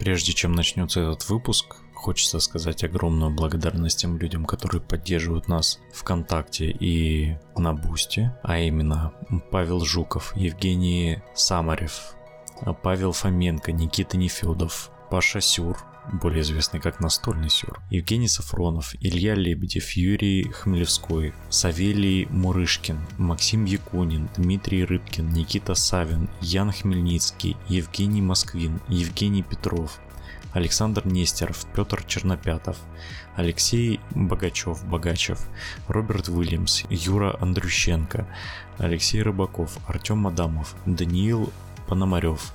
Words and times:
Прежде 0.00 0.32
чем 0.32 0.52
начнется 0.52 1.00
этот 1.00 1.28
выпуск, 1.28 1.76
хочется 1.94 2.40
сказать 2.40 2.82
огромную 2.84 3.30
благодарность 3.30 4.00
тем 4.00 4.16
людям, 4.16 4.46
которые 4.46 4.80
поддерживают 4.80 5.46
нас 5.46 5.78
ВКонтакте 5.92 6.70
и 6.70 7.36
на 7.54 7.74
Бусте, 7.74 8.34
а 8.42 8.58
именно 8.58 9.12
Павел 9.50 9.84
Жуков, 9.84 10.34
Евгений 10.34 11.18
Самарев, 11.34 12.14
Павел 12.82 13.12
Фоменко, 13.12 13.72
Никита 13.72 14.16
Нефедов, 14.16 14.90
Паша 15.10 15.42
Сюр, 15.42 15.76
более 16.12 16.42
известный 16.42 16.80
как 16.80 17.00
Настольный 17.00 17.50
Сюр, 17.50 17.80
Евгений 17.90 18.28
Сафронов, 18.28 18.94
Илья 19.00 19.34
Лебедев, 19.34 19.90
Юрий 19.92 20.44
Хмелевской, 20.44 21.32
Савелий 21.48 22.26
Мурышкин, 22.26 22.98
Максим 23.18 23.64
Якунин, 23.64 24.28
Дмитрий 24.36 24.84
Рыбкин, 24.84 25.32
Никита 25.32 25.74
Савин, 25.74 26.28
Ян 26.40 26.72
Хмельницкий, 26.72 27.56
Евгений 27.68 28.22
Москвин, 28.22 28.80
Евгений 28.88 29.42
Петров, 29.42 30.00
Александр 30.52 31.06
Нестеров, 31.06 31.64
Петр 31.74 32.02
Чернопятов, 32.04 32.76
Алексей 33.36 34.00
Богачев, 34.10 34.84
Богачев, 34.84 35.46
Роберт 35.86 36.28
Уильямс, 36.28 36.82
Юра 36.90 37.36
Андрющенко, 37.40 38.26
Алексей 38.78 39.22
Рыбаков, 39.22 39.78
Артем 39.86 40.26
Адамов, 40.26 40.74
Даниил 40.86 41.52
Пономарев, 41.86 42.52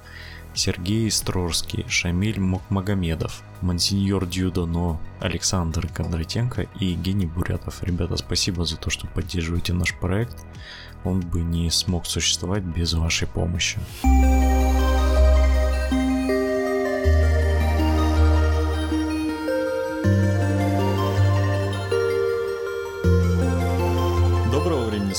Сергей 0.55 1.11
Строрский, 1.11 1.85
Шамиль 1.87 2.39
Мокмагомедов, 2.39 3.43
Монсеньор 3.61 4.25
Дьюдано, 4.25 4.99
Александр 5.19 5.87
Кондратенко 5.87 6.67
и 6.79 6.85
Евгений 6.87 7.25
Бурятов. 7.25 7.83
Ребята, 7.83 8.17
спасибо 8.17 8.65
за 8.65 8.77
то, 8.77 8.89
что 8.89 9.07
поддерживаете 9.07 9.73
наш 9.73 9.93
проект. 9.95 10.45
Он 11.03 11.19
бы 11.19 11.41
не 11.41 11.69
смог 11.69 12.05
существовать 12.05 12.63
без 12.63 12.93
вашей 12.93 13.27
помощи. 13.27 13.79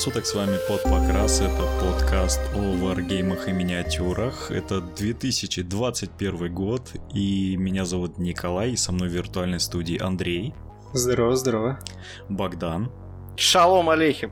Суток, 0.07 0.25
с 0.25 0.35
вами 0.35 0.57
Под 0.69 0.85
Покрас, 0.85 1.41
это 1.41 1.67
подкаст 1.81 2.41
о 2.55 2.77
варгеймах 2.77 3.49
и 3.49 3.53
миниатюрах. 3.53 4.53
Это 4.53 4.81
2021 4.81 6.55
год, 6.55 6.93
и 7.13 7.57
меня 7.57 7.85
зовут 7.85 8.17
Николай, 8.17 8.71
и 8.71 8.77
со 8.77 8.93
мной 8.93 9.09
в 9.09 9.13
виртуальной 9.13 9.59
студии 9.59 10.01
Андрей. 10.01 10.55
Здорово, 10.93 11.35
здорово. 11.35 11.81
Богдан. 12.29 12.93
Шалом 13.37 13.91
алейхим. 13.91 14.31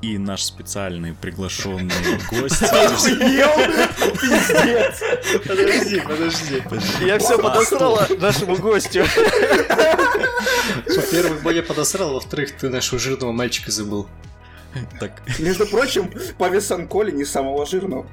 И 0.00 0.16
наш 0.16 0.44
специальный 0.44 1.12
приглашенный 1.12 1.90
гость. 2.30 2.60
Пиздец! 4.20 5.02
Подожди, 5.44 6.00
подожди. 6.62 6.62
Я 7.04 7.18
все 7.18 7.36
подосрала 7.36 8.06
нашему 8.20 8.54
гостю. 8.58 9.04
Во-первых, 10.86 11.52
я 11.52 11.64
подосрал, 11.64 12.14
во-вторых, 12.14 12.52
ты 12.52 12.68
нашего 12.68 13.00
жирного 13.00 13.32
мальчика 13.32 13.72
забыл. 13.72 14.06
Так. 15.00 15.22
Между 15.38 15.66
прочим, 15.66 16.10
по 16.38 16.48
весам 16.48 16.88
Коли 16.88 17.10
не 17.10 17.24
самого 17.24 17.66
жирного. 17.66 18.06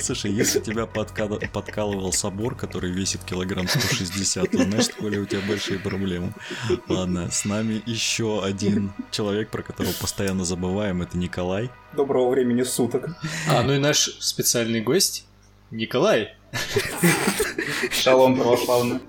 Слушай, 0.00 0.32
если 0.32 0.60
тебя 0.60 0.86
подкал... 0.86 1.40
подкалывал 1.52 2.12
собор, 2.12 2.54
который 2.54 2.92
весит 2.92 3.24
килограмм 3.24 3.66
160, 3.68 4.50
то 4.50 4.62
значит, 4.62 4.94
Коля, 4.94 5.20
у 5.20 5.24
тебя 5.24 5.40
большие 5.46 5.78
проблемы. 5.78 6.32
Ладно, 6.88 7.30
с 7.30 7.44
нами 7.44 7.82
еще 7.86 8.44
один 8.44 8.92
человек, 9.10 9.50
про 9.50 9.62
которого 9.62 9.92
постоянно 10.00 10.44
забываем, 10.44 11.02
это 11.02 11.18
Николай. 11.18 11.70
Доброго 11.92 12.30
времени 12.30 12.62
суток. 12.62 13.16
А, 13.48 13.62
ну 13.62 13.72
и 13.74 13.78
наш 13.78 14.16
специальный 14.20 14.80
гость 14.80 15.26
Николай. 15.70 16.36
Шалом 17.90 18.38
православный. 18.38 19.00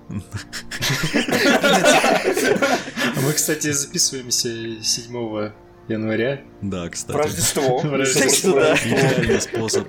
Мы, 3.22 3.34
кстати, 3.34 3.72
записываемся 3.72 4.82
7 4.84 5.52
января. 5.88 6.42
Да, 6.62 6.90
кстати. 6.90 7.18
Рождество. 7.18 7.82
Рождество, 7.84 8.54
да. 8.54 8.76
Идеальный 8.76 9.42
способ. 9.42 9.88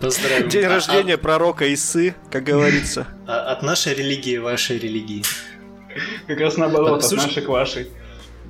Поздравим. 0.00 0.48
День 0.48 0.66
рождения 0.66 1.14
а, 1.14 1.16
а 1.16 1.18
пророка 1.18 1.72
Исы, 1.72 2.14
как 2.30 2.44
говорится. 2.44 3.06
А 3.26 3.52
от 3.52 3.62
нашей 3.62 3.94
религии 3.94 4.38
вашей 4.38 4.78
религии. 4.78 5.22
Как 6.26 6.40
раз 6.40 6.56
наоборот, 6.56 7.04
от 7.04 7.12
нашей 7.12 7.42
к 7.42 7.48
вашей. 7.48 7.88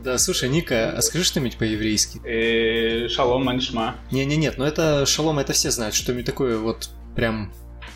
Да, 0.03 0.19
слушай, 0.19 0.49
Ника, 0.49 0.93
а 0.97 1.03
скажи 1.03 1.25
что-нибудь 1.25 1.57
по-еврейски? 1.57 2.21
Э, 2.25 3.09
шалом 3.09 3.45
маншма. 3.45 3.97
Не-не-нет, 4.13 4.57
но 4.57 4.65
ну 4.65 4.71
это 4.71 5.05
шалом, 5.05 5.39
это 5.41 5.53
все 5.53 5.71
знают, 5.71 5.95
что-нибудь 5.95 6.27
такое 6.27 6.59
вот 6.59 6.91
прям 7.17 7.53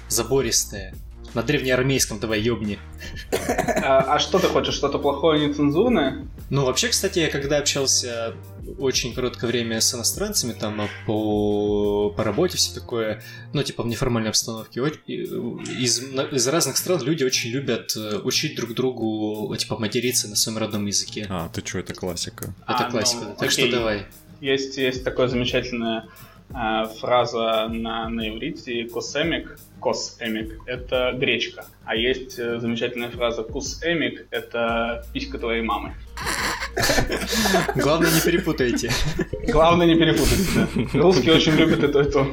забористое. 0.09 0.95
На 1.35 1.43
древнеармейском 1.43 2.19
давай 2.19 2.41
ёбни. 2.41 2.79
А, 3.83 4.15
а 4.15 4.19
что 4.19 4.39
ты 4.39 4.49
хочешь? 4.49 4.75
Что-то 4.75 4.99
плохое, 4.99 5.47
нецензурное? 5.47 6.27
Ну, 6.51 6.65
вообще, 6.65 6.89
кстати, 6.89 7.21
я 7.21 7.31
когда 7.31 7.59
общался 7.59 8.35
очень 8.79 9.15
короткое 9.15 9.47
время 9.47 9.81
с 9.81 9.95
иностранцами, 9.95 10.53
там, 10.53 10.89
по, 11.07 12.11
по 12.11 12.25
работе, 12.25 12.57
все 12.57 12.75
такое, 12.75 13.23
ну, 13.53 13.63
типа, 13.63 13.83
в 13.83 13.87
неформальной 13.87 14.31
обстановке, 14.31 14.81
из, 15.07 16.03
из 16.03 16.49
разных 16.49 16.77
стран 16.77 17.03
люди 17.03 17.25
очень 17.25 17.51
любят 17.51 17.97
э, 17.97 18.19
учить 18.19 18.57
друг 18.57 18.75
другу, 18.75 19.55
типа, 19.57 19.79
материться 19.79 20.29
на 20.29 20.37
своем 20.37 20.59
родном 20.59 20.87
языке. 20.87 21.27
А, 21.29 21.49
ты 21.49 21.65
что, 21.65 21.79
это 21.79 21.95
классика. 21.95 22.55
Это 22.67 22.87
а, 22.87 22.91
классика, 22.91 23.25
ну, 23.25 23.35
так 23.39 23.49
окей. 23.51 23.69
что 23.69 23.79
давай. 23.79 24.07
Есть, 24.41 24.77
есть 24.77 25.05
такое 25.05 25.29
замечательное 25.29 26.09
фраза 27.01 27.69
на, 27.69 28.09
на 28.09 28.29
иврите 28.29 28.85
«косемик», 28.85 29.59
«косэмик»— 29.81 30.61
это 30.67 31.13
гречка. 31.17 31.65
А 31.85 31.95
есть 31.95 32.39
э, 32.39 32.59
замечательная 32.59 33.11
фраза 33.11 33.43
«кусэмик»— 33.43 34.27
это 34.31 35.05
писька 35.13 35.39
твоей 35.39 35.63
мамы. 35.63 35.95
Главное, 37.77 38.11
не 38.11 38.21
перепутайте. 38.21 38.91
Главное, 39.49 39.87
не 39.87 39.95
перепутайте, 39.95 40.49
да. 40.55 41.01
Русские 41.01 41.35
очень 41.35 41.55
любят 41.55 41.83
это 41.83 42.01
и 42.01 42.11
то. 42.11 42.27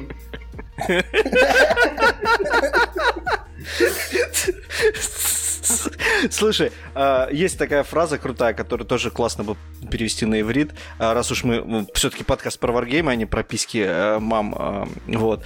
Слушай, 6.32 6.72
а, 6.96 7.30
есть 7.32 7.58
такая 7.58 7.84
фраза 7.84 8.18
крутая, 8.18 8.54
которую 8.54 8.88
тоже 8.88 9.12
классно 9.12 9.44
бы 9.44 9.56
перевести 9.92 10.26
на 10.26 10.42
иврит, 10.42 10.72
а, 11.00 11.14
раз 11.14 11.32
уж 11.32 11.44
мы 11.44 11.88
все-таки 11.94 12.24
подкаст 12.24 12.60
про 12.60 12.72
варгейм, 12.72 13.08
а 13.08 13.16
не 13.16 13.26
про 13.26 13.44
писки 13.44 13.84
э, 13.86 14.20
мам. 14.20 14.56
А, 14.58 14.88
вот. 15.08 15.44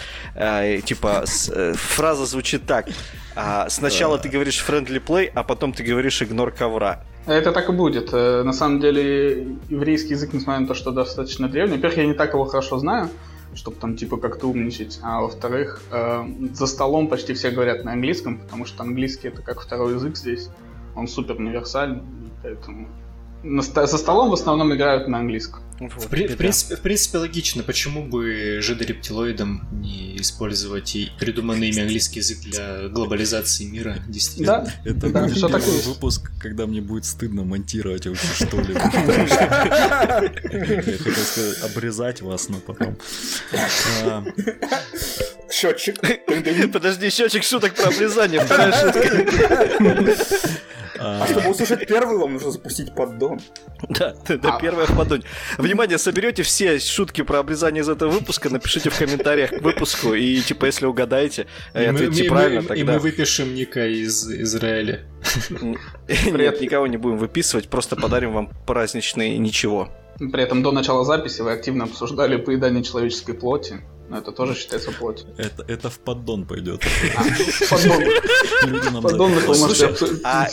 Типа, 0.86 1.24
э, 1.50 1.74
фраза 1.74 2.26
звучит 2.26 2.66
так. 2.66 2.88
Сначала 3.70 4.18
ты 4.18 4.30
говоришь 4.30 4.64
friendly 4.68 5.02
play, 5.04 5.32
а 5.34 5.44
потом 5.44 5.74
ты 5.74 5.84
говоришь 5.84 6.22
игнор 6.22 6.52
ковра. 6.52 7.04
Это 7.28 7.52
так 7.52 7.70
и 7.70 7.72
будет. 7.72 8.10
Э, 8.14 8.44
на 8.44 8.54
самом 8.54 8.80
деле, 8.80 9.48
еврейский 9.70 10.12
язык, 10.12 10.34
несмотря 10.34 10.62
на 10.62 10.68
то, 10.68 10.74
что 10.74 10.92
достаточно 10.92 11.48
древний, 11.48 11.76
во-первых, 11.76 11.98
я 11.98 12.06
не 12.06 12.14
так 12.14 12.34
его 12.34 12.46
хорошо 12.46 12.80
знаю, 12.80 13.10
чтобы 13.56 13.78
там 13.78 13.96
типа 13.96 14.18
как-то 14.18 14.48
умничать. 14.48 15.00
А 15.04 15.22
во-вторых, 15.22 15.82
э, 15.92 16.24
за 16.54 16.68
столом 16.68 17.08
почти 17.08 17.34
все 17.34 17.52
говорят 17.52 17.84
на 17.84 17.94
английском, 17.94 18.38
потому 18.40 18.66
что 18.66 18.84
английский 18.84 19.28
это 19.30 19.42
как 19.42 19.62
второй 19.62 19.94
язык 19.94 20.18
здесь. 20.18 20.50
Он 20.96 21.08
супер 21.08 21.38
универсальный, 21.38 22.04
поэтому 22.44 22.88
за 23.44 23.98
столом 23.98 24.30
в 24.30 24.34
основном 24.34 24.74
играют 24.74 25.08
на 25.08 25.20
английском. 25.20 25.62
Вот, 25.80 25.94
в, 25.94 26.08
при, 26.10 26.28
в, 26.28 26.38
принципе, 26.38 26.76
в 26.76 26.82
принципе, 26.82 27.18
логично, 27.18 27.64
почему 27.64 28.06
бы 28.06 28.60
жидорептилоидам 28.62 29.68
не 29.72 30.16
использовать 30.18 30.96
и 30.96 31.10
придуманный 31.20 31.70
ими 31.70 31.82
английский 31.82 32.20
язык 32.20 32.40
для 32.42 32.88
глобализации 32.90 33.66
мира, 33.66 33.98
действительно. 34.08 34.64
Да, 34.64 34.92
это 34.92 35.10
да, 35.10 35.24
будет 35.24 35.36
первый 35.36 35.60
такое? 35.60 35.82
выпуск, 35.82 36.32
когда 36.40 36.68
мне 36.68 36.82
будет 36.82 37.06
стыдно 37.06 37.44
монтировать 37.44 38.06
вообще 38.06 38.46
что-либо. 38.46 38.80
Я 38.92 40.32
хотел 40.98 41.14
сказать, 41.14 41.64
обрезать 41.64 42.22
вас, 42.22 42.50
но 42.50 42.58
потом... 42.58 42.96
А, 44.04 44.24
счетчик. 45.52 45.96
Подожди, 46.74 47.10
счетчик 47.10 47.44
шуток 47.44 47.76
про 47.76 47.88
обрезание, 47.88 48.40
вторая 48.46 48.72
шутка. 48.72 49.02
А 51.04 51.26
чтобы 51.28 51.50
услышать 51.50 51.88
первый, 51.88 52.18
вам 52.18 52.34
нужно 52.34 52.52
запустить 52.52 52.94
поддон. 52.94 53.40
Да, 53.90 54.16
да, 54.28 54.60
первое 54.62 54.86
в 54.86 54.96
поддоне. 54.96 55.24
Внимание, 55.58 55.98
соберете 55.98 56.44
все 56.44 56.78
шутки 56.80 57.22
про 57.24 57.40
обрезание 57.40 57.82
из 57.82 57.90
этого 57.90 58.12
выпуска, 58.12 58.50
напишите 58.50 58.92
в 58.92 58.98
комментариях 58.98 59.50
к 59.50 59.62
выпуску, 59.62 60.14
и 60.14 60.40
типа, 60.42 60.66
если 60.66 60.86
угадаете, 60.86 61.48
ответьте 61.74 62.26
правильно, 62.26 62.62
тогда... 62.62 62.76
И 62.76 62.84
мы 62.84 63.00
выпишем 63.00 63.56
Ника 63.56 63.88
из 63.88 64.30
Израиля. 64.30 65.02
Нет, 66.08 66.62
никого 66.62 66.86
не 66.86 66.98
будем 66.98 67.18
выписывать, 67.18 67.68
просто 67.68 67.96
подарим 67.96 68.34
вам 68.34 68.52
праздничный 68.68 69.38
ничего. 69.38 69.90
При 70.20 70.44
этом 70.44 70.62
до 70.62 70.72
начала 70.72 71.04
записи 71.04 71.42
вы 71.42 71.52
активно 71.52 71.86
обсуждали 71.86 72.36
поедание 72.36 72.84
человеческой 72.84 73.34
плоти. 73.34 73.82
Но 74.12 74.18
это 74.18 74.34
тоже 74.34 74.56
считается 74.56 74.92
плоть. 74.92 75.24
Это, 75.38 75.64
это 75.70 75.90
в 75.90 76.00
поддон 76.00 76.46
пойдет. 76.46 76.84
А, 77.16 79.02
поддон. 79.02 79.34
А 80.26 80.48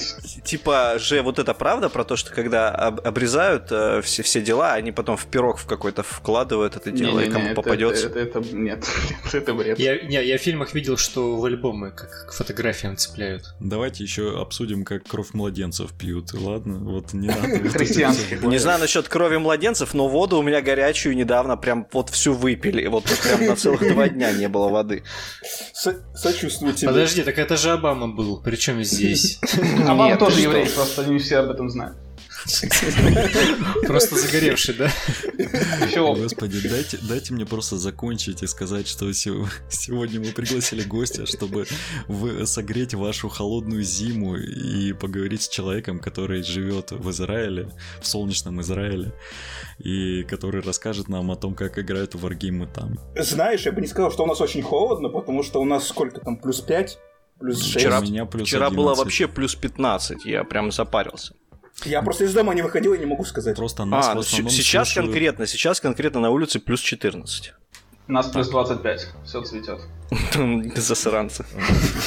типа 0.44 0.94
же 0.98 1.22
вот 1.22 1.40
это 1.40 1.54
правда 1.54 1.88
про 1.88 2.04
то, 2.04 2.14
что 2.14 2.32
когда 2.32 2.70
об- 2.70 3.04
обрезают 3.04 3.66
э, 3.72 4.00
все, 4.02 4.22
все 4.22 4.40
дела, 4.40 4.74
они 4.74 4.92
потом 4.92 5.16
в 5.16 5.26
пирог 5.26 5.58
в 5.58 5.66
какой-то 5.66 6.04
вкладывают 6.04 6.76
это 6.76 6.92
дело, 6.92 7.18
и 7.18 7.28
кому 7.28 7.54
попадется. 7.54 8.06
Это, 8.08 8.40
нет, 8.52 8.86
это 9.32 9.54
бред. 9.54 9.78
Я, 9.80 10.00
не, 10.02 10.24
я 10.24 10.38
в 10.38 10.40
фильмах 10.40 10.72
видел, 10.72 10.96
что 10.96 11.36
в 11.36 11.44
альбомы 11.44 11.90
как 11.90 12.28
к 12.28 12.32
фотографиям 12.32 12.96
цепляют. 12.96 13.54
Давайте 13.58 14.04
еще 14.04 14.40
обсудим, 14.40 14.84
как 14.84 15.02
кровь 15.04 15.32
младенцев 15.32 15.92
пьют. 15.98 16.32
Ладно, 16.32 16.78
вот 16.78 17.12
не 17.12 17.26
надо. 17.26 17.58
Не 18.48 18.58
знаю 18.58 18.78
насчет 18.78 19.08
крови 19.08 19.38
младенцев, 19.38 19.94
но 19.94 20.06
воду 20.06 20.38
у 20.38 20.42
меня 20.42 20.60
горячую 20.62 21.16
недавно 21.16 21.56
прям 21.56 21.88
вот 21.92 22.10
всю 22.10 22.34
выпили. 22.34 22.86
Вот 22.86 23.04
прям 23.04 23.47
на 23.48 23.56
целых 23.56 23.80
два 23.92 24.08
дня 24.08 24.32
не 24.32 24.48
было 24.48 24.68
воды. 24.68 25.02
Со- 25.74 25.96
Сочувствую 26.14 26.74
тебе. 26.74 26.88
Подожди, 26.88 27.22
так 27.22 27.38
это 27.38 27.56
же 27.56 27.70
Обама 27.70 28.08
был, 28.08 28.40
причем 28.40 28.82
здесь? 28.84 29.38
А 29.86 29.94
вам 29.94 30.08
Нет, 30.08 30.18
тоже 30.18 30.40
еврей, 30.40 30.66
просто 30.68 31.04
не 31.04 31.18
все 31.18 31.38
об 31.38 31.50
этом 31.50 31.68
знают. 31.70 31.96
Просто 33.86 34.16
загоревший, 34.16 34.74
да? 34.74 34.90
Господи, 36.16 36.68
дайте, 36.68 36.98
дайте 37.02 37.34
мне 37.34 37.46
просто 37.46 37.76
закончить 37.78 38.42
и 38.42 38.46
сказать, 38.46 38.88
что 38.88 39.12
се- 39.12 39.46
сегодня 39.70 40.20
мы 40.20 40.32
пригласили 40.32 40.82
гостя, 40.82 41.26
чтобы 41.26 41.66
согреть 42.44 42.94
вашу 42.94 43.28
холодную 43.28 43.82
зиму 43.82 44.36
и 44.36 44.92
поговорить 44.92 45.42
с 45.42 45.48
человеком, 45.48 45.98
который 46.00 46.42
живет 46.42 46.90
в 46.92 47.10
Израиле, 47.10 47.70
в 48.00 48.06
солнечном 48.06 48.60
Израиле, 48.60 49.12
и 49.78 50.22
который 50.24 50.62
расскажет 50.62 51.08
нам 51.08 51.30
о 51.30 51.36
том, 51.36 51.54
как 51.54 51.78
играют 51.78 52.14
в 52.14 52.20
варгеймы 52.20 52.66
там. 52.66 52.98
Знаешь, 53.16 53.62
я 53.66 53.72
бы 53.72 53.80
не 53.80 53.86
сказал, 53.86 54.10
что 54.10 54.24
у 54.24 54.26
нас 54.26 54.40
очень 54.40 54.62
холодно, 54.62 55.08
потому 55.08 55.42
что 55.42 55.60
у 55.60 55.64
нас 55.64 55.86
сколько 55.86 56.20
там, 56.20 56.36
плюс 56.36 56.60
5, 56.60 56.98
плюс 57.38 57.62
6. 57.62 57.76
Вчера- 57.76 57.98
У 58.00 58.02
меня 58.02 58.24
плюс 58.26 58.48
Вчера 58.48 58.70
было 58.70 58.92
11. 58.92 58.98
вообще 59.04 59.28
плюс 59.28 59.54
15, 59.54 60.24
я 60.24 60.44
прям 60.44 60.72
запарился. 60.72 61.34
Я 61.84 62.02
просто 62.02 62.24
из 62.24 62.34
дома 62.34 62.54
не 62.54 62.62
выходил 62.62 62.94
и 62.94 62.98
не 62.98 63.06
могу 63.06 63.24
сказать. 63.24 63.56
Просто 63.56 63.84
нас 63.84 64.08
А, 64.08 64.14
в 64.14 64.18
основном 64.18 64.50
сейчас 64.50 64.88
слушают- 64.88 65.10
конкретно, 65.12 65.46
сейчас 65.46 65.80
конкретно 65.80 66.20
на 66.20 66.30
улице 66.30 66.58
плюс 66.58 66.80
14. 66.80 67.52
нас 68.08 68.26
плюс 68.28 68.48
25, 68.48 69.06
все 69.24 69.42
цветет. 69.42 69.80
Засранцы. 70.76 71.44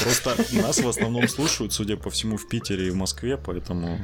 Просто 0.02 0.36
нас 0.62 0.78
в 0.80 0.88
основном 0.88 1.28
слушают, 1.28 1.72
судя 1.72 1.96
по 1.96 2.10
всему, 2.10 2.36
в 2.36 2.48
Питере 2.48 2.88
и 2.88 2.90
в 2.90 2.96
Москве, 2.96 3.36
поэтому 3.36 3.98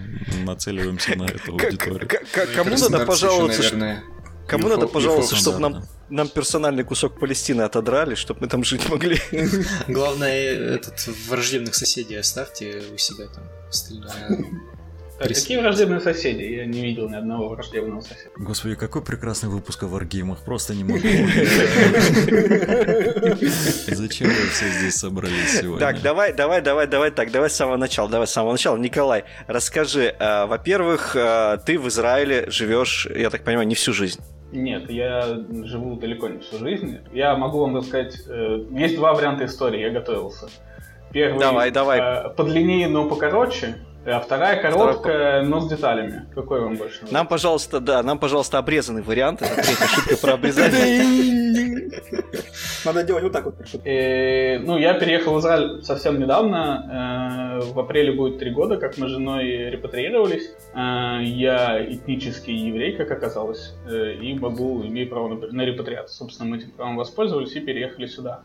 нацеливаемся 0.44 1.16
на 1.16 1.24
эту 1.24 1.52
аудиторию. 1.52 2.08
Кому 2.54 2.76
надо 2.76 3.04
пожаловаться, 3.04 4.02
кому 4.46 4.68
надо 4.68 4.86
пожаловаться, 4.86 5.36
чтобы 5.36 5.58
нам, 5.58 5.84
нам 6.08 6.28
персональный 6.28 6.84
кусок 6.84 7.18
Палестины 7.20 7.62
отодрали, 7.62 8.14
чтобы 8.14 8.40
мы 8.42 8.46
там 8.48 8.64
жить 8.64 8.88
могли? 8.88 9.20
Главное, 9.88 10.32
этот 10.76 11.06
враждебных 11.28 11.74
соседей 11.74 12.14
оставьте 12.16 12.82
у 12.94 12.96
себя 12.98 13.26
там. 13.26 13.44
Остальное... 13.68 14.46
Так, 15.18 15.28
Прис- 15.28 15.40
какие 15.40 15.58
враждебные 15.58 16.00
соседи? 16.00 16.42
Я 16.42 16.64
не 16.64 16.80
видел 16.80 17.08
ни 17.08 17.14
одного 17.16 17.48
враждебного 17.48 18.00
соседа. 18.02 18.30
Господи, 18.36 18.76
какой 18.76 19.02
прекрасный 19.02 19.48
выпуск 19.48 19.82
о 19.82 19.86
варгеймах, 19.88 20.44
просто 20.44 20.74
не 20.74 20.84
могу. 20.84 20.98
Зачем 23.88 24.28
вы 24.28 24.34
все 24.52 24.68
здесь 24.68 24.94
собрались 24.94 25.60
сегодня? 25.60 25.80
Так, 25.80 26.02
давай, 26.02 26.32
давай, 26.32 26.60
давай, 26.62 26.86
давай, 26.86 27.10
так, 27.10 27.32
давай 27.32 27.50
с 27.50 27.54
самого 27.54 27.76
начала, 27.76 28.08
давай 28.08 28.26
с 28.26 28.30
самого 28.30 28.52
начала. 28.52 28.76
Николай, 28.76 29.24
расскажи, 29.48 30.14
э, 30.18 30.46
во-первых, 30.46 31.16
э, 31.16 31.58
ты 31.66 31.78
в 31.78 31.88
Израиле 31.88 32.48
живешь, 32.50 33.08
я 33.14 33.30
так 33.30 33.42
понимаю, 33.42 33.66
не 33.66 33.74
всю 33.74 33.92
жизнь. 33.92 34.20
Нет, 34.52 34.88
я 34.88 35.44
живу 35.64 35.96
далеко 35.96 36.28
не 36.28 36.38
всю 36.38 36.58
жизнь. 36.58 36.98
Я 37.12 37.36
могу 37.36 37.60
вам 37.60 37.76
рассказать, 37.76 38.14
э, 38.28 38.64
есть 38.70 38.96
два 38.96 39.14
варианта 39.14 39.46
истории, 39.46 39.80
я 39.80 39.90
готовился. 39.90 40.48
Первый 41.12 41.38
Давай, 41.40 41.70
давай. 41.70 41.98
э, 42.00 42.28
подлиннее, 42.34 42.88
но 42.88 43.08
покороче, 43.08 43.76
а 44.10 44.20
вторая 44.20 44.60
короткая, 44.60 45.42
но 45.42 45.60
с 45.60 45.68
деталями. 45.68 46.26
Какой 46.34 46.60
вам 46.60 46.76
больше 46.76 46.96
нравится? 46.96 47.14
Нам, 47.14 47.26
пожалуйста, 47.26 47.80
да, 47.80 48.02
нам, 48.02 48.18
пожалуйста, 48.18 48.58
обрезанный 48.58 49.02
вариант. 49.02 49.42
Это 49.42 49.54
третья 49.54 49.86
шутка 49.86 50.16
про 50.16 50.32
обрезание. 50.34 51.88
Надо 52.84 53.02
делать 53.02 53.22
вот 53.24 53.32
так 53.32 53.44
вот. 53.44 53.56
прошу. 53.56 53.78
Э, 53.84 54.58
ну, 54.58 54.78
я 54.78 54.94
переехал 54.94 55.34
в 55.34 55.40
Израиль 55.40 55.82
совсем 55.82 56.20
недавно. 56.20 57.60
э, 57.60 57.72
в 57.72 57.78
апреле 57.78 58.12
будет 58.12 58.38
три 58.38 58.50
года, 58.50 58.76
как 58.76 58.98
мы 58.98 59.08
с 59.08 59.10
женой 59.10 59.70
репатриировались. 59.70 60.50
Э, 60.74 61.18
я 61.22 61.84
этнический 61.84 62.54
еврей, 62.54 62.96
как 62.96 63.10
оказалось, 63.10 63.74
э, 63.86 64.14
и 64.14 64.34
могу, 64.38 64.84
имею 64.84 65.08
право 65.08 65.28
на, 65.28 65.62
репатриацию. 65.62 66.16
Собственно, 66.16 66.50
мы 66.50 66.58
этим 66.58 66.70
правом 66.70 66.96
воспользовались 66.96 67.52
и 67.56 67.60
переехали 67.60 68.06
сюда. 68.06 68.42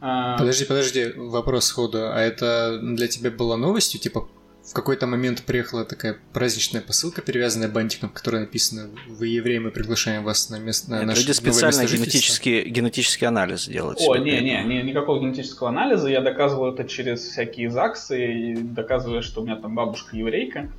Э, 0.00 0.36
Подожди, 0.38 0.64
подожди, 0.64 1.12
вопрос 1.16 1.66
сходу. 1.66 1.98
А 2.10 2.20
это 2.20 2.78
для 2.82 3.08
тебя 3.08 3.30
было 3.30 3.56
новостью? 3.56 4.00
Типа, 4.00 4.28
в 4.68 4.74
какой-то 4.74 5.06
момент 5.06 5.42
приехала 5.44 5.84
такая 5.84 6.18
праздничная 6.32 6.82
посылка, 6.82 7.22
перевязанная 7.22 7.68
бантиком, 7.68 8.10
в 8.10 8.12
которой 8.12 8.40
написано 8.40 8.90
«Вы 9.08 9.28
евреи, 9.28 9.58
мы 9.58 9.70
приглашаем 9.70 10.24
вас 10.24 10.50
на 10.50 10.58
место 10.58 10.90
на 10.90 10.98
Нет, 10.98 11.06
наше 11.06 11.20
Люди 11.20 11.30
новое 11.30 11.52
специально 11.52 11.80
место 11.80 11.96
жительства». 11.96 12.12
генетический, 12.12 12.68
генетический 12.68 13.26
анализ 13.26 13.66
делают. 13.66 13.98
О, 14.00 14.16
себе 14.16 14.40
не, 14.42 14.82
никакого 14.82 15.20
генетического 15.20 15.70
анализа. 15.70 16.08
Я 16.08 16.20
доказываю 16.20 16.74
это 16.74 16.84
через 16.84 17.20
всякие 17.20 17.70
ЗАГСы 17.70 18.32
и 18.32 18.56
доказываю, 18.56 19.22
что 19.22 19.40
у 19.40 19.44
меня 19.44 19.56
там 19.56 19.74
бабушка 19.74 20.16
еврейка. 20.16 20.70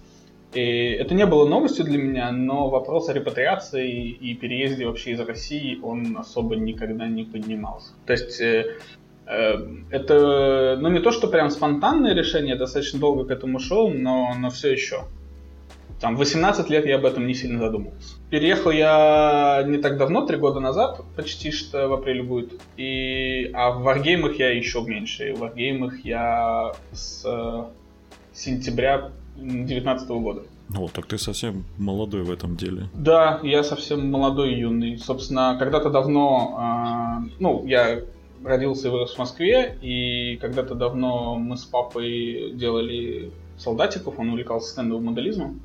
И 0.53 0.61
это 0.61 1.13
не 1.13 1.25
было 1.25 1.47
новостью 1.47 1.85
для 1.85 1.97
меня, 1.99 2.31
но 2.31 2.69
вопрос 2.69 3.09
о 3.09 3.13
репатриации 3.13 4.09
и 4.09 4.33
переезде 4.33 4.87
вообще 4.87 5.11
из 5.11 5.19
России, 5.19 5.79
он 5.81 6.17
особо 6.17 6.55
никогда 6.55 7.07
не 7.07 7.23
поднимался. 7.23 7.91
То 8.07 8.13
есть 8.13 8.41
э, 8.41 8.77
это, 9.29 10.77
ну 10.79 10.89
не 10.89 10.99
то, 10.99 11.11
что 11.11 11.27
прям 11.27 11.49
спонтанное 11.49 12.13
решение, 12.15 12.53
я 12.53 12.55
достаточно 12.57 12.99
долго 12.99 13.25
к 13.25 13.31
этому 13.31 13.59
шел, 13.59 13.89
но, 13.89 14.33
но 14.37 14.49
все 14.49 14.71
еще. 14.71 15.03
Там, 15.99 16.15
в 16.15 16.19
18 16.19 16.69
лет 16.69 16.85
я 16.85 16.95
об 16.95 17.05
этом 17.05 17.27
не 17.27 17.33
сильно 17.33 17.59
задумывался. 17.59 18.15
Переехал 18.29 18.71
я 18.71 19.63
не 19.67 19.77
так 19.79 19.97
давно, 19.97 20.25
три 20.25 20.37
года 20.37 20.59
назад, 20.61 21.01
почти 21.15 21.51
что 21.51 21.89
в 21.89 21.93
апреле 21.93 22.23
будет. 22.23 22.53
И, 22.77 23.51
а 23.53 23.71
в 23.71 23.81
варгеймах 23.81 24.39
я 24.39 24.49
еще 24.49 24.81
меньше. 24.81 25.33
В 25.33 25.39
варгеймах 25.39 26.05
я 26.05 26.73
с 26.93 27.23
э, 27.25 27.63
сентября 28.33 29.11
2019 29.35 30.09
года. 30.09 30.43
О, 30.73 30.87
так 30.87 31.05
ты 31.05 31.17
совсем 31.17 31.65
молодой 31.77 32.23
в 32.23 32.31
этом 32.31 32.55
деле. 32.55 32.87
Да, 32.93 33.41
я 33.43 33.63
совсем 33.63 34.09
молодой 34.09 34.53
и 34.53 34.59
юный. 34.59 34.97
Собственно, 34.97 35.57
когда-то 35.59 35.89
давно, 35.89 37.19
э, 37.21 37.29
ну, 37.39 37.65
я 37.65 38.03
родился 38.43 38.87
и 38.87 38.91
вырос 38.91 39.15
в 39.15 39.19
Москве, 39.19 39.77
и 39.81 40.37
когда-то 40.37 40.75
давно 40.75 41.35
мы 41.35 41.57
с 41.57 41.65
папой 41.65 42.51
делали 42.53 43.31
солдатиков, 43.57 44.19
он 44.19 44.29
увлекался 44.29 44.71
стендовым 44.71 45.05
моделизмом. 45.05 45.61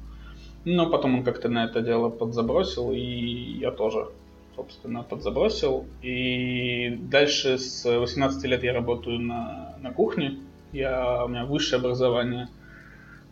Но 0.64 0.88
потом 0.88 1.16
он 1.16 1.24
как-то 1.24 1.48
на 1.48 1.64
это 1.64 1.80
дело 1.82 2.08
подзабросил, 2.08 2.90
и 2.92 2.98
я 2.98 3.70
тоже, 3.70 4.08
собственно, 4.56 5.02
подзабросил. 5.02 5.84
И 6.02 6.98
дальше 7.02 7.58
с 7.58 7.84
18 7.84 8.44
лет 8.44 8.62
я 8.64 8.72
работаю 8.72 9.20
на, 9.20 9.76
на 9.80 9.92
кухне. 9.92 10.38
Я, 10.72 11.24
у 11.24 11.28
меня 11.28 11.44
высшее 11.44 11.80
образование 11.80 12.48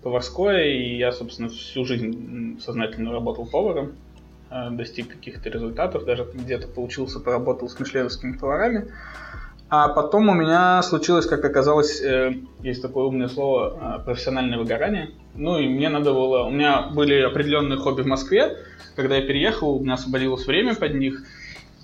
поварское, 0.03 0.65
и 0.65 0.97
я, 0.97 1.13
собственно, 1.13 1.49
всю 1.49 1.85
жизнь 1.85 2.61
сознательно 2.61 3.13
работал 3.13 3.47
поваром, 3.47 3.95
э, 4.51 4.71
достиг 4.71 5.09
каких-то 5.09 5.49
результатов, 5.49 6.05
даже 6.05 6.25
где-то 6.35 6.69
получился, 6.69 7.21
поработал 7.21 7.69
с 7.69 7.79
мишленовскими 7.81 8.37
поварами. 8.37 8.93
А 9.75 9.89
потом 9.89 10.29
у 10.29 10.35
меня 10.35 10.83
случилось, 10.83 11.25
как 11.25 11.43
оказалось, 11.47 12.03
э, 12.03 12.35
есть 12.63 12.83
такое 12.83 13.05
умное 13.05 13.29
слово, 13.29 14.01
э, 14.01 14.05
профессиональное 14.05 14.59
выгорание. 14.59 15.13
Ну 15.35 15.59
и 15.59 15.67
мне 15.67 15.89
надо 15.89 16.13
было, 16.13 16.43
у 16.43 16.51
меня 16.51 16.91
были 16.95 17.19
определенные 17.23 17.79
хобби 17.79 18.03
в 18.03 18.07
Москве, 18.07 18.59
когда 18.97 19.17
я 19.17 19.23
переехал, 19.23 19.77
у 19.77 19.81
меня 19.81 19.95
освободилось 19.95 20.47
время 20.47 20.75
под 20.75 20.93
них, 20.97 21.25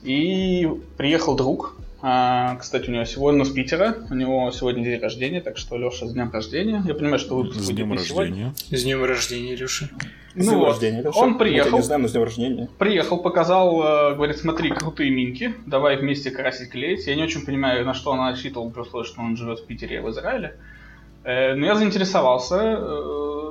и 0.03 0.69
приехал 0.99 1.35
друг, 1.35 1.79
а, 2.01 2.57
кстати, 2.57 2.89
у 2.89 2.93
него 2.93 3.05
сегодня 3.05 3.41
он 3.43 3.47
из 3.49 3.53
Питера, 3.53 3.97
у 4.11 4.15
него 4.15 4.51
сегодня 4.53 4.85
день 4.85 5.01
рождения, 5.01 5.41
так 5.41 5.57
что 5.59 5.77
Леша, 5.77 6.07
с 6.07 6.13
днем 6.13 6.31
рождения. 6.31 6.83
Я 6.87 6.95
понимаю, 6.95 7.19
что 7.19 7.37
выпуск 7.37 7.59
С 7.61 7.67
будет 7.67 7.77
днем 7.77 7.91
не 7.93 7.99
сегодня. 7.99 8.47
рождения. 8.47 8.79
С 8.79 8.83
днем 8.85 9.05
рождения, 9.05 9.55
Илюша. 9.55 9.87
С 9.87 9.91
Ну 10.37 10.43
днем 10.45 10.59
вот, 10.59 10.67
рождения, 10.69 11.03
Леша. 11.03 11.19
он 11.19 11.39
приехал. 11.39 11.69
тебя 11.71 11.79
не 11.79 11.85
знаем, 11.85 12.03
но 12.03 12.09
с 12.09 12.13
днем 12.13 12.23
рождения. 12.23 12.69
Приехал, 12.79 13.19
показал, 13.19 13.83
э, 14.13 14.15
говорит, 14.15 14.39
смотри, 14.39 14.71
крутые 14.71 15.11
миньки, 15.11 15.55
давай 15.67 15.97
вместе 15.97 16.31
красить, 16.31 16.71
клеить. 16.71 17.07
Я 17.07 17.17
не 17.17 17.25
очень 17.25 17.45
понимаю, 17.45 17.85
на 17.85 17.95
что 17.95 18.11
он 18.13 18.21
рассчитывал, 18.21 18.71
при 18.71 18.81
условии, 18.83 19.07
что 19.07 19.21
он 19.21 19.37
живет 19.37 19.59
в 19.61 19.67
Питере, 19.67 19.97
я 19.97 20.03
в 20.03 20.11
Израиле. 20.11 20.57
Э, 21.25 21.55
Но 21.55 21.67
я 21.67 21.75
заинтересовался, 21.75 22.77
э, 22.79 23.51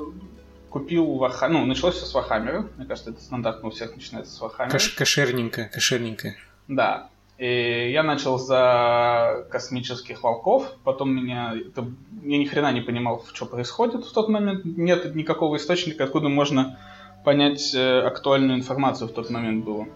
купил 0.70 1.16
Варха... 1.16 1.50
Ну, 1.50 1.66
началось 1.66 1.96
все 1.96 2.06
с 2.06 2.14
Вархаммера. 2.14 2.66
Мне 2.78 2.86
кажется, 2.86 3.10
это 3.12 3.22
стандартно 3.22 3.68
у 3.68 3.72
всех 3.72 3.94
начинается 3.96 4.34
с 4.34 4.40
Вархаммера. 4.40 4.72
Каш- 4.72 4.96
кошерненько, 4.96 5.66
кошерненько. 5.74 6.36
Да. 6.70 7.10
И 7.38 7.92
я 7.92 8.02
начал 8.02 8.40
за 8.40 9.46
космических 9.52 10.24
волков, 10.24 10.72
потом 10.84 11.16
меня 11.16 11.54
это, 11.56 11.86
я 12.24 12.38
ни 12.38 12.46
хрена 12.46 12.72
не 12.72 12.82
понимал, 12.82 13.24
что 13.32 13.46
происходит 13.46 14.06
в 14.06 14.12
тот 14.12 14.28
момент. 14.28 14.66
Нет 14.66 15.14
никакого 15.14 15.58
источника, 15.58 16.06
откуда 16.06 16.30
можно 16.30 16.80
понять 17.24 17.76
э, 17.76 18.02
актуальную 18.02 18.58
информацию 18.58 19.08
в 19.08 19.12
тот 19.12 19.30
момент 19.30 19.66
было. 19.66 19.88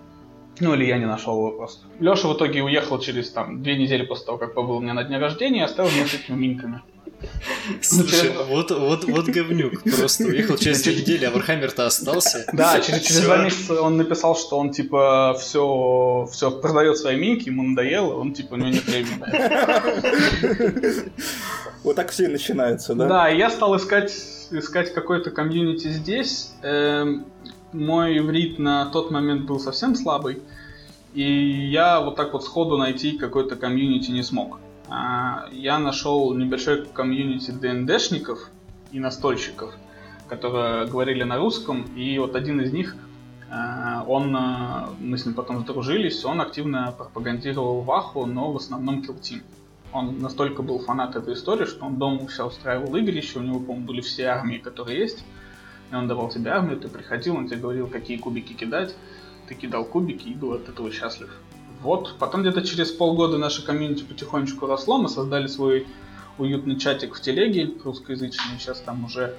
Ну, 0.60 0.76
или 0.76 0.86
я 0.86 1.00
не 1.00 1.06
нашел 1.06 1.36
его 1.36 1.52
просто. 1.52 1.88
Леша 2.00 2.28
в 2.28 2.36
итоге 2.36 2.62
уехал 2.62 3.00
через 3.00 3.32
там 3.32 3.64
две 3.64 3.76
недели 3.76 4.06
после 4.06 4.28
того, 4.28 4.38
как 4.38 4.54
побыл 4.54 4.78
у 4.78 4.80
меня 4.82 4.94
на 4.94 5.04
дне 5.04 5.18
рождения, 5.18 5.62
и 5.62 5.64
оставил 5.64 5.90
меня 5.90 6.06
с 6.06 6.14
этими 6.14 6.36
миньками. 6.36 6.82
Слушай, 7.82 8.32
вот, 8.48 8.72
вот, 8.72 9.04
вот 9.06 9.26
говнюк 9.26 9.84
просто 9.84 10.26
уехал 10.26 10.58
через 10.60 10.82
две 10.84 10.96
недели, 10.96 11.26
а 11.26 11.32
Вархаммер-то 11.32 11.86
остался. 11.86 12.46
Да, 12.54 12.80
через, 12.80 13.02
через 13.02 13.22
два 13.22 13.38
месяца 13.38 13.82
он 13.82 13.98
написал, 13.98 14.36
что 14.36 14.58
он 14.58 14.72
типа 14.72 15.36
все, 15.40 16.28
все 16.32 16.52
продает 16.52 16.98
свои 16.98 17.16
минки, 17.18 17.50
ему 17.50 17.64
надоело, 17.64 18.16
он 18.16 18.34
типа 18.34 18.56
у 18.56 18.58
него 18.58 18.70
нет 18.70 18.86
времени. 18.86 19.22
Вот 21.84 21.96
так 21.96 22.12
все 22.12 22.26
и 22.26 22.28
начинается, 22.28 22.94
да? 22.94 23.08
Да, 23.08 23.28
я 23.28 23.50
стал 23.50 23.76
искать, 23.76 24.14
искать 24.52 24.94
какой-то 24.94 25.32
комьюнити 25.32 25.88
здесь. 25.88 26.52
Эм, 26.62 27.26
мой 27.74 28.20
иврит 28.20 28.60
на 28.60 28.86
тот 28.86 29.10
момент 29.10 29.46
был 29.46 29.60
совсем 29.60 29.96
слабый, 29.96 30.44
и 31.14 31.24
я 31.24 32.00
вот 32.00 32.16
так 32.16 32.34
вот 32.34 32.44
сходу 32.44 32.78
найти 32.78 33.18
какой-то 33.18 33.56
комьюнити 33.56 34.12
не 34.12 34.22
смог. 34.22 34.60
А, 34.94 35.48
я 35.54 35.80
нашел 35.80 36.34
небольшой 36.34 36.86
комьюнити 36.86 37.52
ДНДшников 37.52 38.50
и 38.92 39.00
настольщиков, 39.00 39.74
которые 40.28 40.86
говорили 40.86 41.24
на 41.24 41.38
русском, 41.38 41.84
и 41.96 42.20
вот 42.20 42.36
один 42.36 42.60
из 42.60 42.74
них, 42.74 42.98
а, 43.50 44.04
он, 44.06 44.36
а, 44.36 44.90
мы 45.00 45.18
с 45.18 45.26
ним 45.26 45.34
потом 45.34 45.62
сдружились, 45.62 46.26
он 46.26 46.42
активно 46.42 46.94
пропагандировал 46.98 47.82
Ваху, 47.84 48.26
но 48.26 48.52
в 48.52 48.58
основном 48.58 49.00
Team. 49.00 49.44
Он 49.94 50.20
настолько 50.20 50.62
был 50.62 50.80
фанат 50.80 51.16
этой 51.16 51.36
истории, 51.36 51.66
что 51.66 51.86
он 51.86 51.96
дома 51.96 52.24
у 52.24 52.28
себя 52.28 52.48
устраивал 52.48 52.94
игрища, 52.98 53.40
у 53.40 53.44
него, 53.44 53.60
по-моему, 53.62 53.88
были 53.88 54.02
все 54.02 54.26
армии, 54.26 54.58
которые 54.58 55.00
есть. 55.00 55.24
И 55.90 55.96
он 55.96 56.10
давал 56.10 56.28
тебе 56.30 56.52
армию, 56.52 56.78
ты 56.78 56.90
приходил, 56.90 57.36
он 57.38 57.48
тебе 57.48 57.60
говорил, 57.60 57.88
какие 57.88 58.18
кубики 58.18 58.54
кидать. 58.54 58.94
Ты 59.48 59.56
кидал 59.56 59.86
кубики 59.86 60.30
и 60.30 60.34
был 60.34 60.54
от 60.54 60.68
этого 60.68 60.92
счастлив. 60.92 61.30
Вот, 61.82 62.16
потом 62.20 62.42
где-то 62.42 62.62
через 62.62 62.92
полгода 62.92 63.38
наше 63.38 63.66
комьюнити 63.66 64.04
потихонечку 64.04 64.68
росло, 64.68 64.98
мы 65.00 65.10
создали 65.10 65.48
свой 65.48 65.88
уютный 66.38 66.78
чатик 66.78 67.16
в 67.16 67.22
телеге 67.22 67.72
русскоязычный, 67.84 68.60
сейчас 68.60 68.80
там 68.82 69.06
уже 69.06 69.36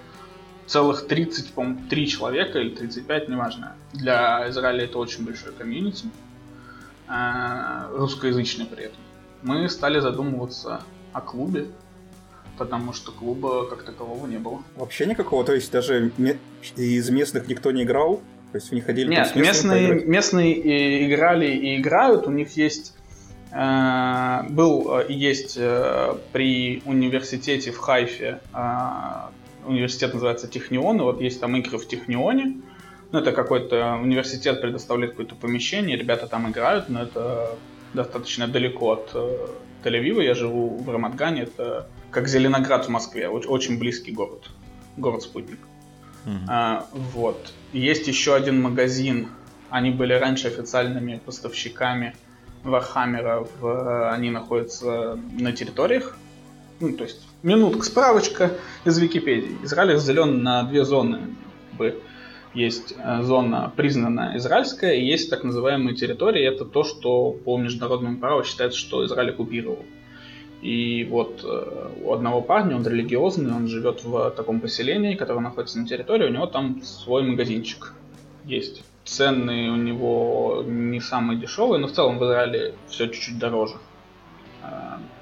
целых 0.67 1.07
30, 1.07 1.53
по-моему, 1.53 1.81
3 1.89 2.09
человека 2.09 2.59
или 2.59 2.71
35, 2.71 3.29
неважно. 3.29 3.77
Для 3.93 4.49
Израиля 4.51 4.85
это 4.85 4.99
очень 4.99 5.25
большой 5.25 5.53
комьюнити, 5.53 6.07
а, 7.07 7.89
русскоязычный 7.93 8.67
при 8.67 8.85
этом. 8.85 8.99
Мы 9.43 9.69
стали 9.69 10.01
задумываться 10.01 10.83
о 11.13 11.21
клубе, 11.21 11.67
потому 12.59 12.93
что 12.93 13.13
клуба 13.13 13.67
как 13.67 13.83
такового 13.85 14.27
не 14.27 14.39
было. 14.39 14.63
Вообще 14.77 15.07
никакого, 15.07 15.45
то 15.45 15.53
есть 15.53 15.71
даже 15.71 16.13
из 16.77 17.11
местных 17.11 17.49
никто 17.49 17.71
не 17.71 17.83
играл? 17.83 18.21
То 18.53 18.59
есть 18.59 18.71
не 18.71 18.83
ходили 18.83 19.09
Нет, 19.09 19.35
местные, 19.35 19.89
поиграть? 19.89 20.07
местные 20.07 20.53
и 20.53 21.07
играли 21.09 21.47
и 21.47 21.81
играют. 21.81 22.27
У 22.27 22.31
них 22.31 22.55
есть 22.57 22.95
э, 23.51 24.43
был 24.51 24.99
э, 24.99 25.07
и 25.09 25.15
есть 25.15 25.57
э, 25.59 26.15
при 26.33 26.83
университете 26.85 27.73
в 27.73 27.79
Хайфе 27.79 28.41
э, 28.53 28.59
университет 29.67 30.13
называется 30.13 30.49
Технион, 30.49 30.99
и 30.99 31.01
вот 31.01 31.23
есть 31.23 31.41
там 31.41 31.57
игры 31.57 31.79
в 31.79 31.89
Технионе. 31.89 32.59
Ну, 33.11 33.19
это 33.19 33.33
какой-то 33.33 33.95
университет 34.03 34.61
предоставляет 34.61 35.13
какое-то 35.13 35.35
помещение, 35.35 35.97
ребята 35.97 36.27
там 36.27 36.51
играют, 36.51 36.89
но 36.89 37.03
это 37.03 37.57
достаточно 37.95 38.49
далеко 38.49 38.93
от 38.93 39.11
э, 39.15 39.37
Тель-Авива. 39.83 40.23
Я 40.23 40.35
живу 40.35 40.77
в 40.77 40.91
Рамадгане, 40.91 41.43
это 41.43 41.89
как 42.11 42.29
Зеленоград 42.29 42.87
в 42.87 42.89
Москве, 42.91 43.25
оч- 43.25 43.47
очень 43.47 43.79
близкий 43.79 44.13
город, 44.13 44.51
город-спутник. 44.99 45.59
Мгм. 46.25 46.47
А, 46.49 46.87
вот. 46.93 47.53
Есть 47.73 48.09
еще 48.09 48.35
один 48.35 48.61
магазин. 48.63 49.29
Они 49.71 49.91
были 49.91 50.13
раньше 50.13 50.49
официальными 50.49 51.21
поставщиками 51.25 52.15
Warhammer 52.63 53.31
а. 53.31 53.47
В, 53.61 54.13
они 54.13 54.31
находятся 54.31 55.19
на 55.39 55.53
территориях. 55.53 56.17
Ну, 56.81 56.93
то 56.95 57.05
есть, 57.05 57.27
минутка, 57.43 57.85
справочка 57.85 58.53
из 58.85 58.99
Википедии. 58.99 59.57
Израиль 59.63 59.95
разделен 59.95 60.43
на 60.43 60.65
две 60.65 60.85
зоны. 60.85 61.37
Как 61.79 61.95
Есть 62.55 62.95
э, 62.99 63.23
зона, 63.23 63.73
признанная 63.75 64.37
израильская, 64.37 64.95
и 64.97 65.05
есть 65.05 65.31
так 65.31 65.43
называемые 65.43 65.97
территории. 65.97 66.45
Это 66.45 66.65
то, 66.65 66.85
что 66.85 67.31
по 67.31 67.57
международному 67.57 68.19
праву 68.19 68.45
считается, 68.45 68.79
что 68.79 69.05
Израиль 69.07 69.31
оккупировал. 69.31 69.85
И 70.63 71.05
вот 71.11 71.43
э, 71.45 71.91
у 72.05 72.13
одного 72.13 72.41
парня, 72.41 72.77
он 72.77 72.87
религиозный, 72.87 73.53
он 73.53 73.67
живет 73.67 74.05
в 74.05 74.31
таком 74.31 74.61
поселении, 74.61 75.17
которое 75.17 75.41
находится 75.41 75.81
на 75.81 75.89
территории, 75.89 76.29
у 76.29 76.33
него 76.33 76.47
там 76.47 76.81
свой 76.83 77.25
магазинчик 77.25 77.93
есть. 78.45 78.85
Цены 79.05 79.71
у 79.73 79.77
него 79.77 80.63
не 80.65 81.01
самые 81.01 81.41
дешевые, 81.41 81.81
но 81.81 81.89
в 81.89 81.93
целом 81.93 82.19
в 82.19 82.25
Израиле 82.25 82.75
все 82.87 83.09
чуть-чуть 83.09 83.41
дороже, 83.41 83.75
э, 84.63 84.69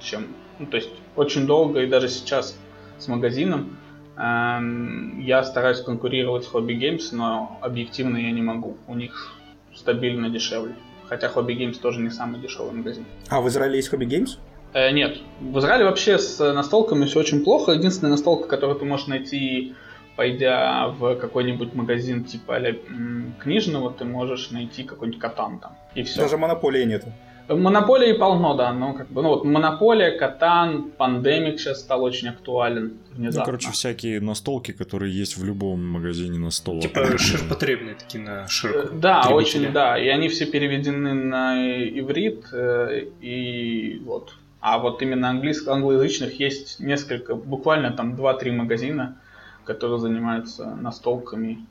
чем... 0.01 0.27
Ну, 0.59 0.67
то 0.67 0.77
есть 0.77 0.91
очень 1.17 1.47
долго 1.47 1.81
и 1.81 1.87
даже 1.87 2.09
сейчас 2.09 2.55
с 2.99 3.09
магазином 3.09 3.79
эм, 4.19 5.21
я 5.21 5.43
стараюсь 5.43 5.81
конкурировать 5.81 6.45
с 6.45 6.53
Hobby 6.53 6.79
Games, 6.79 7.09
но 7.13 7.59
объективно 7.63 8.19
я 8.19 8.31
не 8.31 8.43
могу. 8.43 8.77
У 8.87 8.95
них 8.95 9.33
стабильно 9.75 10.29
дешевле. 10.29 10.75
Хотя 11.09 11.29
Hobby 11.29 11.57
Games 11.57 11.81
тоже 11.81 12.01
не 12.01 12.11
самый 12.11 12.41
дешевый 12.43 12.75
магазин. 12.75 13.07
А 13.31 13.41
в 13.41 13.49
Израиле 13.49 13.77
есть 13.77 13.91
Hobby 13.91 14.07
Games? 14.07 14.39
Э, 14.73 14.91
нет. 14.93 15.19
В 15.41 15.59
Израиле 15.59 15.85
вообще 15.85 16.19
с 16.19 16.39
настолками 16.53 17.05
все 17.07 17.21
очень 17.21 17.43
плохо. 17.45 17.73
Единственная 17.73 18.13
настолка, 18.13 18.49
которую 18.49 18.79
ты 18.79 18.85
можешь 18.85 19.07
найти, 19.09 19.75
пойдя 20.17 20.89
в 20.89 21.17
какой-нибудь 21.17 21.75
магазин 21.75 22.25
типа 22.25 22.53
м, 22.53 23.35
книжного, 23.41 23.91
ты 23.93 24.05
можешь 24.05 24.51
найти 24.51 24.85
какой-нибудь 24.85 25.21
катан 25.21 25.59
там. 25.59 25.73
И 25.95 26.03
все. 26.03 26.21
Даже 26.21 26.37
монополии 26.37 26.85
нету. 26.85 27.07
Монополии 27.49 28.13
полно, 28.13 28.55
да. 28.55 28.73
Ну, 28.73 28.95
как 28.95 29.09
бы, 29.09 29.23
ну 29.23 29.31
вот 29.31 29.45
Монополия, 29.45 30.13
Катан, 30.17 30.93
Пандемик 30.97 31.59
сейчас 31.59 31.81
стал 31.81 32.05
очень 32.05 32.29
актуален 32.29 32.93
Ну, 33.11 33.17
внезапно. 33.17 33.45
короче, 33.45 33.73
всякие 33.73 34.21
настолки, 34.21 34.71
которые 34.71 35.13
есть 35.13 35.37
в 35.37 35.45
любом 35.45 35.85
магазине 35.85 36.39
настолок. 36.39 36.83
Типа 36.83 37.19
ширпотребные 37.19 37.97
такие 37.97 38.23
на 38.23 38.45
Э, 38.45 38.49
широкую. 38.49 39.01
Да, 39.01 39.23
потребителя. 39.23 39.35
очень, 39.65 39.73
да. 39.73 39.99
И 39.99 40.07
они 40.07 40.29
все 40.29 40.47
переведены 40.47 41.13
на 41.13 41.57
иврит. 41.99 42.45
э, 42.53 43.07
И 43.21 44.01
вот. 44.05 44.33
А 44.61 44.79
вот 44.79 45.01
именно 45.03 45.31
английск, 45.31 45.67
англоязычных 45.69 46.39
есть 46.39 46.81
несколько, 46.81 47.35
буквально 47.35 47.93
там 47.93 48.15
2-3 48.15 48.53
магазина, 48.53 49.17
которые 49.65 49.99
занимаются 49.99 50.67
настолками. 50.67 51.67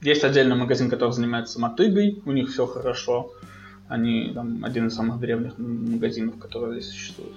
Есть 0.00 0.24
отдельный 0.24 0.56
магазин, 0.56 0.88
который 0.88 1.12
занимается 1.12 1.60
мотыгой, 1.60 2.22
у 2.24 2.32
них 2.32 2.50
все 2.50 2.66
хорошо. 2.66 3.30
Они 3.88 4.32
там 4.32 4.64
один 4.64 4.86
из 4.86 4.94
самых 4.94 5.20
древних 5.20 5.58
магазинов, 5.58 6.38
которые 6.38 6.80
здесь 6.80 6.92
существуют. 6.92 7.34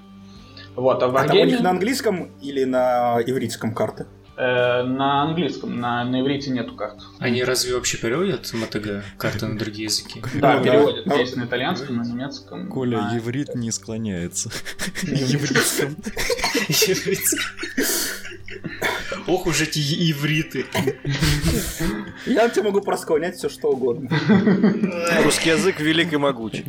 Вот, 0.75 1.03
а 1.03 1.07
в 1.07 1.17
А 1.17 1.27
там 1.27 1.37
у 1.37 1.45
них 1.45 1.59
на 1.61 1.71
английском 1.71 2.29
или 2.41 2.63
на 2.63 3.19
ивритском 3.25 3.73
карты? 3.73 4.05
Э, 4.37 4.83
на 4.83 5.23
английском, 5.23 5.79
на, 5.79 6.03
на 6.05 6.21
иврите 6.21 6.49
нету 6.51 6.75
карт. 6.75 6.99
Они 7.19 7.43
разве 7.43 7.73
вообще 7.75 7.97
переводят 7.97 8.51
МТГ 8.53 9.03
карты 9.17 9.47
на 9.47 9.57
другие 9.57 9.85
языки? 9.85 10.21
Да, 10.35 10.57
Ну, 10.57 10.63
переводят. 10.63 11.05
да. 11.05 11.15
Есть 11.15 11.35
на 11.35 11.43
итальянском, 11.45 11.97
на 11.97 12.03
немецком. 12.03 12.67
Коля, 12.69 13.11
еврит 13.13 13.55
не 13.55 13.71
склоняется. 13.71 14.49
Евритском. 15.03 15.95
Ох 19.27 19.47
уж 19.47 19.61
эти 19.61 19.79
ивриты. 20.11 20.65
Я 22.25 22.49
тебе 22.49 22.63
могу 22.63 22.81
просклонять 22.81 23.35
все 23.37 23.49
что 23.49 23.69
угодно. 23.71 24.09
Русский 25.23 25.49
язык 25.49 25.79
велик 25.79 26.11
и 26.13 26.17
могуч. 26.17 26.61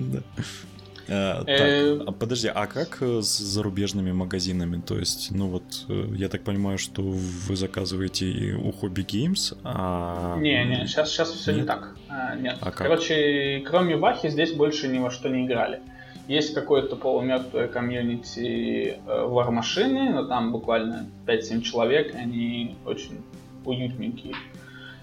А, 1.09 1.45
Э, 1.47 1.97
так, 1.99 2.09
а 2.09 2.13
подожди, 2.13 2.49
а 2.49 2.67
как 2.67 2.99
э, 3.03 3.21
с 3.21 3.39
зарубежными 3.39 4.13
магазинами? 4.13 4.81
То 4.81 4.99
есть, 4.99 5.31
ну 5.31 5.49
вот, 5.49 5.87
э, 5.89 6.07
я 6.17 6.29
так 6.29 6.43
понимаю, 6.43 6.79
что 6.79 7.03
вы 7.03 7.57
заказываете 7.57 8.55
у 8.55 8.71
Hobby 8.71 9.05
Games, 9.05 9.57
а... 9.65 10.39
Не, 10.39 10.65
не, 10.65 10.87
сейчас, 10.87 11.11
сейчас 11.11 11.31
все 11.31 11.53
не 11.53 11.63
так. 11.65 11.97
А, 12.09 12.35
нет. 12.37 12.57
А 12.61 12.67
как? 12.67 12.79
Короче, 12.79 13.63
кроме 13.67 13.97
Вахи 13.97 14.29
здесь 14.29 14.53
больше 14.53 14.89
ни 14.89 14.99
во 14.99 15.11
что 15.11 15.29
не 15.29 15.47
играли. 15.47 15.81
Есть 16.27 16.55
какое-то 16.55 16.97
полумертвое 16.97 17.69
комьюнити 17.69 18.99
э, 19.07 19.25
вармашины, 19.27 20.11
но 20.11 20.25
там 20.27 20.53
буквально 20.53 21.07
5-7 21.27 21.61
человек, 21.61 22.15
они 22.15 22.77
очень 22.87 23.23
уютненькие. 23.65 24.35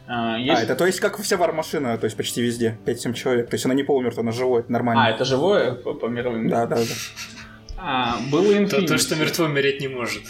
А, 0.08 0.38
есть... 0.38 0.62
А, 0.62 0.64
это 0.64 0.76
то 0.76 0.86
есть 0.86 1.00
как 1.00 1.18
вся 1.22 1.38
вар-машина, 1.38 1.98
то 1.98 2.06
есть 2.06 2.18
почти 2.18 2.42
везде. 2.42 2.78
5-7 2.86 3.14
человек. 3.14 3.50
То 3.50 3.56
есть 3.56 3.66
она 3.66 3.74
не 3.74 3.84
полумертва, 3.84 4.22
она 4.24 4.32
живой, 4.32 4.62
это 4.62 4.72
нормально. 4.72 5.06
А, 5.06 5.10
это 5.10 5.26
живое 5.26 5.74
по, 5.74 5.94
по 5.94 6.08
мировым? 6.08 6.50
Да, 6.50 6.66
да, 6.66 6.78
да. 6.78 6.84
А, 7.78 8.18
было 8.32 8.44
То, 8.44 8.52
Infinity. 8.62 8.88
то, 8.88 8.98
что 8.98 9.16
мертво 9.16 9.46
умереть 9.46 9.82
не 9.82 9.88
может. 9.88 10.24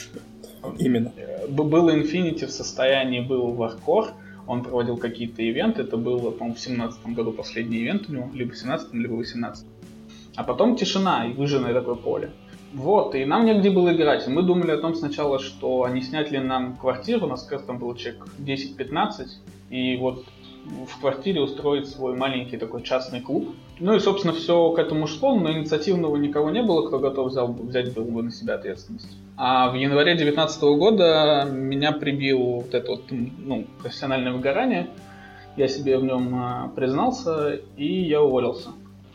Именно. 0.78 1.12
Б- 1.50 1.64
Был 1.64 1.90
Infinity 1.90 2.46
в 2.46 2.52
состоянии, 2.52 3.20
был 3.22 3.54
Warcore, 3.56 4.12
он 4.48 4.64
проводил 4.64 4.98
какие-то 4.98 5.42
ивенты, 5.42 5.82
это 5.82 5.98
было, 5.98 6.32
по-моему, 6.32 6.56
в 6.56 6.60
17 6.60 7.06
году 7.08 7.32
последний 7.32 7.80
ивент 7.84 8.10
у 8.10 8.14
него, 8.14 8.30
либо 8.34 8.52
в 8.54 8.58
17 8.58 8.94
либо 8.94 9.14
в 9.14 9.18
18 9.18 9.66
А 10.36 10.44
потом 10.44 10.76
тишина 10.76 11.26
и 11.28 11.34
выжженное 11.34 11.74
такое 11.74 11.96
поле. 11.96 12.32
Вот, 12.74 13.16
и 13.16 13.26
нам 13.26 13.46
негде 13.46 13.70
было 13.70 13.94
играть. 13.94 14.28
И 14.28 14.30
Мы 14.30 14.44
думали 14.44 14.72
о 14.72 14.78
том 14.78 14.96
сначала, 14.96 15.40
что 15.40 15.84
а 15.84 15.90
не 15.92 16.02
снять 16.02 16.32
ли 16.32 16.40
нам 16.40 16.78
квартиру, 16.78 17.26
у 17.26 17.30
нас 17.30 17.44
как 17.44 17.54
раз 17.60 17.64
там 17.64 17.80
было 17.80 17.98
человек 17.98 18.26
10-15, 18.40 19.26
и 19.72 19.98
вот 19.98 20.26
в 20.86 21.00
квартире 21.00 21.42
устроить 21.42 21.88
свой 21.88 22.16
маленький 22.16 22.58
такой 22.58 22.84
частный 22.84 23.22
клуб. 23.22 23.56
Ну 23.80 23.96
и, 23.96 24.00
собственно, 24.00 24.34
все 24.34 24.72
к 24.72 24.80
этому 24.80 25.08
шло, 25.08 25.36
но 25.36 25.52
инициативного 25.52 26.16
никого 26.18 26.52
не 26.52 26.62
было, 26.62 26.88
кто 26.88 27.00
готов 27.00 27.32
взял, 27.32 27.52
взять 27.52 27.94
был 27.94 28.04
бы 28.04 28.22
на 28.22 28.32
себя 28.32 28.56
ответственность. 28.56 29.18
А 29.38 29.72
в 29.72 29.76
январе 29.76 30.14
2019 30.14 30.62
года 30.62 31.48
меня 31.50 31.94
прибил 31.94 32.40
вот 32.40 32.74
это 32.76 32.92
вот, 32.92 33.06
ну, 33.10 33.66
профессиональное 33.82 34.34
выгорание. 34.34 34.90
Я 35.58 35.68
себе 35.68 35.98
в 35.98 36.04
нем 36.04 36.36
а, 36.36 36.72
признался, 36.76 37.60
и 37.76 38.04
я 38.04 38.22
уволился. 38.22 38.70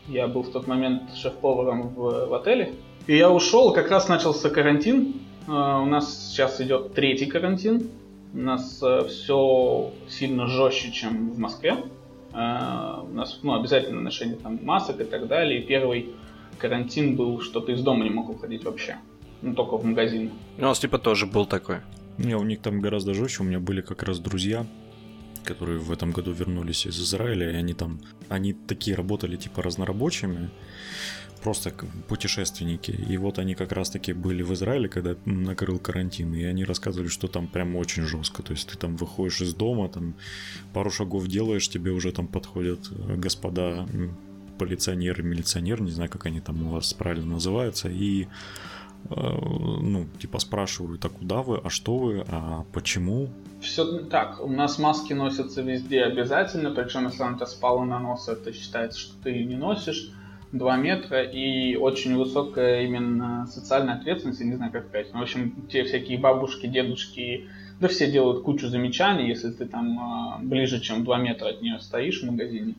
Я 0.07 0.27
был 0.27 0.43
в 0.43 0.51
тот 0.51 0.67
момент 0.67 1.03
шеф-поваром 1.15 1.89
в, 1.89 2.27
в 2.27 2.33
отеле. 2.33 2.73
И 3.07 3.15
я 3.15 3.31
ушел, 3.31 3.71
как 3.73 3.89
раз 3.89 4.09
начался 4.09 4.49
карантин. 4.49 5.13
А, 5.47 5.81
у 5.81 5.85
нас 5.85 6.29
сейчас 6.29 6.59
идет 6.59 6.93
третий 6.93 7.25
карантин. 7.25 7.89
У 8.33 8.37
нас 8.37 8.81
э, 8.83 9.07
все 9.07 9.93
сильно 10.09 10.47
жестче, 10.47 10.91
чем 10.91 11.31
в 11.31 11.39
Москве. 11.39 11.77
Э, 12.33 13.01
у 13.03 13.13
нас 13.13 13.39
ну, 13.43 13.59
обязательно 13.59 14.01
ношение 14.01 14.37
там, 14.37 14.59
масок 14.63 14.99
и 15.01 15.05
так 15.05 15.27
далее. 15.27 15.61
И 15.61 15.65
первый 15.65 16.09
карантин 16.57 17.15
был, 17.15 17.41
что 17.41 17.59
ты 17.61 17.73
из 17.73 17.81
дома 17.81 18.03
не 18.03 18.09
мог 18.09 18.29
уходить 18.29 18.63
вообще. 18.63 18.97
Ну, 19.41 19.53
только 19.53 19.77
в 19.77 19.85
магазин. 19.85 20.31
У 20.57 20.61
нас 20.61 20.79
типа 20.79 20.97
тоже 20.97 21.25
был 21.25 21.45
такой. 21.45 21.77
Не, 22.17 22.35
у 22.35 22.43
них 22.43 22.61
там 22.61 22.81
гораздо 22.81 23.13
жестче. 23.13 23.43
У 23.43 23.45
меня 23.45 23.59
были 23.59 23.81
как 23.81 24.03
раз 24.03 24.19
друзья, 24.19 24.65
которые 25.43 25.79
в 25.79 25.91
этом 25.91 26.11
году 26.11 26.31
вернулись 26.31 26.85
из 26.85 26.99
Израиля, 26.99 27.51
и 27.51 27.55
они 27.55 27.73
там, 27.73 27.99
они 28.27 28.53
такие 28.53 28.95
работали 28.95 29.37
типа 29.37 29.61
разнорабочими, 29.61 30.49
просто 31.41 31.71
путешественники. 32.07 32.91
И 32.91 33.17
вот 33.17 33.39
они 33.39 33.55
как 33.55 33.71
раз-таки 33.71 34.13
были 34.13 34.43
в 34.43 34.53
Израиле, 34.53 34.89
когда 34.89 35.15
накрыл 35.25 35.79
карантин, 35.79 36.33
и 36.33 36.43
они 36.43 36.65
рассказывали, 36.65 37.07
что 37.07 37.27
там 37.27 37.47
прям 37.47 37.75
очень 37.75 38.03
жестко. 38.03 38.43
То 38.43 38.53
есть 38.53 38.69
ты 38.69 38.77
там 38.77 38.95
выходишь 38.95 39.41
из 39.41 39.53
дома, 39.53 39.89
там 39.89 40.15
пару 40.73 40.89
шагов 40.89 41.27
делаешь, 41.27 41.69
тебе 41.69 41.91
уже 41.91 42.11
там 42.11 42.27
подходят 42.27 42.79
э, 42.91 43.15
господа 43.15 43.85
полиционеры, 44.57 45.23
милиционеры, 45.23 45.83
не 45.83 45.91
знаю, 45.91 46.09
как 46.09 46.25
они 46.25 46.39
там 46.39 46.67
у 46.67 46.71
вас 46.71 46.93
правильно 46.93 47.33
называются, 47.33 47.89
и 47.89 48.23
э, 48.23 48.27
ну, 49.09 50.07
типа 50.19 50.39
спрашивают, 50.39 51.05
а 51.05 51.09
куда 51.09 51.41
вы, 51.43 51.59
а 51.63 51.69
что 51.69 51.97
вы, 51.97 52.25
а 52.27 52.65
почему? 52.73 53.29
Все 53.61 53.99
так, 54.05 54.41
у 54.41 54.49
нас 54.49 54.79
маски 54.79 55.13
носятся 55.13 55.61
везде 55.61 56.03
обязательно, 56.03 56.71
причем 56.71 57.05
если 57.05 57.23
она 57.23 57.35
тебя 57.35 57.45
спала 57.45 57.85
на 57.85 57.99
нос, 57.99 58.27
это 58.27 58.51
считается, 58.53 58.99
что 58.99 59.13
ты 59.23 59.29
ее 59.29 59.45
не 59.45 59.55
носишь. 59.55 60.11
2 60.51 60.77
метра 60.77 61.23
и 61.23 61.75
очень 61.75 62.15
высокая 62.15 62.83
именно 62.83 63.47
социальная 63.47 63.95
ответственность, 63.95 64.39
я 64.39 64.45
не 64.45 64.55
знаю 64.55 64.71
как 64.71 64.87
сказать. 64.87 65.07
Ну, 65.13 65.19
в 65.19 65.23
общем, 65.23 65.53
те 65.69 65.83
всякие 65.83 66.17
бабушки, 66.17 66.67
дедушки, 66.67 67.49
да 67.79 67.87
все 67.87 68.09
делают 68.09 68.43
кучу 68.43 68.67
замечаний, 68.67 69.27
если 69.27 69.51
ты 69.51 69.65
там 69.65 69.99
а, 69.99 70.39
ближе, 70.41 70.79
чем 70.79 71.03
2 71.03 71.17
метра 71.19 71.49
от 71.49 71.61
нее 71.61 71.79
стоишь 71.79 72.21
в 72.21 72.25
магазине. 72.31 72.75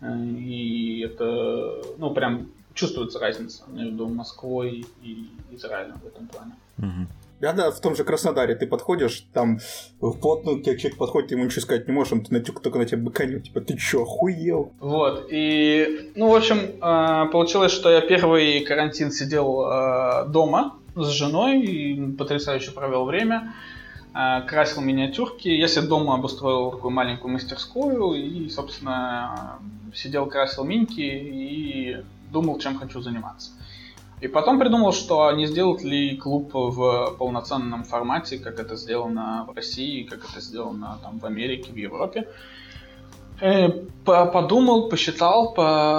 Э, 0.00 0.24
и 0.24 1.00
это, 1.00 1.82
ну, 1.98 2.10
прям 2.10 2.48
чувствуется 2.74 3.18
разница 3.18 3.64
между 3.68 4.08
Москвой 4.08 4.84
и 5.02 5.28
Израилем 5.52 5.98
в 6.02 6.06
этом 6.06 6.26
плане. 6.28 6.52
Угу. 6.78 7.06
Да, 7.40 7.52
да, 7.52 7.70
в 7.70 7.80
том 7.80 7.94
же 7.94 8.04
Краснодаре 8.04 8.54
ты 8.54 8.66
подходишь, 8.66 9.26
там 9.32 9.58
вплотную 10.00 10.60
к 10.60 10.64
тебе 10.64 10.78
человек 10.78 10.98
подходит, 10.98 11.30
ему 11.32 11.44
ничего 11.44 11.60
сказать 11.60 11.86
не 11.86 11.92
можешь, 11.92 12.12
он 12.14 12.24
только 12.24 12.78
на 12.78 12.86
тебя 12.86 12.98
быканет, 12.98 13.44
типа, 13.44 13.60
ты 13.60 13.76
чё, 13.76 14.02
охуел? 14.02 14.72
Вот, 14.80 15.26
и, 15.30 16.12
ну, 16.14 16.30
в 16.30 16.34
общем, 16.34 16.76
а, 16.80 17.26
получилось, 17.26 17.72
что 17.72 17.90
я 17.90 18.00
первый 18.00 18.60
карантин 18.60 19.12
сидел 19.12 19.60
а, 19.60 20.24
дома 20.24 20.76
с 20.94 21.08
женой 21.08 21.60
и 21.60 22.12
потрясающе 22.12 22.70
провел 22.70 23.04
время, 23.04 23.54
а, 24.14 24.40
красил 24.40 24.80
миниатюрки, 24.80 25.48
я 25.48 25.68
себе 25.68 25.86
дома 25.86 26.14
обустроил 26.14 26.70
такую 26.70 26.90
маленькую 26.90 27.34
мастерскую 27.34 28.14
и, 28.14 28.48
собственно, 28.48 29.58
сидел, 29.94 30.24
красил 30.24 30.64
миньки 30.64 31.02
и 31.02 31.98
думал, 32.32 32.58
чем 32.58 32.78
хочу 32.78 33.02
заниматься. 33.02 33.50
И 34.20 34.28
потом 34.28 34.58
придумал, 34.58 34.92
что 34.92 35.30
не 35.32 35.46
сделать 35.46 35.84
ли 35.84 36.16
клуб 36.16 36.50
в 36.54 37.16
полноценном 37.18 37.84
формате, 37.84 38.38
как 38.38 38.58
это 38.58 38.76
сделано 38.76 39.46
в 39.46 39.54
России, 39.54 40.04
как 40.04 40.24
это 40.30 40.40
сделано 40.40 40.98
там 41.02 41.18
в 41.18 41.26
Америке, 41.26 41.70
в 41.70 41.76
Европе. 41.76 42.26
И 43.42 43.44
э, 43.44 43.68
подумал, 44.04 44.88
посчитал, 44.88 45.50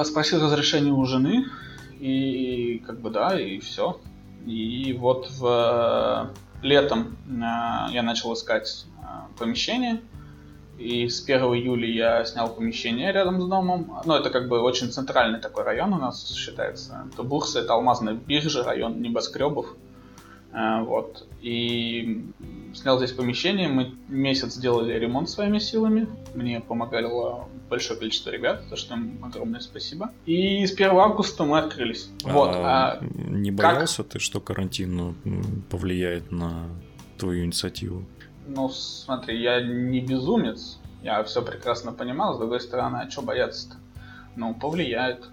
спросил 0.03 0.41
разрешение 0.41 0.93
у 0.93 1.05
жены, 1.05 1.45
и 2.00 2.81
как 2.86 3.00
бы 3.00 3.12
да, 3.12 3.39
и 3.39 3.59
все. 3.59 4.00
И 4.45 4.95
вот 5.00 5.29
в 5.38 6.31
летом 6.63 7.17
э, 7.27 7.91
я 7.91 8.01
начал 8.01 8.33
искать 8.33 8.87
э, 9.00 9.03
помещение, 9.37 10.01
и 10.77 11.09
с 11.09 11.24
1 11.24 11.42
июля 11.55 11.87
я 11.87 12.25
снял 12.25 12.53
помещение 12.53 13.11
рядом 13.11 13.42
с 13.42 13.48
домом. 13.48 14.00
Ну, 14.05 14.13
это 14.13 14.29
как 14.29 14.48
бы 14.48 14.59
очень 14.61 14.92
центральный 14.92 15.40
такой 15.40 15.63
район 15.63 15.94
у 15.94 15.98
нас 15.98 16.31
считается. 16.33 17.05
Это 17.11 17.24
Бурса, 17.24 17.59
это 17.59 17.74
алмазная 17.74 18.13
биржа, 18.13 18.63
район 18.63 19.01
небоскребов. 19.01 19.75
Э, 20.53 20.81
вот. 20.83 21.27
И 21.42 22.25
снял 22.74 22.98
здесь 22.98 23.11
помещение. 23.11 23.68
Мы 23.68 23.96
месяц 24.07 24.57
делали 24.57 24.94
ремонт 24.94 25.29
своими 25.29 25.59
силами. 25.59 26.07
Мне 26.35 26.61
помогало 26.61 27.48
большое 27.70 28.00
количество 28.00 28.29
ребят, 28.29 28.63
за 28.70 28.75
что 28.75 28.94
им 28.96 29.24
огромное 29.24 29.59
спасибо. 29.59 30.11
И 30.25 30.66
с 30.66 30.74
1 30.74 30.90
августа 30.92 31.44
мы 31.44 31.59
открылись. 31.59 32.09
А 32.24 32.33
вот. 32.33 32.50
А 32.53 33.00
не 33.01 33.51
боялся 33.51 34.03
как... 34.03 34.13
ты, 34.13 34.20
что 34.20 34.40
карантин 34.40 34.96
ну, 34.96 35.16
повлияет 35.70 36.31
на 36.31 36.70
твою 37.18 37.46
инициативу? 37.46 38.05
Ну, 38.48 38.70
смотри, 38.70 39.42
я 39.42 39.62
не 39.62 40.00
безумец. 40.00 40.79
Я 41.03 41.24
все 41.24 41.42
прекрасно 41.42 41.92
понимал. 41.92 42.36
С 42.36 42.38
другой 42.38 42.60
стороны, 42.60 42.98
а 42.98 43.10
что 43.10 43.22
бояться-то? 43.22 43.75
Ну, 44.36 44.53
повлияет. 44.53 45.29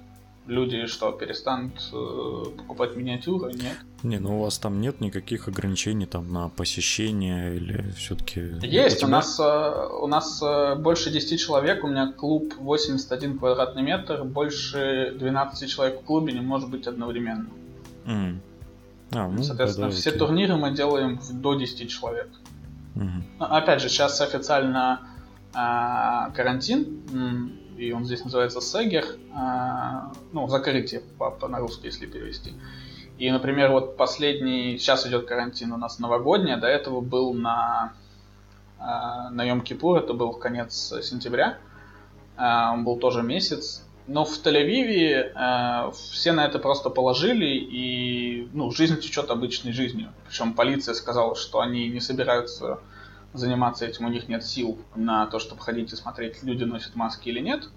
Люди 0.46 0.87
что, 0.87 1.11
перестанут 1.11 1.72
э, 1.90 2.44
покупать 2.59 2.96
миниатюры? 2.96 3.55
Нет. 3.55 3.79
Не, 4.03 4.18
ну 4.18 4.40
у 4.40 4.42
вас 4.42 4.59
там 4.59 4.79
нет 4.83 5.00
никаких 5.00 5.48
ограничений 5.48 6.05
там 6.05 6.31
на 6.31 6.50
посещение 6.50 7.57
или 7.57 7.92
все-таки... 7.96 8.40
Есть, 8.61 8.96
у, 8.96 8.98
тебя... 8.98 9.09
у 9.09 9.11
нас, 9.11 9.40
э, 9.40 9.88
у 10.03 10.07
нас 10.07 10.42
э, 10.42 10.74
больше 10.74 11.11
10 11.11 11.40
человек, 11.40 11.83
у 11.83 11.88
меня 11.88 12.12
клуб 12.12 12.53
81 12.59 13.38
квадратный 13.38 13.83
метр, 13.83 14.24
больше 14.24 15.14
12 15.18 15.70
человек 15.70 16.03
в 16.03 16.05
клубе 16.05 16.35
не 16.35 16.42
может 16.42 16.68
быть 16.68 16.87
одновременно. 16.87 17.48
Mm. 18.05 18.37
А, 19.12 19.29
ну, 19.29 19.42
Соответственно, 19.42 19.90
все 19.90 20.11
окей. 20.11 20.18
турниры 20.18 20.57
мы 20.57 20.72
делаем 20.72 21.18
до 21.33 21.55
10 21.55 21.90
человек. 21.90 22.29
Угу. 22.96 23.44
Опять 23.44 23.80
же, 23.80 23.88
сейчас 23.88 24.20
официально 24.20 25.00
э, 25.52 26.33
карантин, 26.35 27.61
и 27.76 27.92
он 27.92 28.04
здесь 28.04 28.24
называется 28.24 28.61
Сегер, 28.61 29.04
э, 29.04 30.00
ну, 30.33 30.46
закрытие 30.48 31.00
по, 31.18 31.30
по, 31.30 31.48
на 31.48 31.59
если 31.83 32.07
перевести. 32.07 32.54
И, 33.18 33.30
например, 33.30 33.70
вот 33.70 33.96
последний, 33.96 34.76
сейчас 34.78 35.07
идет 35.07 35.26
карантин 35.26 35.72
у 35.72 35.76
нас 35.76 35.98
новогодний, 35.98 36.54
а 36.54 36.57
до 36.57 36.66
этого 36.66 37.00
был 37.00 37.33
на, 37.33 37.92
э, 38.78 38.83
на 39.30 39.48
Йом-Кипур, 39.48 39.98
это 39.98 40.14
был 40.14 40.33
конец 40.33 40.92
сентября, 41.02 41.59
э, 42.37 42.70
он 42.72 42.85
был 42.85 42.96
тоже 42.98 43.22
месяц, 43.22 43.84
но 44.06 44.24
в 44.24 44.38
Тель-Авиве 44.44 45.32
э, 45.34 45.92
все 46.12 46.32
на 46.32 46.44
это 46.44 46.58
просто 46.58 46.90
положили, 46.90 47.46
и 47.46 48.48
ну, 48.52 48.70
жизнь 48.70 49.00
течет 49.00 49.30
обычной 49.30 49.72
жизнью. 49.72 50.12
Причем 50.28 50.52
полиция 50.52 50.94
сказала, 50.94 51.34
что 51.34 51.60
они 51.60 51.88
не 51.88 52.00
собираются 52.00 52.80
заниматься 53.32 53.86
этим, 53.86 54.06
у 54.06 54.10
них 54.10 54.28
нет 54.28 54.44
сил 54.44 54.78
на 54.94 55.26
то, 55.26 55.38
чтобы 55.38 55.62
ходить 55.62 55.92
и 55.92 55.96
смотреть, 55.96 56.42
люди 56.42 56.64
носят 56.64 56.96
маски 56.96 57.28
или 57.30 57.40
нет. 57.40 57.68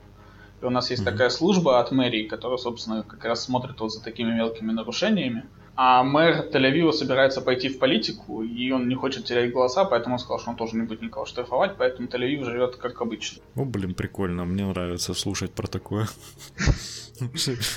И 0.61 0.65
у 0.65 0.69
нас 0.69 0.89
есть 0.89 1.03
mm-hmm. 1.03 1.05
такая 1.05 1.29
служба 1.29 1.79
от 1.79 1.91
мэрии, 1.91 2.27
которая, 2.27 2.57
собственно, 2.57 3.03
как 3.03 3.23
раз 3.23 3.43
смотрит 3.43 3.79
вот 3.79 3.93
за 3.93 4.03
такими 4.03 4.31
мелкими 4.31 4.71
нарушениями. 4.71 5.45
А 5.79 6.03
мэр 6.03 6.47
Тель-Авива 6.51 6.91
собирается 6.91 7.39
пойти 7.39 7.69
в 7.69 7.77
политику, 7.77 8.41
и 8.41 8.71
он 8.71 8.89
не 8.89 8.95
хочет 8.95 9.25
терять 9.25 9.53
голоса, 9.53 9.85
поэтому 9.85 10.15
он 10.15 10.19
сказал, 10.19 10.39
что 10.39 10.49
он 10.49 10.55
тоже 10.55 10.75
не 10.75 10.81
будет 10.81 11.03
никого 11.03 11.27
штрафовать, 11.27 11.77
поэтому 11.77 12.07
Тель-Авив 12.07 12.45
живет 12.45 12.77
как 12.77 12.99
обычно. 12.99 13.43
О, 13.55 13.63
блин, 13.63 13.93
прикольно, 13.93 14.43
мне 14.45 14.65
нравится 14.65 15.13
слушать 15.13 15.51
про 15.51 15.67
такое. 15.67 16.07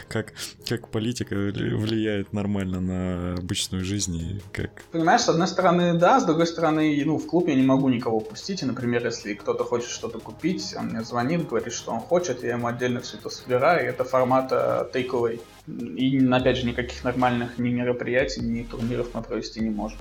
Как, 0.08 0.34
как 0.68 0.88
политика 0.88 1.34
влияет 1.34 2.34
нормально 2.34 2.80
на 2.80 3.34
обычную 3.38 3.86
жизнь 3.86 4.16
и 4.16 4.40
как... 4.52 4.82
Понимаешь, 4.92 5.22
с 5.22 5.30
одной 5.30 5.46
стороны, 5.46 5.94
да, 5.94 6.20
с 6.20 6.26
другой 6.26 6.46
стороны, 6.46 7.02
ну, 7.06 7.16
в 7.16 7.26
клуб 7.26 7.48
я 7.48 7.54
не 7.54 7.62
могу 7.62 7.88
никого 7.88 8.20
пустить, 8.20 8.62
и, 8.62 8.66
например, 8.66 9.06
если 9.06 9.32
кто-то 9.32 9.64
хочет 9.64 9.88
что-то 9.88 10.18
купить, 10.18 10.74
он 10.78 10.88
мне 10.88 11.02
звонит, 11.02 11.48
говорит, 11.48 11.72
что 11.72 11.92
он 11.92 12.00
хочет, 12.00 12.42
я 12.44 12.50
ему 12.50 12.66
отдельно 12.66 13.00
все 13.00 13.16
это 13.16 13.30
собираю, 13.30 13.88
это 13.88 14.04
формата 14.04 14.90
takeaway. 14.92 15.40
И, 15.66 16.26
опять 16.30 16.58
же, 16.58 16.66
никаких 16.66 17.04
нормальных 17.04 17.58
ни 17.58 17.68
мероприятий, 17.68 18.40
ни 18.40 18.62
турниров 18.62 19.08
мы 19.14 19.22
провести 19.22 19.60
не 19.60 19.70
можем. 19.70 19.98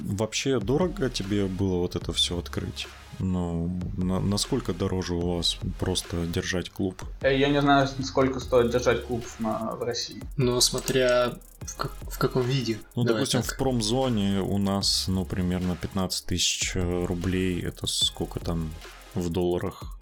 Вообще 0.00 0.60
дорого 0.60 1.08
тебе 1.10 1.46
было 1.46 1.78
вот 1.78 1.96
это 1.96 2.12
все 2.12 2.38
открыть? 2.38 2.86
Ну, 3.18 3.70
на, 3.96 4.20
насколько 4.20 4.72
дороже 4.72 5.14
у 5.14 5.36
вас 5.36 5.58
просто 5.78 6.26
держать 6.26 6.70
клуб? 6.70 7.02
Э, 7.20 7.36
я 7.36 7.48
не 7.48 7.60
знаю, 7.60 7.88
сколько 8.02 8.40
стоит 8.40 8.70
держать 8.70 9.04
клуб 9.04 9.24
на, 9.38 9.76
в 9.76 9.82
России. 9.82 10.22
Ну, 10.36 10.60
смотря 10.60 11.34
в, 11.60 11.76
как, 11.76 11.92
в 12.02 12.18
каком 12.18 12.42
виде. 12.42 12.78
Ну, 12.96 13.04
Давай 13.04 13.20
допустим, 13.20 13.42
так. 13.42 13.52
в 13.52 13.58
промзоне 13.58 14.40
у 14.40 14.58
нас, 14.58 15.06
ну, 15.08 15.24
примерно 15.24 15.76
15 15.76 16.26
тысяч 16.26 16.72
рублей. 16.74 17.62
Это 17.62 17.86
сколько 17.86 18.40
там 18.40 18.70
в 19.14 19.30
долларах? 19.30 19.98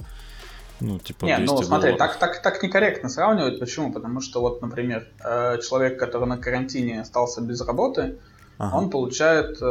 Ну, 0.80 0.98
типа 0.98 1.26
Не, 1.26 1.36
200 1.36 1.54
ну 1.54 1.62
смотри, 1.62 1.90
долларов. 1.92 2.16
так, 2.18 2.18
так, 2.18 2.42
так 2.42 2.62
некорректно 2.62 3.08
сравнивать. 3.08 3.60
Почему? 3.60 3.92
Потому 3.92 4.20
что 4.20 4.40
вот, 4.40 4.62
например, 4.62 5.06
э, 5.24 5.58
человек, 5.62 5.98
который 5.98 6.26
на 6.28 6.38
карантине 6.38 7.00
остался 7.02 7.40
без 7.42 7.60
работы, 7.60 8.18
Ага. 8.58 8.76
он 8.76 8.90
получает 8.90 9.58
э, 9.60 9.64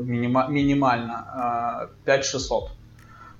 минима- 0.00 0.48
минимально 0.50 1.84
э, 1.84 1.88
5600. 2.04 2.70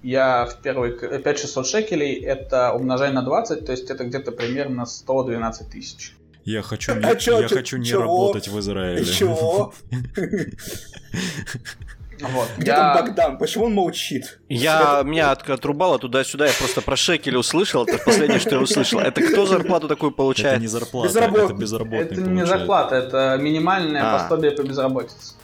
Я 0.03 0.47
в 0.47 0.57
первый... 0.63 0.93
к- 0.99 1.19
5600 1.19 1.67
шекелей 1.67 2.15
это 2.25 2.73
умножай 2.73 3.13
на 3.13 3.23
20, 3.23 3.67
то 3.67 3.73
есть 3.73 3.91
это 3.91 4.05
где-то 4.05 4.33
примерно 4.33 4.87
112 4.87 5.69
тысяч. 5.71 6.15
Я 6.45 6.63
хочу 6.63 6.95
не, 6.99 7.05
А 7.05 7.15
чё, 7.17 7.41
я 7.41 7.49
чё- 7.49 7.57
хочу 7.57 7.77
не 7.77 7.85
чего? 7.85 8.03
работать 8.03 8.49
в 8.49 8.59
Израиле. 8.59 9.05
Чего? 9.05 9.75
Вот. 12.21 12.49
Где 12.59 12.71
Я- 12.71 12.77
там 12.95 13.05
Богдан? 13.07 13.39
Почему 13.39 13.65
он 13.67 13.75
молчит? 13.75 14.39
Я, 14.49 15.03
меня 15.05 15.31
от- 15.33 15.49
отрубало 15.49 15.99
туда-сюда, 15.99 16.47
я 16.47 16.53
просто 16.59 16.81
про 16.83 16.97
шекели 16.97 17.37
услышал, 17.37 17.85
это 17.85 17.99
последнее, 18.05 18.39
что 18.41 18.57
я 18.57 18.61
услышал. 18.61 19.01
Это 19.01 19.21
кто 19.23 19.47
зарплату 19.47 19.89
такую 19.89 20.11
Это 20.11 20.17
получает? 20.17 20.61
не 20.61 20.67
зарплата, 20.67 21.09
Безработный. 21.09 21.45
это 21.45 21.55
безработный 21.55 22.01
Это 22.01 22.15
не 22.21 22.27
получает. 22.27 22.49
зарплата, 22.49 22.95
это 22.97 23.39
минимальное 23.41 24.03
А. 24.05 24.19
пособие 24.19 24.53
по 24.53 24.63
безработице. 24.63 25.35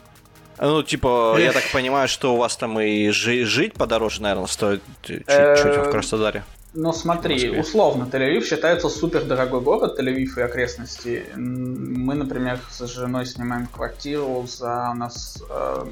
Ну, 0.58 0.82
типа, 0.82 1.36
я 1.38 1.52
так 1.52 1.64
понимаю, 1.72 2.08
что 2.08 2.34
у 2.34 2.38
вас 2.38 2.56
там 2.56 2.80
и 2.80 3.10
жи- 3.10 3.44
жить 3.44 3.74
подороже, 3.74 4.22
наверное, 4.22 4.46
стоит 4.46 4.82
чуть-чуть 5.02 5.24
Э, 5.28 5.82
в 5.86 5.90
Краснодаре. 5.90 6.44
Ну 6.78 6.92
смотри, 6.92 7.58
условно, 7.58 8.06
Тель-Авив 8.10 8.44
считается 8.44 8.88
супер 8.90 9.24
дорогой 9.24 9.60
город, 9.62 9.98
Тель-Авив 9.98 10.38
и 10.38 10.42
окрестности. 10.42 11.24
Мы, 11.34 12.14
например, 12.14 12.58
с 12.70 12.86
женой 12.86 13.24
снимаем 13.26 13.66
квартиру 13.66 14.46
за 14.46 14.90
у 14.92 14.94
нас 14.94 15.42
э, 15.48 15.84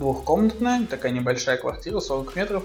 двухкомнатная, 0.00 0.86
такая 0.86 1.12
небольшая 1.12 1.58
квартира, 1.58 2.00
40 2.00 2.34
метров. 2.34 2.64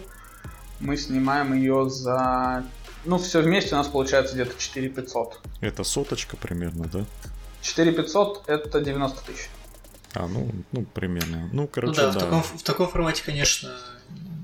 Мы 0.79 0.97
снимаем 0.97 1.53
ее 1.53 1.89
за... 1.89 2.63
Ну, 3.03 3.17
все 3.17 3.41
вместе 3.41 3.75
у 3.75 3.77
нас 3.77 3.87
получается 3.87 4.33
где-то 4.33 4.57
4 4.57 4.89
500. 4.89 5.41
Это 5.61 5.83
соточка 5.83 6.37
примерно, 6.37 6.85
да? 6.85 7.05
4 7.61 7.91
500 7.91 8.43
это 8.47 8.79
90 8.79 9.25
тысяч. 9.25 9.49
А, 10.13 10.27
ну, 10.27 10.49
ну 10.71 10.83
примерно. 10.85 11.49
Ну, 11.51 11.63
Ну 11.63 11.67
короче, 11.67 12.01
да, 12.01 12.11
да. 12.11 12.19
В, 12.19 12.23
таком, 12.23 12.41
в 12.41 12.63
таком 12.63 12.87
формате, 12.87 13.21
конечно, 13.25 13.69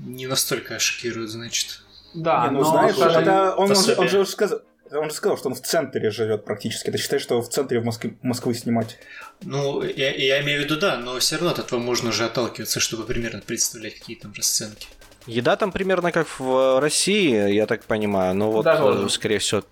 не 0.04 0.26
настолько 0.26 0.78
шокирует, 0.78 1.30
значит. 1.30 1.82
Да, 2.14 2.46
Не, 2.46 2.52
ну 2.52 2.58
но, 2.58 2.64
знаешь, 2.64 2.96
это 2.96 3.54
он, 3.56 3.70
он, 3.70 3.76
он 3.98 4.08
же 4.08 4.20
уже 4.20 4.30
сказал, 4.30 4.60
он 4.98 5.10
же 5.10 5.14
сказал, 5.14 5.36
что 5.36 5.48
он 5.48 5.54
в 5.54 5.60
центре 5.60 6.10
живет 6.10 6.44
практически. 6.44 6.90
Ты 6.90 6.98
считаешь, 6.98 7.22
что 7.22 7.40
в 7.40 7.48
центре 7.48 7.80
в 7.80 7.84
Москве, 7.84 8.16
Москвы 8.22 8.54
снимать? 8.54 8.98
Ну, 9.42 9.82
я, 9.82 10.14
я 10.14 10.40
имею 10.42 10.60
в 10.60 10.64
виду, 10.64 10.76
да, 10.78 10.96
но 10.96 11.18
все 11.18 11.36
равно 11.36 11.50
от 11.50 11.58
этого 11.58 11.78
можно 11.78 12.10
уже 12.10 12.24
отталкиваться, 12.24 12.80
чтобы 12.80 13.04
примерно 13.04 13.40
представлять, 13.40 13.98
какие 13.98 14.16
там 14.16 14.32
расценки. 14.36 14.88
Еда 15.26 15.56
там 15.56 15.70
примерно 15.72 16.10
как 16.10 16.26
в 16.38 16.80
России, 16.80 17.52
я 17.52 17.66
так 17.66 17.84
понимаю, 17.84 18.34
но 18.34 18.50
вот, 18.50 18.64
Дороже. 18.64 19.06
э, 19.06 19.08
скорее 19.08 19.38
всего, 19.38 19.62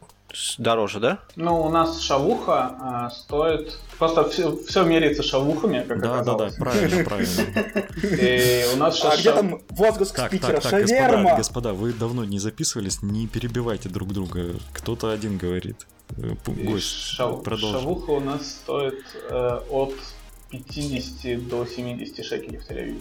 дороже, 0.59 1.01
да? 1.01 1.19
Ну, 1.37 1.61
у 1.62 1.69
нас 1.69 2.01
шавуха 2.01 2.77
а, 2.81 3.11
стоит... 3.11 3.79
Просто 3.99 4.29
все, 4.31 4.83
меряется 4.85 5.23
шавухами, 5.23 5.85
как 5.87 6.01
Да, 6.01 6.23
да, 6.23 6.23
да, 6.25 6.47
оказалось. 6.47 6.55
правильно, 6.57 7.05
правильно. 7.05 7.43
И 8.03 8.64
у 8.75 8.77
нас 8.79 8.95
А 8.95 8.99
сейчас 8.99 9.14
где 9.21 9.29
шав- 9.31 9.37
там 9.37 9.61
возглас 9.71 10.11
Так, 10.12 10.31
Питера? 10.31 10.61
так, 10.61 10.62
так, 10.71 10.83
господа, 10.83 11.37
господа, 11.37 11.73
вы 11.75 11.93
давно 11.93 12.25
не 12.25 12.38
записывались, 12.38 13.03
не 13.03 13.27
перебивайте 13.27 13.88
друг 13.88 14.12
друга. 14.12 14.55
Кто-то 14.73 15.11
один 15.11 15.37
говорит. 15.37 15.87
Э, 16.16 16.35
Гость, 16.47 16.87
шав- 17.16 17.43
продолжи. 17.43 17.79
Шавуха 17.79 18.11
у 18.12 18.21
нас 18.21 18.47
стоит 18.49 19.05
э, 19.29 19.61
от 19.71 19.95
50 20.51 21.47
до 21.49 21.66
70 21.66 22.25
шекелей 22.25 22.59
в 22.59 22.71
Тель-Авиве. 22.71 23.01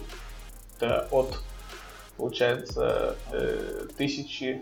Это 0.78 1.08
от, 1.10 1.38
получается, 2.16 3.16
э, 3.32 3.86
1000 3.96 4.60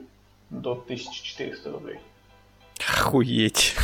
до 0.50 0.72
1400 0.74 1.70
рублей. 1.72 1.98
Охуеть. 2.86 3.74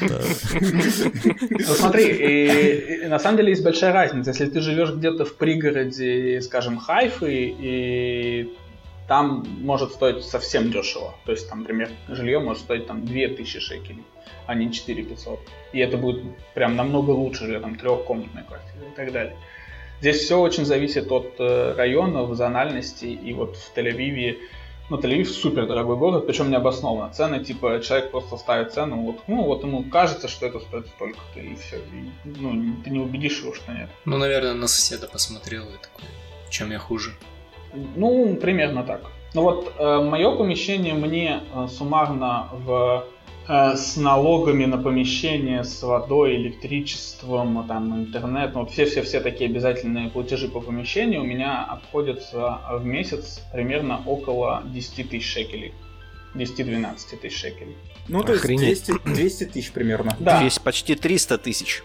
Ну 0.00 1.74
смотри, 1.74 3.06
на 3.06 3.18
самом 3.18 3.36
деле 3.36 3.50
есть 3.50 3.62
большая 3.62 3.92
разница. 3.92 4.30
Если 4.30 4.46
ты 4.46 4.60
живешь 4.60 4.90
где-то 4.90 5.24
в 5.24 5.36
пригороде, 5.36 6.40
скажем, 6.40 6.78
Хайфы, 6.78 7.54
и 7.58 8.52
там 9.08 9.44
может 9.60 9.92
стоить 9.92 10.24
совсем 10.24 10.70
дешево. 10.70 11.14
То 11.24 11.32
есть 11.32 11.48
там, 11.48 11.60
например, 11.60 11.90
жилье 12.08 12.40
может 12.40 12.62
стоить 12.62 12.86
там 12.86 13.04
2000 13.04 13.60
шекелей, 13.60 14.04
а 14.46 14.54
не 14.54 14.72
4500. 14.72 15.40
И 15.72 15.78
это 15.80 15.96
будет 15.96 16.22
прям 16.54 16.76
намного 16.76 17.10
лучше 17.10 17.44
жилье, 17.44 17.60
там 17.60 17.76
трехкомнатная 17.76 18.44
квартира 18.44 18.88
и 18.90 18.96
так 18.96 19.12
далее. 19.12 19.36
Здесь 20.00 20.16
все 20.22 20.40
очень 20.40 20.64
зависит 20.64 21.12
от 21.12 21.34
э, 21.38 21.74
районов, 21.76 22.34
зональности. 22.34 23.04
И 23.04 23.32
вот 23.32 23.56
в 23.56 23.76
Тель-Авиве 23.76 24.36
ну, 24.90 24.98
Тель-Авив 24.98 25.24
супер 25.24 25.66
дорогой 25.66 25.96
город, 25.96 26.26
причем 26.26 26.50
необоснованно. 26.50 27.12
Цены, 27.12 27.44
типа, 27.44 27.80
человек 27.80 28.10
просто 28.10 28.36
ставит 28.36 28.72
цену, 28.72 28.96
вот, 29.02 29.20
ну, 29.26 29.44
вот 29.44 29.62
ему 29.62 29.84
кажется, 29.84 30.28
что 30.28 30.46
это 30.46 30.60
стоит 30.60 30.86
столько-то, 30.88 31.40
и 31.40 31.54
все. 31.54 31.76
И, 31.76 32.10
ну, 32.24 32.76
ты 32.84 32.90
не 32.90 32.98
убедишь 32.98 33.40
его, 33.42 33.54
что 33.54 33.72
нет. 33.72 33.88
Ну, 34.04 34.18
наверное, 34.18 34.54
на 34.54 34.66
соседа 34.66 35.08
посмотрел 35.08 35.64
и 35.64 35.78
такой, 35.80 36.04
чем 36.50 36.70
я 36.70 36.78
хуже. 36.78 37.12
Ну, 37.96 38.36
примерно 38.36 38.82
так. 38.84 39.00
Ну 39.34 39.42
вот, 39.42 39.80
мое 39.80 40.36
помещение 40.36 40.92
мне 40.92 41.40
э, 41.54 41.66
суммарно 41.68 42.48
в, 42.52 42.70
э, 43.06 43.11
с 43.46 43.96
налогами 43.96 44.64
на 44.64 44.78
помещение, 44.78 45.64
с 45.64 45.82
водой, 45.82 46.36
электричеством, 46.36 47.64
там, 47.66 47.94
интернет, 47.94 48.54
ну, 48.54 48.60
вот 48.60 48.70
все-все-все 48.70 49.20
такие 49.20 49.50
обязательные 49.50 50.10
платежи 50.10 50.48
по 50.48 50.60
помещению 50.60 51.22
у 51.22 51.24
меня 51.24 51.64
обходятся 51.64 52.60
в 52.70 52.84
месяц 52.84 53.42
примерно 53.52 54.02
около 54.06 54.62
10 54.66 55.10
тысяч 55.10 55.32
шекелей. 55.32 55.74
10-12 56.34 56.96
тысяч 57.20 57.38
шекелей. 57.38 57.76
Ну, 58.08 58.22
то 58.22 58.32
есть 58.32 58.44
Охренеть. 58.44 58.86
200, 58.86 59.14
200 59.14 59.44
тысяч 59.44 59.70
примерно. 59.72 60.16
Да. 60.18 60.40
Есть 60.42 60.62
почти 60.62 60.94
300 60.94 61.38
тысяч. 61.38 61.82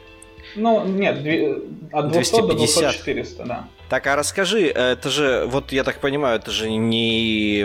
Ну, 0.55 0.85
нет, 0.85 1.21
две- 1.21 1.57
от 1.91 2.11
200 2.11 2.41
до 2.41 2.53
250. 2.53 3.07
200-400, 3.07 3.45
да. 3.45 3.67
Так, 3.89 4.05
а 4.07 4.17
расскажи, 4.17 4.67
это 4.67 5.09
же, 5.09 5.45
вот 5.47 5.71
я 5.71 5.83
так 5.85 5.99
понимаю, 6.01 6.39
это 6.39 6.51
же 6.51 6.69
не... 6.69 7.61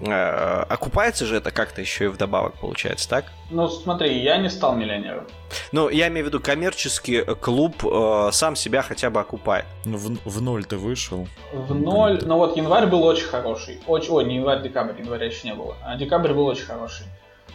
э, 0.00 0.64
Окупается 0.68 1.26
же 1.26 1.36
это 1.36 1.50
как-то 1.50 1.80
еще 1.82 2.04
и 2.06 2.08
вдобавок, 2.08 2.54
получается, 2.54 3.06
так? 3.08 3.26
Ну, 3.50 3.68
смотри, 3.68 4.18
я 4.22 4.38
не 4.38 4.48
стал 4.48 4.74
миллионером. 4.74 5.24
Ну, 5.72 5.90
я 5.90 6.08
имею 6.08 6.24
в 6.24 6.28
виду, 6.28 6.40
коммерческий 6.40 7.22
клуб 7.40 7.84
э, 7.84 8.30
сам 8.32 8.56
себя 8.56 8.80
хотя 8.82 9.10
бы 9.10 9.20
окупает. 9.20 9.66
Ну, 9.84 9.98
в, 9.98 10.16
в 10.24 10.40
ноль 10.42 10.64
ты 10.64 10.76
вышел. 10.78 11.28
В 11.52 11.74
ноль, 11.74 12.20
ну 12.24 12.38
вот 12.38 12.56
январь 12.56 12.86
был 12.86 13.02
очень 13.04 13.26
хороший. 13.26 13.78
Очень, 13.86 14.12
ой, 14.12 14.24
не 14.24 14.36
январь, 14.36 14.62
декабрь, 14.62 14.98
января 14.98 15.26
еще 15.26 15.46
не 15.48 15.54
было. 15.54 15.76
А 15.84 15.96
декабрь 15.96 16.32
был 16.32 16.46
очень 16.46 16.64
хороший. 16.64 17.04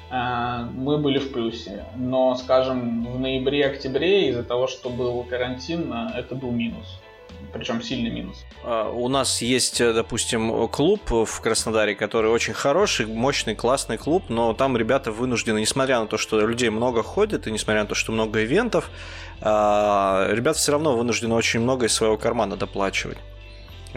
А, 0.10 0.64
Мы 0.74 0.98
были 0.98 1.20
в 1.20 1.32
плюсе. 1.32 1.86
Но, 1.96 2.36
скажем, 2.36 3.06
в 3.12 3.20
ноябре-октябре 3.20 4.30
из-за 4.30 4.44
того, 4.44 4.68
что 4.68 4.90
был 4.90 5.24
карантин, 5.24 5.92
а, 5.92 6.14
это 6.16 6.36
был 6.36 6.52
минус. 6.52 7.00
Причем 7.54 7.82
сильный 7.82 8.10
минус. 8.10 8.46
А, 8.64 8.90
У 8.90 9.08
нас 9.10 9.42
есть, 9.42 9.82
э, 9.82 9.94
допустим, 9.94 10.68
клуб 10.70 11.02
в 11.10 11.42
Краснодаре, 11.42 11.96
который 11.96 12.32
очень 12.32 12.54
хороший, 12.54 13.06
мощный, 13.06 13.56
классный 13.56 13.98
клуб, 13.98 14.24
но 14.30 14.54
там 14.54 14.78
ребята 14.78 15.12
вынуждены, 15.12 15.60
несмотря 15.60 16.00
на 16.00 16.08
то, 16.08 16.18
что 16.18 16.40
людей 16.40 16.70
много 16.70 17.04
ходит, 17.04 17.48
и 17.48 17.52
несмотря 17.52 17.82
на 17.84 17.88
то, 17.88 17.96
что 17.96 18.12
много 18.12 18.44
ивентов, 18.44 18.90
а, 19.42 20.28
ребята 20.32 20.58
все 20.58 20.72
равно 20.72 20.96
вынуждены 20.96 21.36
очень 21.36 21.60
много 21.60 21.86
из 21.86 21.94
своего 21.94 22.18
кармана 22.18 22.56
доплачивать. 22.56 23.18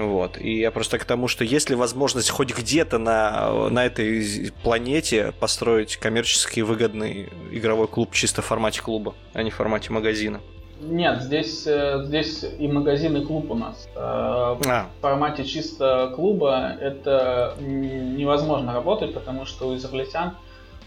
Вот. 0.01 0.39
И 0.41 0.59
я 0.59 0.71
просто 0.71 0.99
к 0.99 1.05
тому, 1.05 1.29
что 1.29 1.45
есть 1.45 1.71
ли 1.71 1.77
возможность 1.77 2.31
хоть 2.31 2.57
где-то 2.57 2.99
на, 2.99 3.69
на 3.71 3.85
этой 3.85 4.53
планете 4.63 5.33
построить 5.41 5.97
коммерчески 5.97 6.61
выгодный 6.61 7.29
игровой 7.53 7.89
клуб 7.89 8.13
чисто 8.13 8.43
в 8.43 8.47
формате 8.47 8.83
клуба, 8.83 9.15
а 9.35 9.43
не 9.43 9.51
в 9.51 9.55
формате 9.55 9.93
магазина. 9.93 10.41
Нет, 10.83 11.21
здесь, 11.23 11.67
э, 11.67 12.05
здесь 12.07 12.43
и 12.59 12.67
магазин, 12.67 13.15
и 13.17 13.25
клуб 13.25 13.51
у 13.51 13.55
нас. 13.55 13.87
Э, 13.95 13.99
А, 13.99 14.87
В 14.99 15.01
формате 15.03 15.45
чисто 15.45 16.11
клуба 16.17 16.73
это 16.81 17.55
невозможно 17.61 18.73
работать, 18.73 19.13
потому 19.13 19.45
что 19.45 19.69
у 19.69 19.77
израильтян 19.77 20.37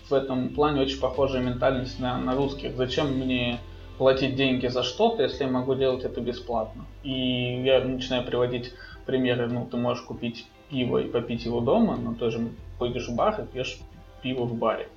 в 0.09 0.13
этом 0.13 0.49
плане 0.49 0.81
очень 0.81 0.99
похожая 0.99 1.43
ментальность 1.43 1.99
на, 1.99 2.17
на 2.17 2.35
русских. 2.35 2.75
Зачем 2.75 3.13
мне 3.19 3.59
платить 3.99 4.35
деньги 4.35 4.65
за 4.65 4.81
что-то, 4.81 5.21
если 5.21 5.43
я 5.43 5.49
могу 5.49 5.75
делать 5.75 6.03
это 6.03 6.21
бесплатно? 6.21 6.85
И 7.03 7.61
я 7.63 7.79
начинаю 7.81 8.25
приводить 8.25 8.73
примеры, 9.05 9.47
ну, 9.47 9.65
ты 9.65 9.77
можешь 9.77 10.03
купить 10.03 10.45
пиво 10.69 10.97
и 10.97 11.09
попить 11.09 11.45
его 11.45 11.61
дома, 11.61 11.97
но 11.97 12.13
тоже 12.13 12.47
пойдешь 12.79 13.07
в 13.07 13.15
бар 13.15 13.41
и 13.41 13.45
пьешь 13.45 13.77
пиво 14.21 14.43
в 14.43 14.55
баре. 14.55 14.87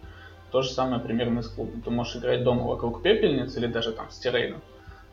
То 0.51 0.63
же 0.63 0.71
самое 0.71 1.01
примерно 1.01 1.43
с 1.43 1.49
клубом. 1.49 1.81
Ты 1.83 1.91
можешь 1.91 2.17
играть 2.17 2.45
дома 2.45 2.63
вокруг 2.63 3.03
пепельницы 3.03 3.59
или 3.59 3.67
даже 3.67 3.93
там 3.93 4.11
с 4.11 4.19
террейном, 4.19 4.61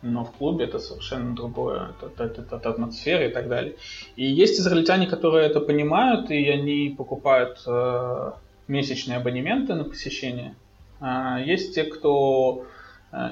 но 0.02 0.24
в 0.24 0.32
клубе 0.32 0.66
это 0.66 0.80
совершенно 0.80 1.36
другое, 1.36 1.90
это, 2.02 2.24
это, 2.24 2.42
это, 2.42 2.56
это 2.56 2.70
атмосфера 2.70 3.28
и 3.28 3.32
так 3.32 3.48
далее. 3.48 3.76
И 4.16 4.26
есть 4.26 4.60
израильтяне, 4.60 5.08
которые 5.08 5.48
это 5.48 5.60
понимают, 5.60 6.30
и 6.30 6.48
они 6.50 6.94
покупают 6.96 7.62
э, 7.66 8.32
месячные 8.68 9.18
абонементы 9.18 9.74
на 9.74 9.84
посещение. 9.86 10.56
А 11.00 11.40
есть 11.40 11.76
те, 11.76 11.84
кто 11.84 12.66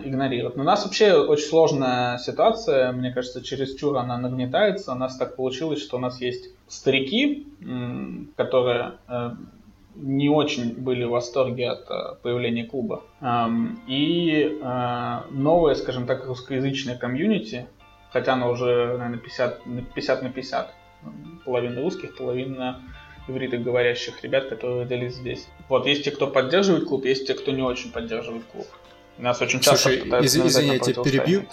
игнорировать. 0.03 0.55
Но 0.55 0.63
у 0.63 0.65
нас 0.65 0.83
вообще 0.85 1.13
очень 1.13 1.45
сложная 1.45 2.17
ситуация, 2.19 2.91
мне 2.91 3.11
кажется, 3.11 3.43
чересчур 3.43 3.97
она 3.97 4.17
нагнетается. 4.17 4.91
У 4.91 4.95
нас 4.95 5.17
так 5.17 5.35
получилось, 5.35 5.81
что 5.81 5.97
у 5.97 5.99
нас 5.99 6.21
есть 6.21 6.49
старики, 6.67 7.47
которые 8.35 8.93
э, 9.07 9.31
не 9.95 10.29
очень 10.29 10.73
были 10.75 11.03
в 11.03 11.09
восторге 11.09 11.69
от 11.69 11.89
э, 11.89 12.15
появления 12.21 12.65
клуба. 12.65 13.01
И 13.87 14.59
новое, 15.31 15.75
скажем 15.75 16.05
так, 16.05 16.25
русскоязычное 16.27 16.97
комьюнити, 16.97 17.67
хотя 18.11 18.33
оно 18.33 18.51
уже, 18.51 18.97
наверное, 18.97 19.17
50, 19.17 19.61
50 19.95 20.21
на 20.21 20.29
50, 20.29 20.73
половина 21.45 21.81
русских, 21.81 22.15
половина 22.15 22.81
ивритоговорящих 23.27 24.23
ребят, 24.23 24.47
которые 24.47 24.83
родились 24.83 25.15
здесь. 25.15 25.47
Вот, 25.69 25.85
есть 25.85 26.03
те, 26.03 26.11
кто 26.11 26.27
поддерживает 26.27 26.85
клуб, 26.85 27.05
есть 27.05 27.27
те, 27.27 27.33
кто 27.33 27.51
не 27.51 27.61
очень 27.61 27.91
поддерживает 27.91 28.43
клуб. 28.51 28.67
Нас 29.17 29.41
очень 29.41 29.59
часто 29.59 29.89
Слушай, 29.89 30.23
из- 30.23 30.37
извини, 30.37 30.73
я 30.73 30.79
тебя 30.79 31.03
перебью. 31.03 31.45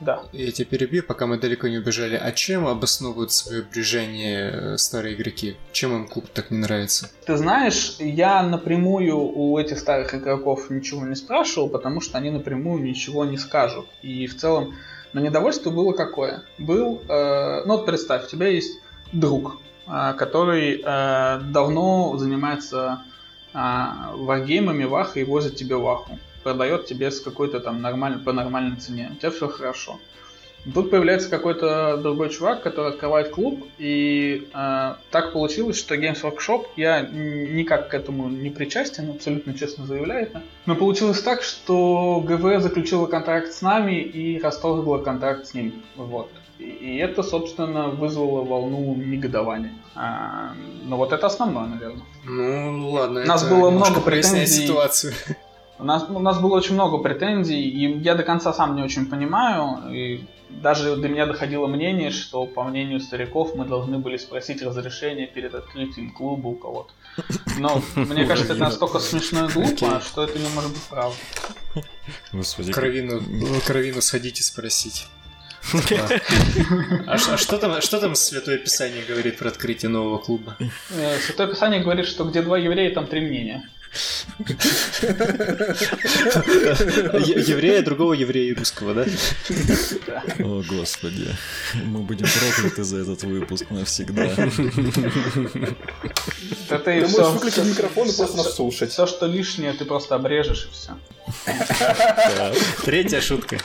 Да. 0.00 0.24
Я 0.32 0.52
тебя 0.52 0.66
перебью, 0.66 1.02
пока 1.02 1.26
мы 1.26 1.38
далеко 1.38 1.68
не 1.68 1.78
убежали. 1.78 2.20
А 2.22 2.30
чем 2.32 2.66
обосновывают 2.66 3.32
свое 3.32 3.62
брежение 3.62 4.50
э, 4.52 4.76
старые 4.76 5.14
игроки? 5.14 5.56
Чем 5.72 5.94
им 5.96 6.06
клуб 6.06 6.26
так 6.32 6.50
не 6.50 6.58
нравится? 6.58 7.10
Ты 7.24 7.36
знаешь, 7.36 7.96
я 7.98 8.42
напрямую 8.42 9.16
у 9.16 9.58
этих 9.58 9.78
старых 9.78 10.14
игроков 10.14 10.68
ничего 10.68 11.06
не 11.06 11.14
спрашивал, 11.14 11.70
потому 11.70 12.02
что 12.02 12.18
они 12.18 12.30
напрямую 12.30 12.82
ничего 12.82 13.24
не 13.24 13.38
скажут. 13.38 13.86
И 14.02 14.26
в 14.26 14.36
целом, 14.36 14.74
но 15.14 15.20
недовольство 15.20 15.70
было 15.70 15.92
какое? 15.92 16.42
Был, 16.58 17.00
э, 17.08 17.62
ну 17.64 17.76
вот 17.78 17.86
представь, 17.86 18.26
у 18.26 18.28
тебя 18.28 18.48
есть 18.48 18.78
друг, 19.12 19.56
э, 19.86 20.12
который 20.18 20.82
э, 20.84 21.40
давно 21.40 22.18
занимается 22.18 23.02
э, 23.54 23.58
варгеймами 24.12 24.84
ваха 24.84 25.20
и 25.20 25.24
возит 25.24 25.56
тебе 25.56 25.76
ваху 25.76 26.18
продает 26.46 26.86
тебе 26.86 27.10
с 27.10 27.18
какой-то 27.18 27.58
там 27.58 27.82
нормальной, 27.82 28.20
по 28.20 28.32
нормальной 28.32 28.76
цене. 28.76 29.10
У 29.12 29.16
тебя 29.16 29.32
все 29.32 29.48
хорошо. 29.48 29.98
Тут 30.72 30.90
появляется 30.90 31.28
какой-то 31.28 31.96
другой 31.96 32.30
чувак, 32.30 32.62
который 32.62 32.92
открывает 32.92 33.30
клуб, 33.30 33.66
и 33.78 34.48
э, 34.54 34.94
так 35.10 35.32
получилось, 35.32 35.76
что 35.76 35.96
Games 35.96 36.22
Workshop, 36.22 36.66
я 36.76 37.00
никак 37.02 37.88
к 37.88 37.94
этому 37.94 38.28
не 38.28 38.50
причастен, 38.50 39.10
абсолютно 39.10 39.54
честно 39.54 39.86
заявляю 39.86 40.26
это, 40.26 40.42
но 40.66 40.76
получилось 40.76 41.20
так, 41.20 41.42
что 41.42 42.20
ГВ 42.24 42.62
заключила 42.62 43.06
контракт 43.06 43.52
с 43.52 43.60
нами 43.60 44.00
и 44.00 44.38
расторгла 44.38 44.98
контракт 44.98 45.48
с 45.48 45.54
ним. 45.54 45.82
Вот. 45.96 46.30
И 46.60 46.96
это, 46.96 47.24
собственно, 47.24 47.88
вызвало 47.88 48.44
волну 48.44 48.94
негодования. 48.94 49.72
А, 49.96 50.52
но 50.84 50.96
вот 50.96 51.12
это 51.12 51.26
основное, 51.26 51.66
наверное. 51.66 52.04
Ну, 52.24 52.90
ладно. 52.90 53.24
Нас 53.24 53.48
было 53.48 53.70
много 53.70 54.00
претензий. 54.00 54.66
ситуацию. 54.66 55.12
У 55.78 55.84
нас, 55.84 56.06
у 56.08 56.18
нас 56.18 56.40
было 56.40 56.56
очень 56.56 56.74
много 56.74 56.98
претензий, 56.98 57.62
и 57.62 57.98
я 57.98 58.14
до 58.14 58.22
конца 58.22 58.52
сам 58.52 58.76
не 58.76 58.82
очень 58.82 59.06
понимаю. 59.06 59.92
И 59.92 60.24
даже 60.48 60.96
до 60.96 61.08
меня 61.08 61.26
доходило 61.26 61.66
мнение, 61.66 62.10
что, 62.10 62.46
по 62.46 62.64
мнению 62.64 63.00
стариков, 63.00 63.54
мы 63.54 63.64
должны 63.66 63.98
были 63.98 64.16
спросить 64.16 64.62
разрешение 64.62 65.26
перед 65.26 65.54
открытием 65.54 66.12
клуба 66.12 66.48
у 66.48 66.54
кого-то. 66.54 66.92
Но 67.58 67.82
мне 67.94 68.24
кажется, 68.24 68.54
это 68.54 68.62
настолько 68.62 69.00
смешно 69.00 69.46
и 69.46 69.52
глупо, 69.52 70.00
что 70.00 70.24
это 70.24 70.38
не 70.38 70.48
может 70.54 70.70
быть 70.70 70.82
правдой. 70.82 71.18
Господи. 72.32 72.72
Кровину, 72.72 73.20
кровину 73.66 74.00
сходите 74.00 74.42
спросить. 74.42 75.06
А, 77.06 77.14
а 77.14 77.18
что 77.18 77.58
там, 77.58 77.80
что 77.82 78.00
там 78.00 78.14
Святое 78.14 78.56
Писание 78.58 79.04
говорит 79.04 79.36
про 79.38 79.48
открытие 79.48 79.88
нового 79.88 80.18
клуба? 80.18 80.56
Э, 80.90 81.18
Святое 81.18 81.48
Писание 81.48 81.82
говорит, 81.82 82.06
что 82.06 82.24
где 82.24 82.40
два 82.40 82.56
еврея, 82.56 82.94
там 82.94 83.08
три 83.08 83.20
мнения. 83.20 83.68
Еврея, 87.46 87.82
другого 87.82 88.12
еврея 88.12 88.50
и 88.50 88.54
русского, 88.54 88.94
да? 88.94 89.06
О, 90.40 90.62
господи. 90.68 91.28
Мы 91.84 92.00
будем 92.00 92.26
прокляты 92.26 92.84
за 92.84 92.98
этот 92.98 93.22
выпуск 93.24 93.66
навсегда. 93.70 94.28
Все. 94.28 94.50
можешь 97.08 97.32
выключить 97.34 97.64
микрофон 97.64 98.08
и 98.08 98.12
просто 98.12 98.36
нас 98.36 98.54
слушать. 98.54 98.90
Все, 98.90 99.06
что 99.06 99.26
лишнее, 99.26 99.72
ты 99.72 99.84
просто 99.84 100.14
обрежешь 100.14 100.68
и 100.70 100.72
все. 100.72 100.96
Третья 102.84 103.20
шутка. 103.20 103.58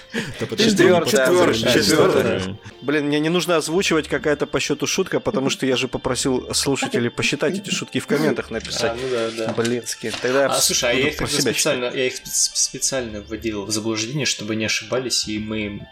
Четвертая. 0.57 1.53
Четвертая. 1.53 2.57
Блин, 2.81 3.05
мне 3.05 3.19
не 3.19 3.29
нужно 3.29 3.57
озвучивать 3.57 4.07
какая-то 4.07 4.47
по 4.47 4.59
счету 4.59 4.87
шутка, 4.87 5.19
потому 5.19 5.49
что 5.49 5.65
я 5.65 5.75
же 5.75 5.87
попросил 5.87 6.53
слушателей 6.53 7.09
посчитать 7.09 7.57
эти 7.57 7.69
шутки 7.69 7.99
в 7.99 8.07
комментах 8.07 8.49
написать. 8.49 8.93
А, 8.95 9.31
ну. 9.47 9.63
Блинские. 9.63 10.11
Тогда 10.21 10.45
а 10.45 10.62
слушай, 10.62 10.91
а 10.91 10.93
я 10.93 11.10
их 11.10 11.29
специально, 11.29 11.86
я 11.86 12.07
их 12.07 12.13
специально 12.25 13.21
вводил 13.21 13.65
в 13.65 13.71
заблуждение, 13.71 14.25
чтобы 14.25 14.55
не 14.55 14.65
ошибались, 14.65 15.27
и 15.27 15.39
мы 15.39 15.88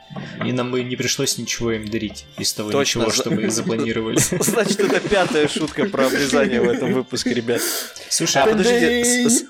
и 0.46 0.52
нам 0.52 0.72
не 0.72 0.96
пришлось 0.96 1.38
ничего 1.38 1.72
им 1.72 1.88
дарить 1.88 2.26
из 2.38 2.54
того 2.54 2.72
Точно. 2.72 3.00
ничего, 3.00 3.12
что 3.12 3.32
мы 3.32 3.50
запланировали. 3.50 4.18
Значит, 4.39 4.80
это 4.80 5.00
пятая 5.00 5.48
шутка 5.48 5.86
про 5.86 6.08
обрезание 6.08 6.62
в 6.62 6.70
этом 6.70 6.94
выпуске, 6.94 7.34
ребят. 7.34 7.62
Слушай, 8.10 8.44
а 8.44 8.48
подождите, 8.48 9.48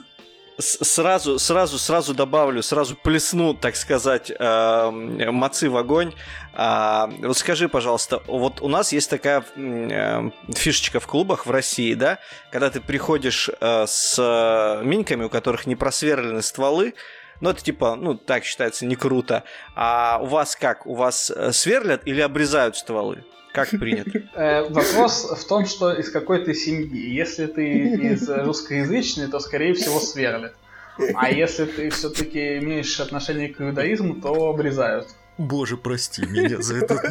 сразу, 0.60 1.39
сразу, 1.39 1.78
сразу 1.78 2.13
добавлю, 2.13 2.62
сразу 2.62 2.95
плесну, 2.95 3.54
так 3.54 3.76
сказать, 3.76 4.32
э, 4.32 4.89
мацы 4.91 5.69
в 5.69 5.78
огонь. 5.78 6.13
А, 6.54 7.10
вот 7.22 7.38
скажи, 7.38 7.69
пожалуйста, 7.69 8.22
вот 8.28 8.62
у 8.62 8.67
нас 8.67 8.91
есть 8.91 9.10
такая 9.10 9.43
э, 9.56 10.30
фишечка 10.54 11.00
в 11.00 11.08
клубах 11.08 11.45
в 11.45 11.52
России, 11.52 11.93
да, 11.93 12.19
когда 12.52 12.69
ты 12.69 12.82
приходишь 12.82 13.50
э, 13.50 13.86
с 13.88 14.82
миньками, 14.84 15.24
у 15.24 15.30
которых 15.30 15.65
не 15.65 15.76
просверлены 15.76 16.41
стволы, 16.41 16.93
ну, 17.41 17.52
это 17.52 17.63
типа, 17.63 17.95
ну, 17.95 18.15
так 18.15 18.43
считается, 18.43 18.86
не 18.86 18.98
круто. 18.98 19.43
А 19.74 20.19
у 20.22 20.26
вас 20.26 20.58
как? 20.58 20.86
У 20.86 20.95
вас 20.95 21.32
сверлят 21.52 22.02
или 22.06 22.19
обрезают 22.19 22.76
стволы? 22.76 23.24
Как 23.52 23.70
принято? 23.72 24.12
Э, 24.36 24.70
вопрос 24.70 25.30
в 25.38 25.48
том, 25.48 25.66
что 25.66 25.94
из 25.94 26.10
какой 26.10 26.44
ты 26.46 26.54
семьи. 26.54 27.10
Если 27.10 27.48
ты 27.48 28.14
из 28.14 28.30
русскоязычной, 28.30 29.28
то, 29.28 29.40
скорее 29.40 29.74
всего, 29.74 30.00
сверлят. 30.00 30.54
А 31.16 31.32
если 31.32 31.66
ты 31.66 31.90
все-таки 31.90 32.58
имеешь 32.58 33.00
отношение 33.00 33.50
к 33.50 33.62
иудаизму, 33.62 34.16
то 34.16 34.50
обрезают. 34.50 35.08
Боже, 35.38 35.78
прости 35.78 36.26
меня 36.26 36.62
за 36.62 36.78
это. 36.80 37.02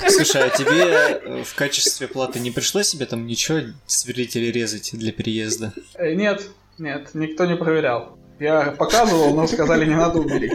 Слушай, 0.08 0.44
а 0.44 0.50
тебе 0.50 1.38
э, 1.38 1.42
в 1.44 1.54
качестве 1.54 2.08
платы 2.08 2.38
не 2.38 2.50
пришлось 2.50 2.88
себе 2.88 3.06
там 3.06 3.26
ничего 3.26 3.60
сверлить 3.86 4.36
или 4.36 4.50
резать 4.52 4.90
для 4.92 5.12
переезда? 5.12 5.72
Э, 5.94 6.14
нет, 6.14 6.42
нет, 6.76 7.10
никто 7.14 7.46
не 7.46 7.56
проверял. 7.56 8.18
Я 8.40 8.72
показывал, 8.72 9.32
но 9.34 9.46
сказали, 9.46 9.86
не 9.86 9.94
надо 9.94 10.18
убери. 10.18 10.50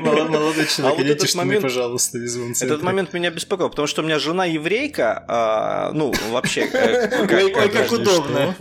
Молодой 0.00 0.66
человек, 0.66 0.98
а 0.98 1.02
идите 1.02 1.38
момент, 1.38 1.62
пожалуйста, 1.62 2.18
из 2.18 2.36
Этот 2.60 2.82
момент 2.82 3.14
меня 3.14 3.30
беспокоил, 3.30 3.70
потому 3.70 3.88
что 3.88 4.02
у 4.02 4.04
меня 4.04 4.18
жена 4.18 4.44
еврейка, 4.44 5.24
а, 5.26 5.92
ну, 5.92 6.12
вообще... 6.30 6.68
Э, 6.72 7.26
Ой, 7.26 7.70
как 7.70 7.90
удобно. 7.90 8.54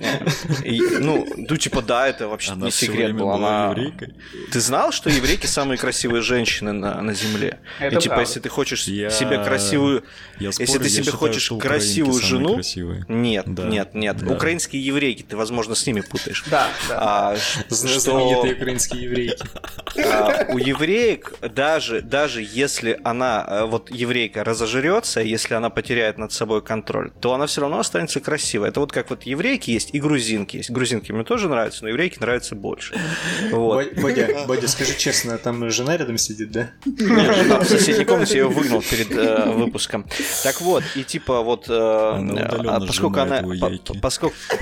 Ну, 1.00 1.28
ну, 1.36 1.58
типа, 1.58 1.82
да, 1.82 2.08
это 2.08 2.30
вообще 2.30 2.54
не 2.56 2.72
секрет 2.72 3.14
был. 3.14 3.30
Она 3.32 3.76
Ты 4.52 4.60
знал, 4.62 4.94
что 4.94 5.10
еврейки 5.10 5.48
самые 5.48 5.78
красивые 5.78 6.22
женщины 6.22 6.72
на 6.72 7.14
земле? 7.14 7.60
И 7.82 7.96
типа, 7.98 8.22
если 8.22 8.40
ты 8.40 8.48
хочешь 8.48 8.86
себе 8.86 9.44
красивую... 9.44 10.04
Если 10.40 10.78
ты 10.78 10.90
себе 10.90 11.12
хочешь 11.12 11.52
красивую 11.60 12.22
жену... 12.22 12.62
Нет, 13.10 13.48
нет, 13.48 13.94
нет. 13.94 14.24
Украинские 14.24 14.82
еврейки, 14.84 15.24
ты, 15.24 15.36
возможно, 15.36 15.76
с 15.76 15.86
ними 15.86 16.00
путаешь 16.00 16.21
путаешь. 16.22 16.44
Да, 16.50 16.68
да. 16.88 16.98
А, 17.00 17.36
Знаменитые 17.70 18.56
украинские 18.56 19.04
еврейки. 19.04 19.44
А, 20.06 20.46
у 20.50 20.58
евреек 20.58 21.34
даже, 21.54 22.02
даже 22.02 22.42
если 22.42 23.00
она, 23.04 23.46
э, 23.48 23.66
вот 23.66 23.92
еврейка 23.92 24.44
разожрется, 24.44 25.22
если 25.22 25.54
она 25.54 25.70
потеряет 25.70 26.18
над 26.18 26.32
собой 26.32 26.62
контроль, 26.62 27.12
то 27.20 27.34
она 27.34 27.48
все 27.48 27.62
равно 27.62 27.80
останется 27.80 28.20
красивой. 28.20 28.70
Это 28.70 28.80
вот 28.80 28.92
как 28.92 29.10
вот 29.10 29.24
еврейки 29.24 29.72
есть 29.72 29.90
и 29.94 30.00
грузинки 30.00 30.58
есть. 30.58 30.72
Грузинки 30.72 31.12
мне 31.12 31.24
тоже 31.24 31.50
нравятся, 31.50 31.84
но 31.84 31.90
еврейки 31.90 32.20
нравятся 32.20 32.56
больше. 32.56 32.96
Вот. 33.52 33.94
Бодя, 33.96 34.46
Бодя, 34.48 34.68
скажи 34.68 34.98
честно, 34.98 35.38
там 35.38 35.70
жена 35.70 35.98
рядом 35.98 36.18
сидит, 36.18 36.52
да? 36.52 36.72
Нет, 36.86 37.36
жена 37.36 37.60
в 37.60 37.66
соседней 37.66 38.06
комнате, 38.06 38.38
я 38.38 38.44
ее 38.44 38.50
выгнал 38.50 38.82
перед 38.82 39.12
э, 39.12 39.52
выпуском. 39.52 40.06
Так 40.44 40.62
вот, 40.62 40.84
и 40.96 41.04
типа 41.04 41.42
вот, 41.42 41.66
э, 41.70 41.74
а 41.74 42.80
поскольку 42.86 43.20
она, 43.20 43.44
поскольку, 44.02 44.36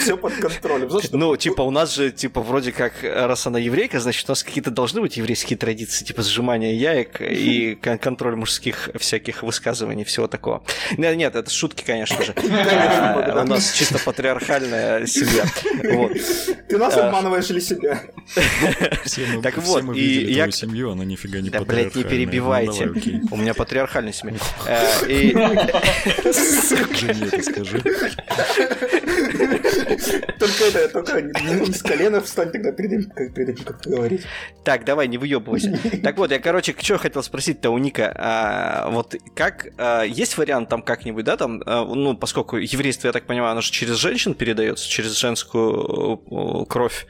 Все 0.01 0.17
под 0.17 0.33
контролем. 0.33 0.89
Ну, 1.11 1.35
типа, 1.37 1.61
у 1.61 1.71
нас 1.71 1.93
же, 1.95 2.11
типа, 2.11 2.41
вроде 2.41 2.71
как, 2.71 2.93
раз 3.03 3.47
она 3.47 3.59
еврейка, 3.59 3.99
значит, 3.99 4.27
у 4.29 4.31
нас 4.31 4.43
какие-то 4.43 4.71
должны 4.71 5.01
быть 5.01 5.17
еврейские 5.17 5.57
традиции, 5.57 6.03
типа, 6.03 6.21
сжимания 6.23 6.73
яек 6.73 7.21
и 7.21 7.75
контроль 7.75 8.35
мужских 8.35 8.89
всяких 8.95 9.43
высказываний, 9.43 10.03
всего 10.03 10.27
такого. 10.27 10.63
Нет, 10.97 11.15
нет, 11.17 11.35
это 11.35 11.49
шутки, 11.49 11.83
конечно 11.85 12.23
же. 12.23 12.33
А, 12.71 13.43
у 13.43 13.47
нас 13.47 13.73
чисто 13.73 13.99
патриархальная 13.99 15.05
семья. 15.05 15.45
Ты 16.67 16.77
нас 16.77 16.95
а. 16.97 17.07
обманываешь 17.07 17.49
или 17.49 17.59
себя? 17.59 18.01
Так 19.41 19.57
вот, 19.57 19.95
и 19.95 20.31
я... 20.31 20.49
семью, 20.51 20.91
она 20.91 21.05
нифига 21.05 21.39
не 21.39 21.49
Да, 21.49 21.61
блядь, 21.61 21.95
не 21.95 22.03
перебивайте. 22.03 22.85
Ну, 22.85 23.27
у 23.31 23.37
меня 23.37 23.53
патриархальная 23.53 24.13
семья. 24.13 24.37
Э. 24.67 25.31
Жене 26.93 27.27
это 27.31 27.43
скажи. 27.43 27.81
Только 30.39 30.63
это, 30.65 30.89
только 30.89 31.21
не 31.21 31.71
с 31.73 31.81
колена 31.81 32.21
встань 32.21 32.51
тогда 32.51 32.71
перед 32.71 32.91
этим, 32.93 33.11
как- 33.11 33.33
перед 33.33 33.49
этим, 33.49 33.63
как 33.63 33.81
говорить. 33.81 34.21
Так, 34.63 34.85
давай, 34.85 35.07
не 35.07 35.17
выебывайся. 35.17 35.77
Так 36.03 36.17
вот, 36.17 36.31
я, 36.31 36.39
короче, 36.39 36.75
что 36.79 36.97
хотел 36.97 37.23
спросить-то 37.23 37.69
у 37.69 37.77
Ника. 37.77 38.13
А, 38.17 38.89
вот 38.89 39.15
как, 39.35 39.67
а, 39.77 40.03
есть 40.03 40.37
вариант 40.37 40.69
там 40.69 40.81
как-нибудь, 40.81 41.25
да, 41.25 41.37
там, 41.37 41.61
а, 41.65 41.85
ну, 41.85 42.15
поскольку 42.15 42.57
еврейство, 42.57 43.07
я 43.07 43.13
так 43.13 43.25
понимаю, 43.25 43.51
оно 43.51 43.61
же 43.61 43.71
через 43.71 43.95
женщин 43.97 44.33
передается, 44.33 44.87
через 44.87 45.13
женскую 45.17 46.65
кровь, 46.67 47.05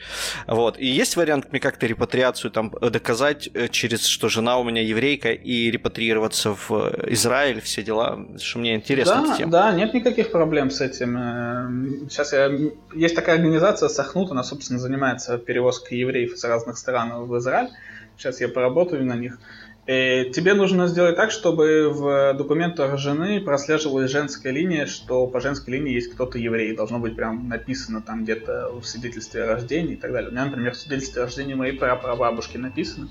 вот. 0.47 0.79
И 0.79 0.87
есть 0.87 1.15
вариант 1.15 1.51
мне 1.51 1.59
как-то 1.59 1.85
репатриацию 1.87 2.51
там 2.51 2.71
доказать 2.81 3.49
э, 3.53 3.67
через, 3.67 4.05
что 4.05 4.29
жена 4.29 4.57
у 4.57 4.63
меня 4.63 4.81
еврейка, 4.81 5.31
и 5.31 5.71
репатриироваться 5.71 6.55
в 6.55 6.71
э, 6.71 7.11
Израиль, 7.13 7.61
все 7.61 7.83
дела, 7.83 8.19
что 8.39 8.59
мне 8.59 8.75
интересна 8.75 9.25
эта 9.35 9.45
Да, 9.47 9.71
да, 9.71 9.71
нет 9.71 9.93
никаких 9.93 10.31
проблем 10.31 10.69
с 10.71 10.81
этим. 10.81 12.07
Сейчас 12.09 12.33
я... 12.33 12.51
Есть 12.93 13.15
такая 13.15 13.35
организация 13.35 13.89
Сахнут, 13.89 14.31
она, 14.31 14.43
собственно, 14.43 14.79
занимается 14.79 15.37
перевозкой 15.37 15.99
евреев 15.99 16.33
из 16.33 16.43
разных 16.43 16.77
стран 16.77 17.23
в 17.25 17.37
Израиль. 17.37 17.69
Сейчас 18.17 18.41
я 18.41 18.49
поработаю 18.49 19.05
на 19.05 19.15
них. 19.15 19.39
Э, 19.87 20.25
Тебе 20.25 20.53
нужно 20.53 20.87
сделать 20.87 21.15
так, 21.15 21.31
чтобы 21.31 21.89
в 21.89 22.33
документах 22.35 22.97
жены 22.97 23.41
прослеживалась 23.41 24.11
женская 24.11 24.51
линия, 24.51 24.85
что 24.85 25.25
по 25.27 25.41
женской 25.41 25.73
линии 25.73 25.93
есть 25.93 26.13
кто-то 26.13 26.37
еврей. 26.37 26.75
Должно 26.75 26.99
быть 26.99 27.15
прям 27.15 27.49
написано 27.49 28.01
там 28.01 28.23
где-то 28.23 28.71
в 28.79 28.85
свидетельстве 28.85 29.43
о 29.43 29.47
рождении 29.47 29.93
и 29.93 29.97
так 29.97 30.11
далее. 30.11 30.29
У 30.29 30.31
меня, 30.31 30.45
например, 30.45 30.73
в 30.73 30.77
свидетельстве 30.77 31.23
о 31.23 31.25
рождении 31.25 31.55
моей 31.55 31.77
прапрабабушки 31.77 32.57
написано, 32.57 33.09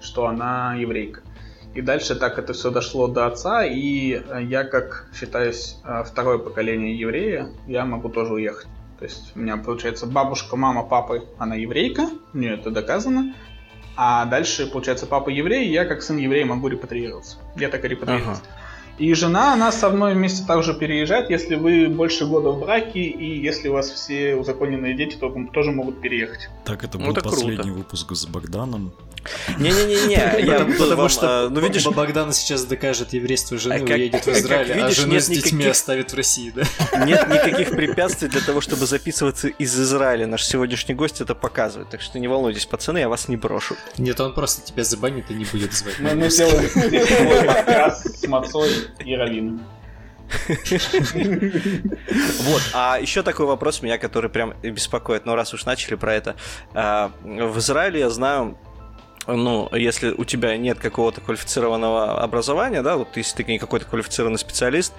что 0.00 0.26
она 0.26 0.74
еврейка. 0.74 1.22
И 1.74 1.82
дальше 1.82 2.14
так 2.14 2.38
это 2.38 2.52
все 2.52 2.70
дошло 2.70 3.06
до 3.06 3.26
отца, 3.26 3.64
и 3.64 4.12
э, 4.12 4.42
я, 4.44 4.64
как 4.64 5.08
считаюсь 5.14 5.76
э, 5.84 6.04
второе 6.04 6.38
поколение 6.38 6.98
еврея, 6.98 7.48
я 7.66 7.84
могу 7.84 8.08
тоже 8.08 8.32
уехать. 8.32 8.66
То 8.98 9.04
есть 9.04 9.32
у 9.34 9.38
меня 9.40 9.58
получается 9.58 10.06
бабушка, 10.06 10.56
мама, 10.56 10.82
папа, 10.82 11.20
она 11.38 11.54
еврейка, 11.54 12.08
у 12.32 12.38
нее 12.38 12.54
это 12.54 12.70
доказано. 12.70 13.34
А 13.96 14.24
дальше, 14.26 14.66
получается, 14.66 15.06
папа 15.06 15.30
еврей, 15.30 15.68
и 15.68 15.72
я 15.72 15.84
как 15.84 16.02
сын 16.02 16.16
еврея 16.16 16.46
могу 16.46 16.68
репатриироваться. 16.68 17.38
Я 17.56 17.68
так 17.68 17.84
и 17.84 17.88
репатриировался. 17.88 18.42
И 18.98 19.12
жена, 19.14 19.52
она 19.52 19.72
со 19.72 19.90
мной 19.90 20.14
вместе 20.14 20.46
также 20.46 20.72
переезжает, 20.74 21.30
если 21.30 21.54
вы 21.56 21.88
больше 21.88 22.26
года 22.26 22.50
в 22.50 22.60
браке, 22.60 23.00
и 23.00 23.40
если 23.40 23.68
у 23.68 23.74
вас 23.74 23.90
все 23.90 24.34
узаконенные 24.36 24.94
дети, 24.94 25.16
то 25.16 25.30
тоже 25.52 25.70
могут 25.72 26.00
переехать. 26.00 26.48
Так, 26.64 26.82
это 26.84 26.98
Ну, 26.98 27.06
был 27.06 27.14
круто. 27.14 27.28
последний 27.28 27.70
выпуск 27.70 28.12
с 28.14 28.26
Богданом. 28.26 28.92
Не-не-не, 29.58 30.44
я 30.46 30.64
Потому, 30.78 31.08
что 31.08 31.46
э, 31.46 31.48
ну 31.48 31.60
видишь, 31.60 31.84
Богдан 31.86 32.32
сейчас 32.32 32.64
докажет 32.64 33.12
еврейство 33.12 33.58
жены, 33.58 33.84
А 33.88 33.94
уедет 33.94 34.22
в 34.22 34.24
как 34.24 34.36
Израиль, 34.36 34.72
а 34.72 34.76
видишь, 34.76 34.96
жену 34.96 35.18
с 35.18 35.26
детьми 35.28 35.66
оставит 35.66 36.12
в 36.12 36.16
России, 36.16 36.52
да? 36.54 36.62
Нет 37.04 37.28
никаких 37.28 37.70
препятствий 37.70 38.28
для 38.28 38.40
того, 38.40 38.60
чтобы 38.60 38.86
записываться 38.86 39.48
из 39.48 39.78
Израиля. 39.78 40.26
Наш 40.26 40.44
сегодняшний 40.44 40.94
гость 40.94 41.20
это 41.20 41.34
показывает. 41.34 41.90
Так 41.90 42.00
что 42.00 42.18
не 42.18 42.28
волнуйтесь, 42.28 42.66
пацаны, 42.66 42.98
я 42.98 43.08
вас 43.08 43.28
не 43.28 43.36
брошу. 43.36 43.76
Нет, 43.98 44.20
он 44.20 44.34
просто 44.34 44.62
тебя 44.64 44.84
забанит 44.84 45.30
и 45.30 45.34
не 45.34 45.44
будет 45.44 45.72
звать. 45.72 45.98
Мы, 45.98 46.30
сделаем 46.30 47.46
подкаст 47.46 48.18
с 48.18 48.26
Мацой 48.26 48.70
Равином. 48.98 49.64
Вот. 52.40 52.62
А 52.74 52.98
еще 53.00 53.22
такой 53.22 53.46
вопрос 53.46 53.82
меня, 53.82 53.98
который 53.98 54.30
прям 54.30 54.54
беспокоит. 54.62 55.26
Но 55.26 55.36
раз 55.36 55.54
уж 55.54 55.64
начали 55.64 55.94
про 55.94 56.14
это. 56.14 56.36
а, 56.74 57.12
В 57.22 57.58
Израиле 57.58 58.00
я 58.00 58.10
знаю, 58.10 58.58
ну, 59.26 59.68
если 59.72 60.10
у 60.10 60.24
тебя 60.24 60.56
нет 60.56 60.78
какого-то 60.78 61.20
квалифицированного 61.20 62.22
образования, 62.22 62.82
да, 62.82 62.96
вот 62.96 63.16
если 63.16 63.42
ты 63.42 63.52
не 63.52 63.58
какой-то 63.58 63.86
квалифицированный 63.86 64.38
специалист, 64.38 64.92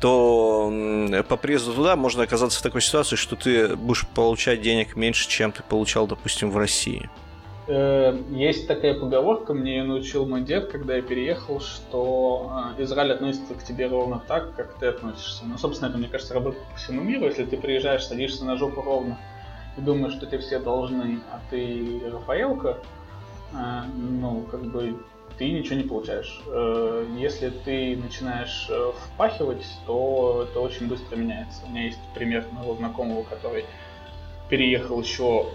то 0.00 0.72
по 1.28 1.36
приезду 1.36 1.72
туда 1.72 1.96
можно 1.96 2.24
оказаться 2.24 2.58
в 2.58 2.62
такой 2.62 2.82
ситуации, 2.82 3.16
что 3.16 3.36
ты 3.36 3.74
будешь 3.74 4.06
получать 4.08 4.60
денег 4.60 4.96
меньше, 4.96 5.28
чем 5.28 5.50
ты 5.50 5.62
получал, 5.62 6.06
допустим, 6.06 6.50
в 6.50 6.58
России. 6.58 7.08
Э, 7.66 8.16
Есть 8.30 8.68
такая 8.68 8.98
поговорка, 8.98 9.54
мне 9.54 9.78
ее 9.78 9.84
научил 9.84 10.26
мой 10.26 10.42
дед, 10.42 10.70
когда 10.70 10.96
я 10.96 11.02
переехал, 11.02 11.60
что 11.60 12.74
э, 12.78 12.82
Израиль 12.82 13.12
относится 13.12 13.54
к 13.54 13.62
тебе 13.64 13.86
ровно 13.86 14.22
так, 14.26 14.54
как 14.54 14.74
ты 14.74 14.86
относишься. 14.86 15.44
Ну, 15.46 15.56
собственно, 15.56 15.88
это, 15.88 15.98
мне 15.98 16.08
кажется, 16.08 16.34
работает 16.34 16.62
по 16.66 16.76
всему 16.76 17.00
миру. 17.00 17.24
Если 17.24 17.44
ты 17.44 17.56
приезжаешь, 17.56 18.04
садишься 18.04 18.44
на 18.44 18.56
жопу 18.56 18.82
ровно 18.82 19.18
и 19.78 19.80
думаешь, 19.80 20.14
что 20.14 20.26
тебе 20.26 20.38
все 20.38 20.58
должны, 20.58 21.20
а 21.32 21.40
ты 21.50 22.02
Рафаэлка, 22.12 22.78
э, 23.52 23.56
ну, 23.96 24.42
как 24.50 24.62
бы 24.64 24.98
ты 25.38 25.50
ничего 25.50 25.76
не 25.76 25.84
получаешь. 25.84 26.42
Э, 26.48 27.06
Если 27.16 27.48
ты 27.48 27.96
начинаешь 27.96 28.66
э, 28.68 28.92
впахивать, 28.92 29.66
то 29.86 30.46
это 30.50 30.60
очень 30.60 30.86
быстро 30.86 31.16
меняется. 31.16 31.62
У 31.66 31.70
меня 31.70 31.84
есть 31.86 31.98
пример 32.14 32.44
моего 32.52 32.74
знакомого, 32.74 33.22
который 33.22 33.64
переехал 34.50 35.00
еще 35.00 35.46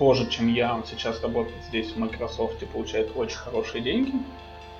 позже, 0.00 0.26
чем 0.30 0.48
я, 0.48 0.74
он 0.74 0.84
сейчас 0.86 1.22
работает 1.22 1.62
здесь 1.68 1.92
в 1.92 1.98
Microsoft 1.98 2.62
и 2.62 2.66
получает 2.66 3.12
очень 3.14 3.36
хорошие 3.36 3.82
деньги. 3.82 4.14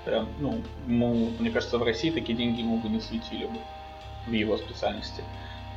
Прям, 0.07 0.27
ну, 0.39 0.63
ему, 0.87 1.29
мне 1.39 1.51
кажется, 1.51 1.77
в 1.77 1.83
России 1.83 2.11
такие 2.11 2.37
деньги 2.39 2.61
ему 2.61 2.79
бы 2.79 2.89
не 2.89 3.01
светили 3.01 3.45
бы 3.45 3.59
в 4.27 4.33
его 4.33 4.57
специальности. 4.57 5.23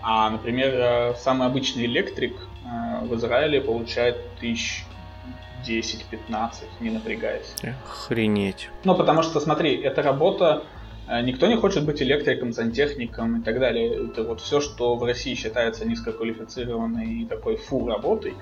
А, 0.02 0.30
например, 0.30 0.74
э, 0.74 1.16
самый 1.16 1.46
обычный 1.46 1.86
электрик 1.88 2.38
э, 2.40 3.06
в 3.06 3.14
Израиле 3.16 3.60
получает 3.60 4.16
тысяч 4.40 4.86
10-15, 5.68 6.64
не 6.80 6.92
напрягаясь. 6.92 7.54
Охренеть. 7.86 8.70
Ну, 8.86 8.96
потому 8.96 9.24
что, 9.24 9.42
смотри, 9.42 9.76
эта 9.76 10.02
работа, 10.02 10.64
э, 11.10 11.22
никто 11.22 11.48
не 11.48 11.58
хочет 11.58 11.86
быть 11.86 12.02
электриком, 12.02 12.54
сантехником 12.54 13.42
и 13.42 13.44
так 13.44 13.60
далее. 13.60 14.08
Это 14.08 14.24
вот 14.24 14.40
все, 14.40 14.62
что 14.62 14.96
в 14.96 15.04
России 15.04 15.36
считается 15.36 15.86
низкоквалифицированной 15.86 17.24
и 17.24 17.26
такой 17.26 17.58
фу 17.58 17.86
работой, 17.86 18.36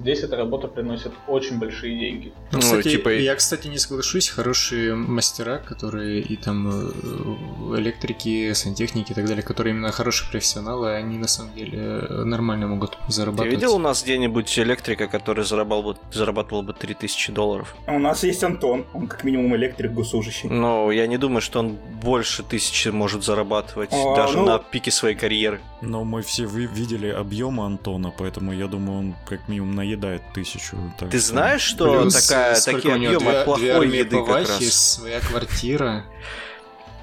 здесь 0.00 0.20
эта 0.20 0.36
работа 0.36 0.68
приносит 0.68 1.12
очень 1.26 1.58
большие 1.58 1.98
деньги. 1.98 2.32
Ну, 2.52 2.58
Ну, 2.58 2.60
кстати, 2.60 2.88
типа- 2.90 3.08
я, 3.10 3.34
кстати, 3.34 3.68
не 3.68 3.78
соглашусь. 3.78 4.28
Хорошие 4.28 4.94
мастера, 4.94 5.58
которые 5.58 6.20
и 6.20 6.36
там 6.36 6.68
э, 6.68 7.76
электрики, 7.78 8.52
сантехники 8.52 9.12
и 9.12 9.14
так 9.14 9.26
далее, 9.26 9.42
которые 9.42 9.74
именно 9.74 9.90
хорошие 9.92 10.30
профессионалы, 10.30 10.92
они 10.94 11.18
на 11.18 11.28
самом 11.28 11.54
деле 11.54 11.78
э, 11.78 12.24
нормально 12.24 12.66
могут 12.68 12.92
Ты 13.06 13.12
зарабатывать. 13.12 13.52
видел 13.52 13.74
у 13.74 13.78
нас 13.78 14.02
где-нибудь 14.02 14.58
электрика, 14.58 15.06
который 15.08 15.44
зарабатывал 15.44 15.92
бы, 15.94 15.98
зарабатывал 16.12 16.62
бы 16.62 16.72
3000 16.72 17.32
долларов? 17.32 17.74
А 17.86 17.92
У 17.94 17.98
нас 17.98 18.24
есть 18.24 18.42
Антон, 18.44 18.86
он 18.94 19.06
как 19.06 19.24
минимум 19.24 19.54
электрик 19.56 19.92
госслужащий. 19.92 20.48
Но 20.48 20.90
я 20.92 21.06
не 21.06 21.18
думаю, 21.18 21.40
что 21.40 21.60
он 21.60 21.76
больше 22.02 22.42
тысячи 22.42 22.88
может 22.88 23.24
зарабатывать 23.24 23.90
А, 23.92 24.16
даже 24.16 24.38
ну- 24.38 24.46
на 24.46 24.58
пике 24.58 24.90
своей 24.90 25.16
карьеры. 25.16 25.60
Но 25.82 26.04
мы 26.04 26.22
все 26.22 26.46
вы- 26.46 26.66
видели 26.66 27.08
объемы 27.08 27.64
Антона, 27.64 28.12
поэтому 28.16 28.52
я 28.52 28.66
думаю, 28.66 28.98
он 28.98 29.14
как 29.28 29.48
минимум 29.48 29.74
наедает 29.88 30.22
тысячу. 30.32 30.76
так 30.98 31.10
Ты 31.10 31.18
что- 31.18 31.28
знаешь, 31.28 31.62
что 31.62 32.00
Плюс, 32.02 32.26
такая, 32.26 32.60
такие 32.60 32.94
объемы 32.94 33.18
две- 33.18 33.44
плохой 33.44 33.62
две 33.62 33.72
армии 33.72 33.96
еды 33.98 34.16
как 34.24 34.48
раз? 34.48 34.74
своя 34.74 35.20
квартира. 35.20 36.04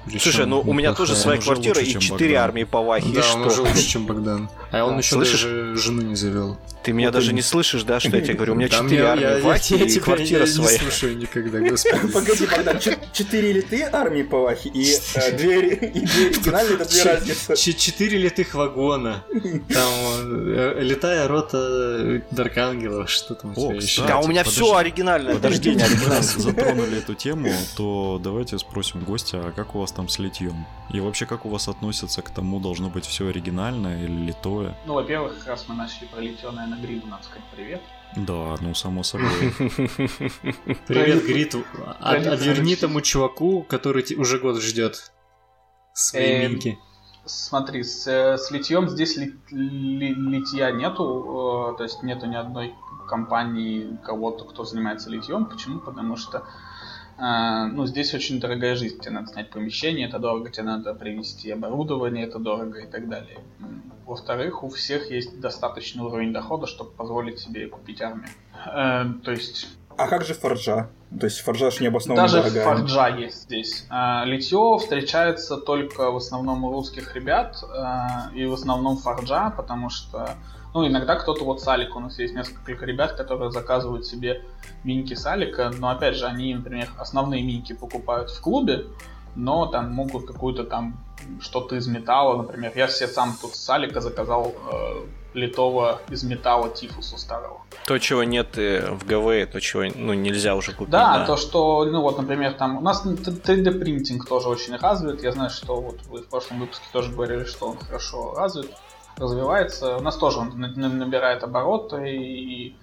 Слушай, 0.08 0.22
Причём 0.32 0.50
ну 0.50 0.60
у 0.60 0.72
меня 0.72 0.94
тоже 0.94 1.16
своя 1.16 1.40
квартира 1.40 1.74
лучше, 1.74 1.88
и 1.90 1.92
чем 1.94 2.00
4 2.00 2.28
Богдан. 2.34 2.44
армии 2.44 2.62
Павахи. 2.64 3.08
и 3.08 3.12
Да, 3.12 3.22
что? 3.24 3.38
он 3.38 3.46
уже 3.48 3.62
лучше, 3.62 3.82
чем 3.88 4.06
Богдан. 4.06 4.48
А 4.80 4.84
он 4.84 4.94
А, 4.94 4.98
еще 4.98 5.14
слышишь? 5.14 5.42
даже 5.42 5.76
жену 5.76 6.02
не 6.02 6.14
завел. 6.16 6.56
Ты 6.82 6.92
меня 6.92 7.08
Вот 7.08 7.14
даже 7.14 7.26
именно. 7.26 7.36
не 7.36 7.42
слышишь, 7.42 7.82
да, 7.82 7.98
что 7.98 8.16
я 8.16 8.20
тебе 8.22 8.34
говорю? 8.34 8.52
У 8.52 8.56
меня 8.56 8.68
Да 8.68 8.76
4 8.76 8.88
мне- 8.88 9.02
армии 9.10 9.22
я- 9.22 9.38
я- 9.38 9.44
Вахи 9.44 9.74
я 9.74 9.84
и 9.84 9.88
тебя 9.88 10.02
квартира 10.04 10.40
не 10.42 10.46
своя. 10.46 10.78
слушаю 10.78 11.16
никогда, 11.16 11.58
господи. 11.58 12.08
Погоди, 12.12 12.46
Богдан, 12.46 12.78
чет- 12.78 13.12
четыре 13.12 13.52
ли 13.54 13.60
ты 13.62 13.82
армии 13.82 14.22
Павахи 14.22 14.68
и 14.68 14.84
э, 15.14 15.30
и 15.32 15.36
две 15.36 15.56
оригинальные, 16.28 16.74
это 16.76 16.88
две 16.88 17.02
разницы. 17.02 17.56
Четыре 17.56 18.18
литых 18.18 18.54
вагона. 18.54 19.24
Там 19.68 19.92
э, 20.22 20.78
летая 20.80 21.26
рота 21.26 22.22
Даркангелов, 22.30 23.10
что 23.10 23.34
там 23.34 23.52
у 23.52 23.54
тебя 23.54 23.74
еще? 23.74 24.06
Да, 24.06 24.18
у 24.20 24.28
меня 24.28 24.42
подожди. 24.44 24.60
все 24.62 24.76
оригинальное, 24.76 25.34
дождение 25.38 25.86
раз 26.08 26.34
затронули 26.36 26.98
эту 26.98 27.14
тему, 27.14 27.52
то 27.76 28.20
давайте 28.22 28.58
спросим 28.58 29.00
гостя, 29.00 29.38
а 29.44 29.52
как 29.52 29.74
у 29.74 29.80
вас 29.80 29.90
там 29.92 30.08
с 30.08 30.18
литьем? 30.18 30.66
И 30.92 31.00
вообще, 31.00 31.26
как 31.26 31.46
у 31.46 31.48
вас 31.48 31.66
относятся 31.68 32.22
к 32.22 32.30
тому, 32.30 32.60
должно 32.60 32.88
быть 32.90 33.06
все 33.06 33.26
оригинальное 33.28 34.02
или 34.04 34.26
литое? 34.26 34.65
Ну, 34.86 34.94
во-первых, 34.94 35.46
раз 35.46 35.66
мы 35.68 35.74
начали 35.74 36.06
про 36.06 36.20
литьёное 36.20 36.66
на 36.66 36.76
гриду, 36.76 37.06
надо 37.06 37.24
сказать 37.24 37.44
привет. 37.54 37.80
Да, 38.16 38.56
ну 38.60 38.74
само 38.74 39.02
собой. 39.02 39.28
Привет, 40.86 41.24
Грит. 41.26 41.54
Отверни 42.00 42.76
тому 42.76 43.00
чуваку, 43.00 43.62
который 43.62 44.04
уже 44.16 44.38
год 44.38 44.60
ждет 44.60 45.12
своей 45.92 46.44
Эм, 46.46 46.52
минки. 46.52 46.78
Смотри, 47.24 47.82
с, 47.82 48.06
э, 48.06 48.38
с 48.38 48.50
литьем 48.50 48.88
здесь 48.88 49.16
ли- 49.16 49.34
ли- 49.50 50.14
литья 50.14 50.70
нету, 50.70 51.72
э, 51.74 51.76
то 51.76 51.82
есть 51.82 52.02
нету 52.02 52.26
ни 52.26 52.36
одной 52.36 52.74
компании, 53.08 53.98
кого-то, 54.04 54.44
кто 54.44 54.64
занимается 54.64 55.10
литьем. 55.10 55.46
Почему? 55.46 55.80
Потому 55.80 56.16
что 56.16 56.44
э, 57.18 57.66
ну, 57.72 57.86
здесь 57.86 58.14
очень 58.14 58.40
дорогая 58.40 58.74
жизнь. 58.76 58.98
Тебе 59.00 59.12
надо 59.12 59.28
снять 59.32 59.50
помещение, 59.50 60.08
это 60.08 60.18
дорого, 60.18 60.50
тебе 60.50 60.64
надо 60.64 60.94
привезти 60.94 61.50
оборудование, 61.50 62.26
это 62.26 62.38
дорого 62.38 62.80
и 62.80 62.86
так 62.86 63.08
далее. 63.08 63.38
Во-вторых, 64.06 64.62
у 64.62 64.68
всех 64.68 65.10
есть 65.10 65.40
достаточный 65.40 66.04
уровень 66.04 66.32
дохода, 66.32 66.66
чтобы 66.66 66.90
позволить 66.90 67.40
себе 67.40 67.66
купить 67.68 68.00
армию. 68.00 68.28
Э, 68.66 69.04
то 69.24 69.30
есть 69.32 69.68
А 69.96 70.08
как 70.08 70.24
же 70.24 70.34
форджа? 70.34 70.88
То 71.18 71.26
есть 71.26 71.40
форджа 71.40 71.70
ж 71.70 71.80
необоснованно 71.80 72.28
Даже 72.28 72.42
дорогая. 72.42 72.64
форджа 72.64 73.08
есть 73.08 73.42
здесь. 73.44 73.86
А, 73.88 74.24
Литье 74.24 74.76
встречается 74.78 75.56
только 75.56 76.10
в 76.10 76.16
основном 76.16 76.64
у 76.64 76.72
русских 76.72 77.14
ребят 77.14 77.56
а, 77.64 78.30
и 78.34 78.44
в 78.44 78.52
основном 78.52 78.96
форджа, 78.98 79.50
потому 79.50 79.88
что 79.88 80.30
ну, 80.76 80.86
иногда 80.86 81.16
кто-то 81.16 81.42
вот 81.42 81.62
Салик, 81.62 81.96
у 81.96 82.00
нас 82.00 82.18
есть 82.18 82.34
несколько 82.34 82.84
ребят, 82.84 83.12
которые 83.12 83.50
заказывают 83.50 84.04
себе 84.04 84.42
миньки 84.84 85.14
Салика, 85.14 85.72
но 85.78 85.88
опять 85.88 86.16
же, 86.16 86.26
они, 86.26 86.54
например, 86.54 86.90
основные 86.98 87.42
миньки 87.42 87.72
покупают 87.72 88.30
в 88.30 88.38
клубе, 88.42 88.84
но 89.34 89.64
там 89.66 89.90
могут 89.90 90.26
какую-то 90.26 90.64
там 90.64 90.98
что-то 91.40 91.76
из 91.76 91.86
металла, 91.86 92.42
например. 92.42 92.72
Я 92.76 92.88
себе 92.88 93.08
сам 93.08 93.34
тут 93.40 93.54
с 93.54 93.64
Салика 93.64 94.02
заказал 94.02 94.54
э, 94.70 95.06
литого 95.32 96.02
из 96.10 96.24
металла 96.24 96.68
Тифуса 96.68 97.16
старого. 97.16 97.62
То, 97.86 97.98
чего 97.98 98.22
нет 98.24 98.58
э, 98.58 98.90
в 98.90 99.06
ГВ, 99.06 99.50
то, 99.50 99.58
чего 99.60 99.84
ну, 99.94 100.12
нельзя 100.12 100.56
уже 100.56 100.72
купить. 100.72 100.90
Да, 100.90 101.24
то, 101.24 101.38
что, 101.38 101.86
ну 101.86 102.02
вот, 102.02 102.18
например, 102.18 102.52
там 102.52 102.76
у 102.76 102.80
нас 102.82 103.02
3D 103.06 103.78
принтинг 103.78 104.28
тоже 104.28 104.48
очень 104.48 104.76
развит. 104.76 105.22
Я 105.22 105.32
знаю, 105.32 105.48
что 105.48 105.80
вот 105.80 106.02
вы 106.10 106.20
в 106.20 106.28
прошлом 106.28 106.60
выпуске 106.60 106.84
тоже 106.92 107.12
говорили, 107.12 107.44
что 107.44 107.68
он 107.68 107.78
хорошо 107.78 108.34
развит, 108.34 108.70
развивается. 109.16 109.96
У 109.96 110.00
нас 110.00 110.16
тоже 110.16 110.38
он 110.38 110.58
набирает 110.58 111.42
обороты 111.42 112.16
и 112.16 112.76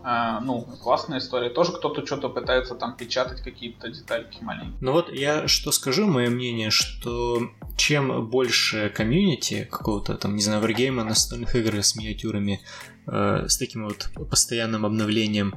а, 0.00 0.40
ну, 0.40 0.62
классная 0.82 1.18
история. 1.18 1.50
Тоже 1.50 1.72
кто-то 1.72 2.06
что-то 2.06 2.28
пытается 2.28 2.74
там 2.74 2.96
печатать 2.96 3.42
какие-то 3.42 3.88
детальки 3.88 4.38
маленькие. 4.42 4.78
Ну 4.80 4.92
вот 4.92 5.12
я 5.12 5.48
что 5.48 5.72
скажу, 5.72 6.06
мое 6.06 6.30
мнение, 6.30 6.70
что 6.70 7.42
чем 7.76 8.26
больше 8.28 8.90
комьюнити 8.94 9.68
какого-то 9.70 10.14
там, 10.14 10.36
не 10.36 10.42
знаю, 10.42 10.60
варгейма, 10.62 11.02
настольных 11.02 11.54
игр 11.56 11.82
с 11.82 11.96
миниатюрами, 11.96 12.60
э, 13.06 13.46
с 13.48 13.58
таким 13.58 13.84
вот 13.84 14.10
постоянным 14.30 14.86
обновлением, 14.86 15.56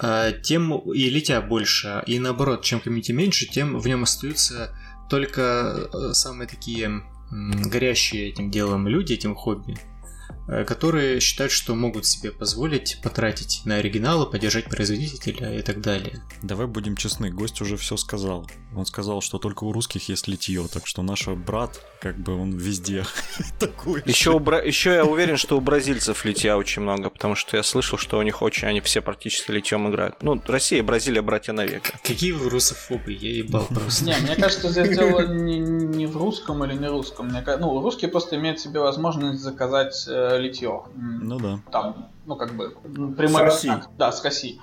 э, 0.00 0.32
тем 0.42 0.78
и 0.90 1.10
летя 1.10 1.42
больше. 1.42 2.02
И 2.06 2.18
наоборот, 2.18 2.62
чем 2.62 2.80
комьюнити 2.80 3.12
меньше, 3.12 3.46
тем 3.46 3.78
в 3.78 3.86
нем 3.86 4.02
остаются 4.02 4.74
только 5.10 5.88
э, 5.92 6.14
самые 6.14 6.48
такие 6.48 7.02
горящие 7.34 8.28
этим 8.28 8.50
делом 8.50 8.86
люди, 8.86 9.14
этим 9.14 9.34
хобби. 9.34 9.76
Э, 10.46 10.64
которые 10.64 11.20
считают, 11.20 11.52
что 11.52 11.74
могут 11.74 12.04
себе 12.04 12.30
позволить 12.30 12.98
потратить 13.02 13.62
на 13.64 13.76
оригиналы, 13.76 14.26
поддержать 14.26 14.66
производителя 14.66 15.58
и 15.58 15.62
так 15.62 15.80
далее. 15.80 16.22
Давай 16.42 16.66
будем 16.66 16.96
честны, 16.96 17.30
гость 17.30 17.62
уже 17.62 17.78
все 17.78 17.96
сказал. 17.96 18.46
Он 18.76 18.84
сказал, 18.84 19.22
что 19.22 19.38
только 19.38 19.64
у 19.64 19.72
русских 19.72 20.08
есть 20.10 20.28
литье, 20.28 20.66
так 20.70 20.86
что 20.86 21.02
наш 21.02 21.28
брат, 21.28 21.80
как 22.00 22.18
бы 22.18 22.38
он 22.38 22.58
везде 22.58 23.06
такой. 23.58 24.02
Еще, 24.04 24.32
у 24.32 24.38
бра... 24.38 24.60
Еще 24.60 24.92
я 24.92 25.04
уверен, 25.06 25.38
что 25.38 25.56
у 25.56 25.60
бразильцев 25.62 26.24
литья 26.26 26.58
очень 26.58 26.82
много, 26.82 27.08
потому 27.08 27.36
что 27.36 27.56
я 27.56 27.62
слышал, 27.62 27.96
что 27.96 28.18
у 28.18 28.22
них 28.22 28.42
очень, 28.42 28.68
они 28.68 28.82
все 28.82 29.00
практически 29.00 29.50
литьем 29.50 29.88
играют. 29.88 30.22
Ну, 30.22 30.40
Россия 30.46 30.80
и 30.80 30.82
Бразилия 30.82 31.22
братья 31.22 31.54
навека. 31.54 31.98
Какие 32.02 32.32
вы 32.32 32.50
русофобы, 32.50 33.12
я 33.12 33.34
ебал 33.34 33.66
просто. 33.66 34.04
Не, 34.04 34.16
мне 34.18 34.36
кажется, 34.36 34.68
здесь 34.68 34.90
дело 34.90 35.26
не, 35.26 35.58
не 35.58 36.06
в 36.06 36.18
русском 36.18 36.62
или 36.64 36.74
не 36.74 36.88
русском. 36.88 37.28
Мне, 37.28 37.42
ну, 37.58 37.80
русские 37.80 38.10
просто 38.10 38.36
имеют 38.36 38.60
себе 38.60 38.80
возможность 38.80 39.40
заказать 39.40 40.04
э, 40.06 40.33
литье. 40.38 40.82
Ну 40.94 41.38
да. 41.38 41.58
Там, 41.70 42.08
ну 42.26 42.36
как 42.36 42.54
бы 42.54 42.76
прямой 43.16 43.50
с. 43.50 43.88
Да, 43.96 44.12
с 44.12 44.24
России. 44.24 44.60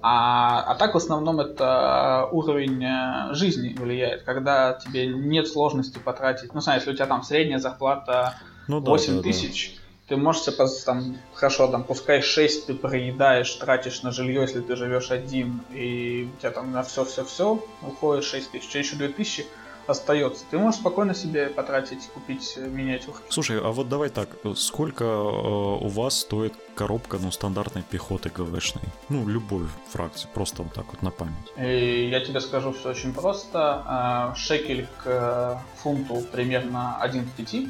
А, 0.00 0.62
а 0.62 0.74
так 0.76 0.94
в 0.94 0.96
основном 0.96 1.40
это 1.40 2.28
уровень 2.30 2.84
э, 2.84 3.34
жизни 3.34 3.74
влияет, 3.76 4.22
когда 4.22 4.74
тебе 4.74 5.06
нет 5.06 5.48
сложности 5.48 5.98
потратить. 5.98 6.54
Ну, 6.54 6.60
смотри, 6.60 6.80
если 6.80 6.92
у 6.92 6.94
тебя 6.94 7.06
там 7.06 7.22
средняя 7.22 7.58
зарплата 7.58 8.34
ну, 8.68 8.80
да, 8.80 8.90
8 8.92 9.16
да, 9.16 9.22
тысяч, 9.22 9.74
да. 9.74 10.14
ты 10.14 10.16
можешь 10.20 10.42
себе 10.42 10.56
там, 10.84 11.16
хорошо, 11.34 11.66
там, 11.68 11.82
пускай 11.82 12.22
6 12.22 12.66
ты 12.66 12.74
проедаешь, 12.74 13.52
тратишь 13.54 14.02
на 14.02 14.12
жилье, 14.12 14.42
если 14.42 14.60
ты 14.60 14.76
живешь 14.76 15.10
один, 15.10 15.62
и 15.72 16.28
у 16.32 16.40
тебя 16.40 16.52
там 16.52 16.70
на 16.70 16.82
все-все-все 16.84 17.64
уходит 17.82 18.24
6 18.24 18.52
тысяч, 18.52 18.74
еще 18.76 18.96
2 18.96 19.08
тысячи, 19.08 19.46
остается. 19.88 20.44
Ты 20.50 20.58
можешь 20.58 20.80
спокойно 20.80 21.14
себе 21.14 21.46
потратить, 21.46 22.08
купить 22.08 22.56
миниатюрки. 22.56 23.22
Слушай, 23.28 23.60
а 23.60 23.70
вот 23.70 23.88
давай 23.88 24.10
так, 24.10 24.28
сколько 24.56 25.04
э, 25.04 25.08
у 25.08 25.88
вас 25.88 26.20
стоит 26.20 26.54
коробка, 26.74 27.18
ну, 27.18 27.30
стандартной 27.30 27.82
пехоты 27.82 28.30
ГВшной? 28.30 28.84
Ну, 29.08 29.26
любой 29.26 29.66
фракции, 29.90 30.28
просто 30.32 30.62
вот 30.62 30.72
так 30.72 30.86
вот 30.92 31.02
на 31.02 31.10
память. 31.10 31.52
И 31.56 32.08
я 32.10 32.20
тебе 32.20 32.40
скажу 32.40 32.72
все 32.72 32.90
очень 32.90 33.12
просто. 33.12 34.34
Шекель 34.36 34.86
к 35.02 35.60
фунту 35.82 36.22
примерно 36.32 36.98
1 37.00 37.26
к 37.26 37.32
5. 37.32 37.66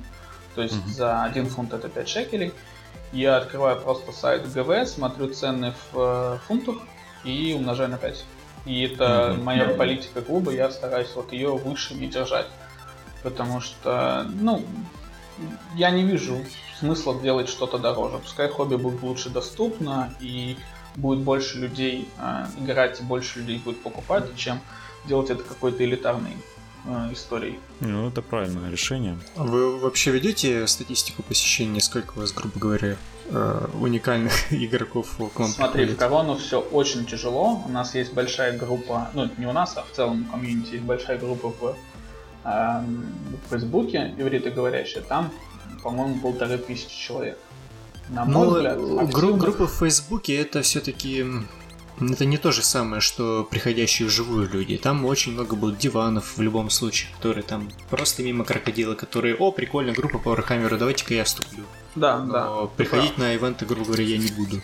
То 0.55 0.63
есть 0.63 0.79
угу. 0.79 0.89
за 0.89 1.23
1 1.23 1.47
фунт 1.47 1.73
это 1.73 1.89
5 1.89 2.09
шекелей. 2.09 2.53
Я 3.13 3.37
открываю 3.37 3.81
просто 3.81 4.13
сайт 4.13 4.53
ГВ, 4.53 4.87
смотрю 4.87 5.33
цены 5.33 5.73
в 5.93 6.41
фунтах 6.47 6.77
и 7.25 7.55
умножаю 7.55 7.91
на 7.91 7.97
5. 7.97 8.25
И 8.67 8.83
это 8.83 9.05
mm-hmm. 9.05 9.43
моя 9.43 9.69
политика 9.69 10.23
клуба, 10.23 10.53
я 10.53 10.71
стараюсь 10.71 11.11
вот 11.15 11.33
ее 11.33 11.57
выше 11.57 11.95
не 11.95 12.07
держать. 12.09 12.47
Потому 13.23 13.61
что, 13.61 14.27
ну, 14.41 14.63
я 15.75 15.91
не 15.91 16.05
вижу 16.05 16.37
смысла 16.79 17.21
делать 17.21 17.49
что-то 17.49 17.79
дороже. 17.79 18.19
Пускай 18.19 18.49
хобби 18.49 18.77
будет 18.77 19.03
лучше 19.03 19.31
доступно 19.31 20.15
и 20.21 20.57
будет 20.97 21.21
больше 21.21 21.59
людей 21.59 22.09
э, 22.19 22.47
играть 22.61 23.01
и 23.01 23.03
больше 23.03 23.41
людей 23.41 23.59
будет 23.59 23.83
покупать, 23.83 24.37
чем 24.37 24.61
делать 25.07 25.31
это 25.31 25.43
какой-то 25.43 25.85
элитарной 25.85 26.37
э, 26.89 27.13
историей. 27.13 27.59
Ну, 27.81 28.09
это 28.09 28.23
правильное 28.23 28.71
решение. 28.71 29.19
Вы 29.37 29.79
вообще 29.79 30.11
ведете 30.11 30.67
статистику 30.67 31.23
посещения, 31.23 31.81
сколько 31.81 32.15
у 32.17 32.21
вас, 32.21 32.33
грубо 32.33 32.59
говоря, 32.59 32.97
э, 33.27 33.67
уникальных 33.81 34.33
игроков 34.53 35.17
к 35.17 35.39
вам 35.39 35.49
Смотри, 35.49 35.85
приходит? 35.85 35.97
в 35.97 35.99
корону 35.99 36.37
все 36.37 36.61
очень 36.61 37.07
тяжело. 37.07 37.63
У 37.67 37.69
нас 37.71 37.95
есть 37.95 38.13
большая 38.13 38.57
группа, 38.59 39.11
ну 39.15 39.31
не 39.39 39.47
у 39.47 39.53
нас, 39.53 39.77
а 39.77 39.83
в 39.83 39.95
целом 39.95 40.25
в 40.25 40.31
комьюнити 40.31 40.73
есть 40.73 40.85
большая 40.85 41.19
группа 41.19 41.49
в, 41.51 41.77
э, 42.45 42.83
в 43.47 43.51
Фейсбуке, 43.51 44.15
ивритоговорящая. 44.19 45.03
Там, 45.05 45.31
по-моему, 45.83 46.21
полторы 46.21 46.59
тысячи 46.59 46.99
человек. 46.99 47.39
На 48.09 48.25
мой 48.25 48.47
ну, 48.47 48.55
взгляд, 48.55 48.79
гру- 49.13 49.37
группа 49.37 49.67
в 49.67 49.73
Фейсбуке 49.75 50.35
это 50.37 50.63
все-таки 50.63 51.27
это 52.01 52.25
не 52.25 52.39
то 52.39 52.53
же 52.53 52.63
самое, 52.63 53.01
что 53.01 53.47
приходящие 53.51 54.09
вживую 54.09 54.49
люди. 54.49 54.77
Там 54.77 55.05
очень 55.05 55.33
много 55.33 55.57
будет 55.57 55.79
диванов 55.79 56.37
в 56.37 56.41
любом 56.41 56.71
случае, 56.71 57.11
которые 57.17 57.43
там 57.43 57.69
просто 57.91 58.23
мимо 58.23 58.45
крокодила, 58.45 58.95
которые, 58.95 59.35
о, 59.35 59.53
прикольно, 59.53 59.93
группа 59.93 60.17
Powerhammer, 60.17 60.77
давайте-ка 60.77 61.15
я 61.15 61.25
вступлю. 61.25 61.65
Да, 61.95 62.19
Но 62.19 62.33
да. 62.33 62.67
Приходить 62.77 63.15
да. 63.17 63.25
на 63.25 63.35
ивенты, 63.35 63.67
грубо 63.67 63.87
говоря, 63.87 64.05
я 64.05 64.19
не 64.19 64.31
буду. 64.31 64.63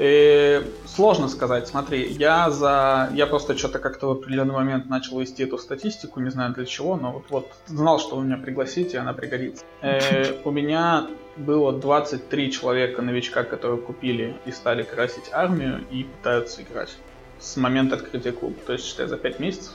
И 0.00 0.02
э, 0.02 0.62
сложно 0.86 1.28
сказать. 1.28 1.68
Смотри, 1.68 2.10
я 2.18 2.50
за, 2.50 3.10
я 3.12 3.26
просто 3.26 3.54
что-то 3.54 3.78
как-то 3.78 4.06
в 4.06 4.10
определенный 4.12 4.54
момент 4.54 4.88
начал 4.88 5.20
вести 5.20 5.42
эту 5.42 5.58
статистику, 5.58 6.20
не 6.20 6.30
знаю 6.30 6.54
для 6.54 6.64
чего, 6.64 6.96
но 6.96 7.12
вот, 7.12 7.24
вот 7.28 7.52
знал, 7.66 8.00
что 8.00 8.16
вы 8.16 8.24
меня 8.24 8.38
пригласите, 8.38 8.96
и 8.96 9.00
она 9.00 9.12
пригодится. 9.12 9.62
Э, 9.82 10.40
у 10.44 10.50
меня 10.50 11.06
было 11.36 11.74
23 11.74 12.50
человека 12.50 13.02
новичка, 13.02 13.44
которые 13.44 13.78
купили 13.78 14.34
и 14.46 14.52
стали 14.52 14.84
красить 14.84 15.28
армию 15.32 15.84
и 15.90 16.04
пытаются 16.04 16.62
играть 16.62 16.96
с 17.38 17.58
момента 17.58 17.96
открытия 17.96 18.32
клуба. 18.32 18.56
То 18.66 18.72
есть, 18.72 18.86
считай, 18.86 19.06
за 19.06 19.18
5 19.18 19.38
месяцев 19.38 19.72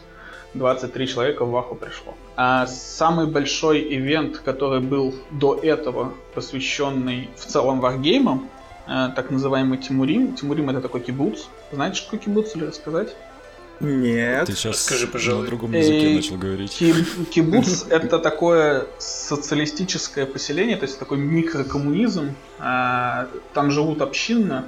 23 0.56 1.08
человека 1.08 1.46
в 1.46 1.52
Ваху 1.52 1.76
пришло. 1.76 2.16
А 2.36 2.66
самый 2.66 3.28
большой 3.28 3.94
ивент, 3.96 4.40
который 4.40 4.80
был 4.80 5.14
до 5.30 5.54
этого 5.54 6.16
посвященный 6.34 7.30
в 7.36 7.46
целом 7.46 7.80
варгеймам, 7.80 8.50
Э, 8.88 9.10
так 9.16 9.32
называемый 9.32 9.78
Тимурим. 9.78 10.36
Тимурим 10.36 10.70
это 10.70 10.82
такой 10.82 11.02
кибуц. 11.02 11.46
Знаете, 11.72 11.98
что 11.98 12.06
такое 12.06 12.20
кибуц 12.20 12.56
или 12.56 12.66
рассказать? 12.66 13.16
Нет. 13.80 14.46
Ты 14.46 14.54
сейчас 14.54 14.84
Скажи, 14.84 15.08
пожалуйста. 15.08 15.44
на 15.44 15.48
другом 15.48 15.74
языке 15.74 16.12
э, 16.12 16.16
начал 16.16 16.38
говорить. 16.38 16.78
Кибуц 17.32 17.86
это 17.90 18.20
такое 18.20 18.86
социалистическое 19.00 20.26
поселение, 20.26 20.78
то 20.78 20.86
есть 20.86 20.98
такой 20.98 21.18
микрокоммунизм. 21.18 22.36
Э, 22.60 23.28
там 23.54 23.72
живут 23.72 24.02
общинно 24.02 24.66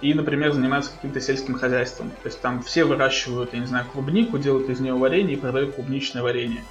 и, 0.00 0.14
например, 0.14 0.52
занимаются 0.52 0.92
каким-то 0.92 1.20
сельским 1.20 1.54
хозяйством. 1.54 2.10
То 2.22 2.28
есть 2.28 2.40
там 2.40 2.62
все 2.62 2.84
выращивают, 2.84 3.52
я 3.52 3.58
не 3.58 3.66
знаю, 3.66 3.84
клубнику, 3.92 4.38
делают 4.38 4.70
из 4.70 4.80
нее 4.80 4.94
варенье 4.94 5.34
и 5.34 5.36
продают 5.36 5.74
клубничное 5.74 6.22
варенье 6.22 6.64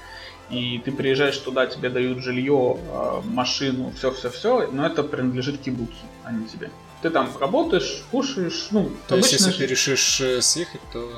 и 0.50 0.82
ты 0.84 0.92
приезжаешь 0.92 1.38
туда, 1.38 1.68
тебе 1.68 1.90
дают 1.90 2.20
жилье, 2.20 2.78
а, 2.92 3.22
машину, 3.26 3.94
все-все-все, 3.98 4.70
но 4.72 4.86
это 4.86 5.04
принадлежит 5.04 5.62
кибуцу, 5.62 5.94
а 6.24 6.32
не 6.32 6.48
тебе. 6.48 6.72
Ты 7.02 7.10
там 7.10 7.30
работаешь, 7.40 8.04
кушаешь, 8.12 8.68
ну, 8.72 8.92
То 9.08 9.16
есть, 9.16 9.32
если 9.32 9.52
ты 9.52 9.66
решишь 9.66 10.20
э, 10.20 10.42
съехать, 10.42 10.82
то 10.92 11.10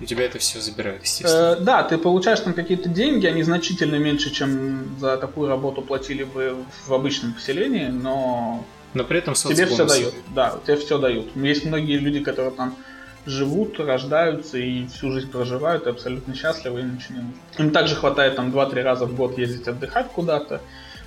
у 0.00 0.04
тебя 0.04 0.24
это 0.24 0.38
все 0.38 0.60
забирают, 0.60 1.02
естественно. 1.02 1.56
Э, 1.58 1.60
да, 1.60 1.82
ты 1.82 1.98
получаешь 1.98 2.40
там 2.40 2.54
какие-то 2.54 2.88
деньги, 2.88 3.26
они 3.26 3.42
значительно 3.42 3.96
меньше, 3.96 4.30
чем 4.30 4.96
за 5.00 5.16
такую 5.16 5.48
работу 5.48 5.82
платили 5.82 6.22
бы 6.22 6.56
в 6.86 6.92
обычном 6.92 7.32
поселении, 7.32 7.86
но 7.86 8.64
но 8.94 9.04
при 9.04 9.18
этом 9.18 9.34
тебе 9.34 9.66
все 9.66 9.84
дают. 9.84 10.14
Да, 10.34 10.58
тебе 10.66 10.76
все 10.76 10.98
дают. 10.98 11.36
Есть 11.36 11.64
многие 11.64 11.98
люди, 11.98 12.20
которые 12.20 12.52
там 12.52 12.76
живут, 13.26 13.78
рождаются 13.80 14.58
и 14.58 14.86
всю 14.86 15.12
жизнь 15.12 15.30
проживают, 15.30 15.86
и 15.86 15.90
абсолютно 15.90 16.34
счастливы, 16.34 16.80
и 16.80 16.84
ничего 16.84 17.14
не 17.18 17.22
нужно. 17.24 17.40
Им 17.58 17.70
также 17.70 17.94
хватает 17.94 18.36
там 18.36 18.50
2-3 18.50 18.82
раза 18.82 19.06
в 19.06 19.14
год 19.14 19.36
ездить 19.38 19.68
отдыхать 19.68 20.10
куда-то, 20.12 20.60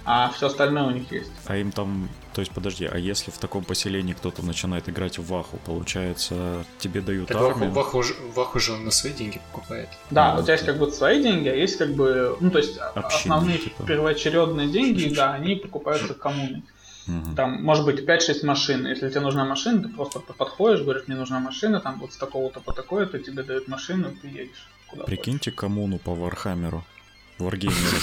а 0.03 0.31
все 0.35 0.47
остальное 0.47 0.83
у 0.83 0.91
них 0.91 1.11
есть. 1.11 1.31
А 1.45 1.57
им 1.57 1.71
там, 1.71 2.09
то 2.33 2.41
есть 2.41 2.51
подожди, 2.51 2.85
а 2.91 2.97
если 2.97 3.29
в 3.31 3.37
таком 3.37 3.63
поселении 3.63 4.13
кто-то 4.13 4.43
начинает 4.43 4.89
играть 4.89 5.17
в 5.19 5.27
Ваху, 5.27 5.59
получается, 5.65 6.65
тебе 6.79 7.01
дают 7.01 7.27
Так 7.27 7.37
Ваху, 7.37 7.51
армию? 7.51 7.71
Ваху, 7.71 8.03
же- 8.03 8.15
Ваху 8.35 8.59
же 8.59 8.73
он 8.73 8.85
на 8.85 8.91
свои 8.91 9.13
деньги 9.13 9.39
покупает. 9.51 9.89
Да, 10.09 10.33
Ну, 10.33 10.39
у 10.39 10.43
тебя 10.43 10.53
есть 10.53 10.65
как 10.65 10.77
бы 10.77 10.91
свои 10.91 11.21
деньги, 11.21 11.49
а 11.49 11.53
есть 11.55 11.77
как 11.77 11.93
бы, 11.93 12.35
ну 12.39 12.49
то 12.49 12.57
есть 12.59 12.77
Общинные, 12.77 13.13
основные 13.37 13.57
типа. 13.59 13.83
первоочередные 13.83 14.67
деньги, 14.69 15.13
да, 15.13 15.33
они 15.33 15.55
покупаются 15.55 16.13
коммуной. 16.15 16.63
Мгм. 17.07 17.35
Там 17.35 17.63
может 17.63 17.85
быть 17.85 17.99
5-6 17.99 18.45
машин. 18.45 18.87
Если 18.87 19.09
тебе 19.09 19.21
нужна 19.21 19.45
машина, 19.45 19.83
ты 19.83 19.89
просто 19.89 20.19
подходишь, 20.19 20.81
говоришь, 20.81 21.03
мне 21.07 21.17
нужна 21.17 21.39
машина, 21.39 21.79
там 21.79 21.99
вот 21.99 22.13
с 22.13 22.17
такого-то 22.17 22.59
по 22.59 22.73
такое-то 22.73 23.19
тебе 23.19 23.43
дают 23.43 23.67
машину, 23.67 24.09
и 24.11 24.15
ты 24.15 24.27
едешь 24.27 24.67
куда 24.87 25.03
Прикиньте 25.03 25.51
коммуну 25.51 25.97
по 25.99 26.13
Warhammer 26.13 26.83
у. 27.39 27.49
Wargamer 27.49 27.88
у. 27.88 27.97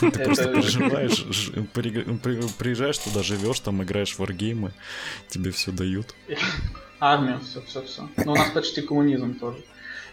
Ты 0.00 0.10
просто 0.10 0.48
при- 1.72 2.48
приезжаешь 2.58 2.98
туда, 2.98 3.22
живешь, 3.22 3.60
там 3.60 3.82
играешь 3.82 4.14
в 4.14 4.18
wargame 4.18 4.60
ы, 4.60 4.72
тебе 5.28 5.50
все 5.52 5.70
дают. 5.70 6.14
хочешь. 6.26 6.44
Армия, 7.00 7.38
все, 7.38 7.60
все, 7.62 7.82
все. 7.82 8.08
Но 8.24 8.32
у 8.32 8.36
нас 8.36 8.50
почти 8.50 8.80
коммунизм 8.82 9.34
тоже. 9.34 9.58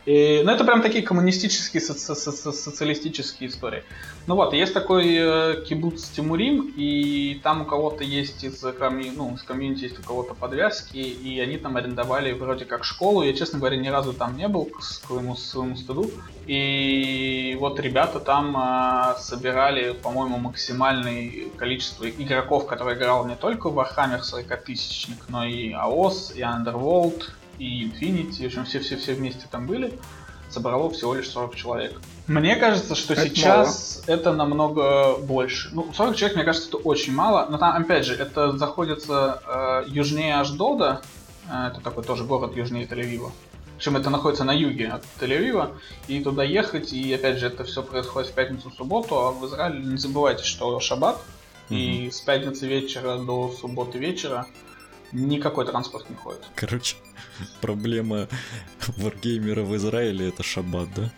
И, 0.05 0.41
ну, 0.43 0.51
это 0.51 0.65
прям 0.65 0.81
такие 0.81 1.03
коммунистические, 1.03 1.81
соци- 1.81 2.15
соци- 2.15 2.51
социалистические 2.51 3.49
истории. 3.49 3.83
Ну 4.27 4.35
вот, 4.35 4.53
есть 4.53 4.73
такой 4.73 5.15
э, 5.15 5.63
кибуц 5.65 6.09
Тимурим, 6.09 6.73
и 6.75 7.39
там 7.41 7.61
у 7.61 7.65
кого-то 7.65 8.03
есть 8.03 8.43
из, 8.43 8.61
комью- 8.63 9.13
ну, 9.15 9.35
из 9.35 9.43
комьюнити 9.43 9.83
есть 9.83 9.99
у 9.99 10.03
кого-то 10.03 10.33
подвязки, 10.33 10.97
и 10.97 11.39
они 11.39 11.57
там 11.57 11.77
арендовали 11.77 12.33
вроде 12.33 12.65
как 12.65 12.83
школу. 12.83 13.23
Я, 13.23 13.33
честно 13.33 13.59
говоря, 13.59 13.77
ни 13.77 13.87
разу 13.87 14.13
там 14.13 14.35
не 14.37 14.49
был, 14.49 14.65
к 14.65 14.83
своему, 14.83 15.37
своему 15.37 15.77
стыду. 15.77 16.11
И 16.47 17.55
вот 17.59 17.79
ребята 17.79 18.19
там 18.19 18.57
э, 18.57 19.15
собирали, 19.19 19.93
по-моему, 19.93 20.37
максимальное 20.37 21.31
количество 21.55 22.09
игроков, 22.09 22.65
которые 22.67 22.97
играл 22.97 23.25
не 23.25 23.37
только 23.37 23.69
в 23.69 23.79
Warhammer 23.79 24.21
40 24.21 24.63
тысячник, 24.65 25.29
но 25.29 25.45
и 25.45 25.71
AOS, 25.71 26.35
и 26.35 26.41
Underworld, 26.41 27.23
и 27.59 27.85
Infinity, 27.85 28.43
в 28.43 28.45
общем, 28.45 28.65
все-все-все 28.65 29.13
вместе 29.13 29.45
там 29.49 29.67
были, 29.67 29.97
собрало 30.49 30.89
всего 30.91 31.13
лишь 31.15 31.29
40 31.29 31.55
человек. 31.55 31.99
Мне 32.27 32.55
кажется, 32.55 32.95
что 32.95 33.13
Это 33.13 33.23
сейчас 33.23 34.03
это 34.07 34.33
намного 34.33 35.17
больше. 35.17 35.69
Ну, 35.73 35.91
40 35.93 36.15
человек, 36.15 36.35
мне 36.35 36.45
кажется, 36.45 36.69
это 36.69 36.77
очень 36.77 37.13
мало, 37.13 37.47
но 37.49 37.57
там, 37.57 37.75
опять 37.75 38.05
же, 38.05 38.15
это 38.15 38.55
заходится 38.57 39.41
э, 39.45 39.83
южнее 39.87 40.35
Аждода, 40.39 41.01
э, 41.49 41.67
это 41.67 41.81
такой 41.81 42.03
тоже 42.03 42.23
город 42.23 42.55
южнее 42.55 42.85
Тель-Авива. 42.85 43.31
Причем 43.77 43.97
это 43.97 44.09
находится 44.09 44.43
на 44.43 44.53
юге 44.53 44.87
от 44.89 45.03
Тель-Авива, 45.19 45.71
и 46.07 46.23
туда 46.23 46.43
ехать, 46.43 46.93
и 46.93 47.13
опять 47.13 47.39
же, 47.39 47.47
это 47.47 47.63
все 47.63 47.83
происходит 47.83 48.29
в 48.29 48.33
пятницу-субботу, 48.33 49.17
а 49.17 49.31
в 49.31 49.45
Израиле 49.47 49.79
не 49.79 49.97
забывайте, 49.97 50.43
что 50.43 50.79
шаббат, 50.79 51.17
и 51.69 52.09
с 52.11 52.21
пятницы 52.21 52.67
вечера 52.67 53.17
до 53.17 53.51
субботы 53.51 53.97
вечера 53.97 54.45
никакой 55.13 55.65
транспорт 55.65 56.09
не 56.09 56.15
ходит. 56.15 56.41
Короче, 56.55 56.95
проблема 57.61 58.27
варгеймера 58.97 59.61
в 59.63 59.75
Израиле 59.75 60.29
это 60.29 60.43
шаббат, 60.43 60.89
да? 60.95 61.11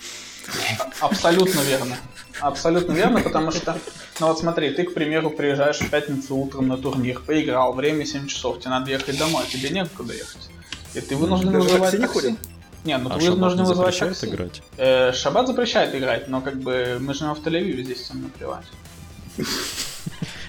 Абсолютно 0.99 1.59
верно. 1.61 1.97
Абсолютно 2.39 2.91
верно, 2.93 3.21
потому 3.21 3.51
что, 3.51 3.79
ну 4.19 4.27
вот 4.27 4.37
смотри, 4.37 4.69
ты, 4.71 4.83
к 4.83 4.93
примеру, 4.93 5.29
приезжаешь 5.31 5.79
в 5.79 5.89
пятницу 5.89 6.35
утром 6.35 6.67
на 6.67 6.77
турнир, 6.77 7.19
поиграл, 7.19 7.73
время 7.73 8.05
7 8.05 8.27
часов, 8.27 8.59
тебе 8.59 8.69
надо 8.71 8.91
ехать 8.91 9.17
домой, 9.17 9.43
а 9.47 9.51
тебе 9.51 9.69
некуда 9.69 10.13
ехать. 10.13 10.49
И 10.93 11.01
ты 11.01 11.15
вынужден 11.15 11.51
Даже 11.51 11.63
вызывать 11.63 11.91
такси 11.91 12.01
не 12.01 12.07
ходят? 12.07 12.39
Не, 12.83 12.97
ну 12.99 13.09
А 13.11 13.17
ты 13.17 13.31
вынужден 13.31 13.63
не 13.63 13.67
вызывать 13.69 13.95
запрещает 13.95 14.19
такси. 14.19 14.35
играть? 14.35 14.61
Э, 14.77 15.11
Шаббат 15.13 15.47
запрещает 15.47 15.95
играть, 15.95 16.27
но 16.27 16.41
как 16.41 16.59
бы 16.59 16.97
мы 16.99 17.13
живем 17.13 17.33
в 17.33 17.39
Тель-Авиве, 17.39 17.83
здесь 17.83 18.01
всем 18.01 18.21
наплевать. 18.21 18.65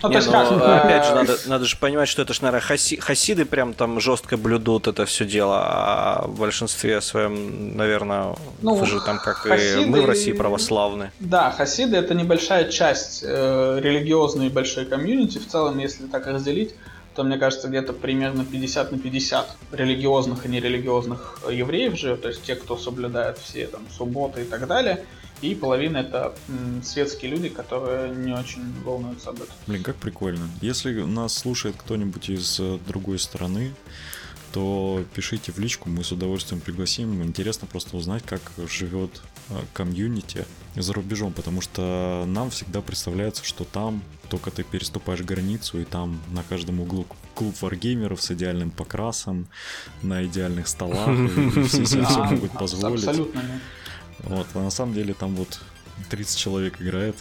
Ну, 0.07 0.13
то 0.13 0.19
есть 0.19 0.31
как, 0.31 0.51
опять 0.85 1.05
же, 1.07 1.15
надо, 1.15 1.37
надо 1.47 1.65
же 1.65 1.77
понимать, 1.77 2.09
что 2.09 2.23
это 2.23 2.33
ж, 2.33 2.41
наверное, 2.43 2.61
хаси- 2.67 2.99
хасиды 3.01 3.45
прям 3.45 3.75
там 3.75 4.01
жестко 4.01 4.37
блюдут 4.37 4.87
это 4.89 5.05
все 5.07 5.25
дело, 5.25 5.59
а 5.63 6.25
в 6.27 6.39
большинстве 6.39 7.01
своем, 7.01 7.77
наверное, 7.77 8.35
Ну, 8.63 8.75
вы 8.75 8.87
же 8.87 9.01
там, 9.01 9.19
как 9.19 9.47
и 9.47 9.49
хасиды- 9.51 9.87
мы 9.87 10.03
в 10.03 10.07
России, 10.07 10.33
православны. 10.33 11.11
Да, 11.21 11.51
хасиды 11.51 11.97
это 11.97 12.15
небольшая 12.15 12.71
часть 12.71 13.23
э, 13.27 13.81
религиозной 13.83 14.49
большой 14.49 14.85
комьюнити. 14.87 15.39
В 15.39 15.47
целом, 15.49 15.79
если 15.79 16.07
так 16.07 16.27
разделить, 16.27 16.75
то 17.15 17.23
мне 17.25 17.39
кажется, 17.39 17.69
где-то 17.69 17.93
примерно 17.95 18.45
50 18.45 18.93
на 18.93 18.99
50 18.99 19.57
религиозных 19.73 20.45
и 20.45 20.49
нерелигиозных 20.49 21.39
э, 21.49 21.55
евреев 21.55 21.97
живет, 21.99 22.23
то 22.23 22.29
есть 22.29 22.43
те, 22.43 22.55
кто 22.57 22.77
соблюдает 22.77 23.39
все 23.39 23.67
там 23.67 23.83
субботы 23.97 24.43
и 24.43 24.45
так 24.45 24.67
далее. 24.67 25.05
И 25.43 25.55
половина 25.55 25.99
это 25.99 26.35
светские 26.83 27.31
люди, 27.31 27.49
которые 27.49 28.15
не 28.15 28.33
очень 28.33 28.63
волнуются 28.83 29.31
об 29.31 29.37
этом. 29.37 29.55
Блин, 29.67 29.83
как 29.83 29.97
прикольно. 29.97 30.49
Если 30.63 30.93
нас 31.03 31.35
слушает 31.35 31.77
кто-нибудь 31.79 32.31
из 32.31 32.59
э, 32.59 32.79
другой 32.87 33.19
страны, 33.19 33.75
то 34.53 35.05
пишите 35.15 35.53
в 35.53 35.59
личку, 35.59 35.91
мы 35.91 36.03
с 36.03 36.13
удовольствием 36.13 36.63
пригласим. 36.63 37.23
Интересно 37.23 37.67
просто 37.67 37.97
узнать, 37.99 38.23
как 38.25 38.41
живет 38.71 39.21
э, 39.51 39.61
комьюнити 39.75 40.47
за 40.75 40.95
рубежом, 40.95 41.35
потому 41.35 41.61
что 41.61 42.25
нам 42.27 42.49
всегда 42.49 42.81
представляется, 42.81 43.45
что 43.45 43.65
там 43.65 44.03
только 44.31 44.51
ты 44.51 44.63
переступаешь 44.63 45.21
границу, 45.21 45.81
и 45.81 45.85
там 45.85 46.19
на 46.31 46.43
каждом 46.43 46.81
углу 46.81 47.07
клуб 47.35 47.55
wargamer 47.61 48.10
ов 48.10 48.23
с 48.23 48.31
идеальным 48.31 48.71
покрасом, 48.71 49.47
на 50.03 50.25
идеальных 50.25 50.69
столах, 50.69 51.09
и 51.09 51.63
все 51.69 51.85
себе 51.85 52.07
все 52.07 52.25
могут 52.25 52.53
позволить. 52.53 53.05
Абсолютно 53.07 53.41
нет. 53.41 53.61
Вот, 54.21 54.47
а 54.55 54.59
на 54.61 54.71
самом 54.71 54.95
деле 54.95 55.15
там 55.15 55.35
вот 55.35 55.61
30 56.11 56.39
человек 56.39 56.81
играет 56.81 57.17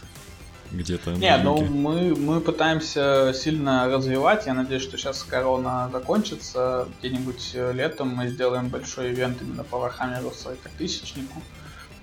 где-то. 0.72 1.12
Не, 1.12 1.38
ну 1.38 1.62
мы, 1.64 2.16
мы 2.16 2.42
пытаемся 2.42 3.34
сильно 3.36 3.88
развивать. 3.88 4.46
Я 4.48 4.54
надеюсь, 4.54 4.82
что 4.84 4.98
сейчас 4.98 5.24
корона 5.24 5.90
закончится. 5.92 6.88
Где-нибудь 7.00 7.52
э, 7.54 7.72
летом 7.74 8.10
мы 8.10 8.28
сделаем 8.28 8.70
большой 8.70 9.14
ивент 9.14 9.42
именно 9.42 9.64
по 9.64 9.78
Warhammer 9.78 10.27
у 10.27 10.32
40 10.32 10.58
тысячнику. 10.78 11.42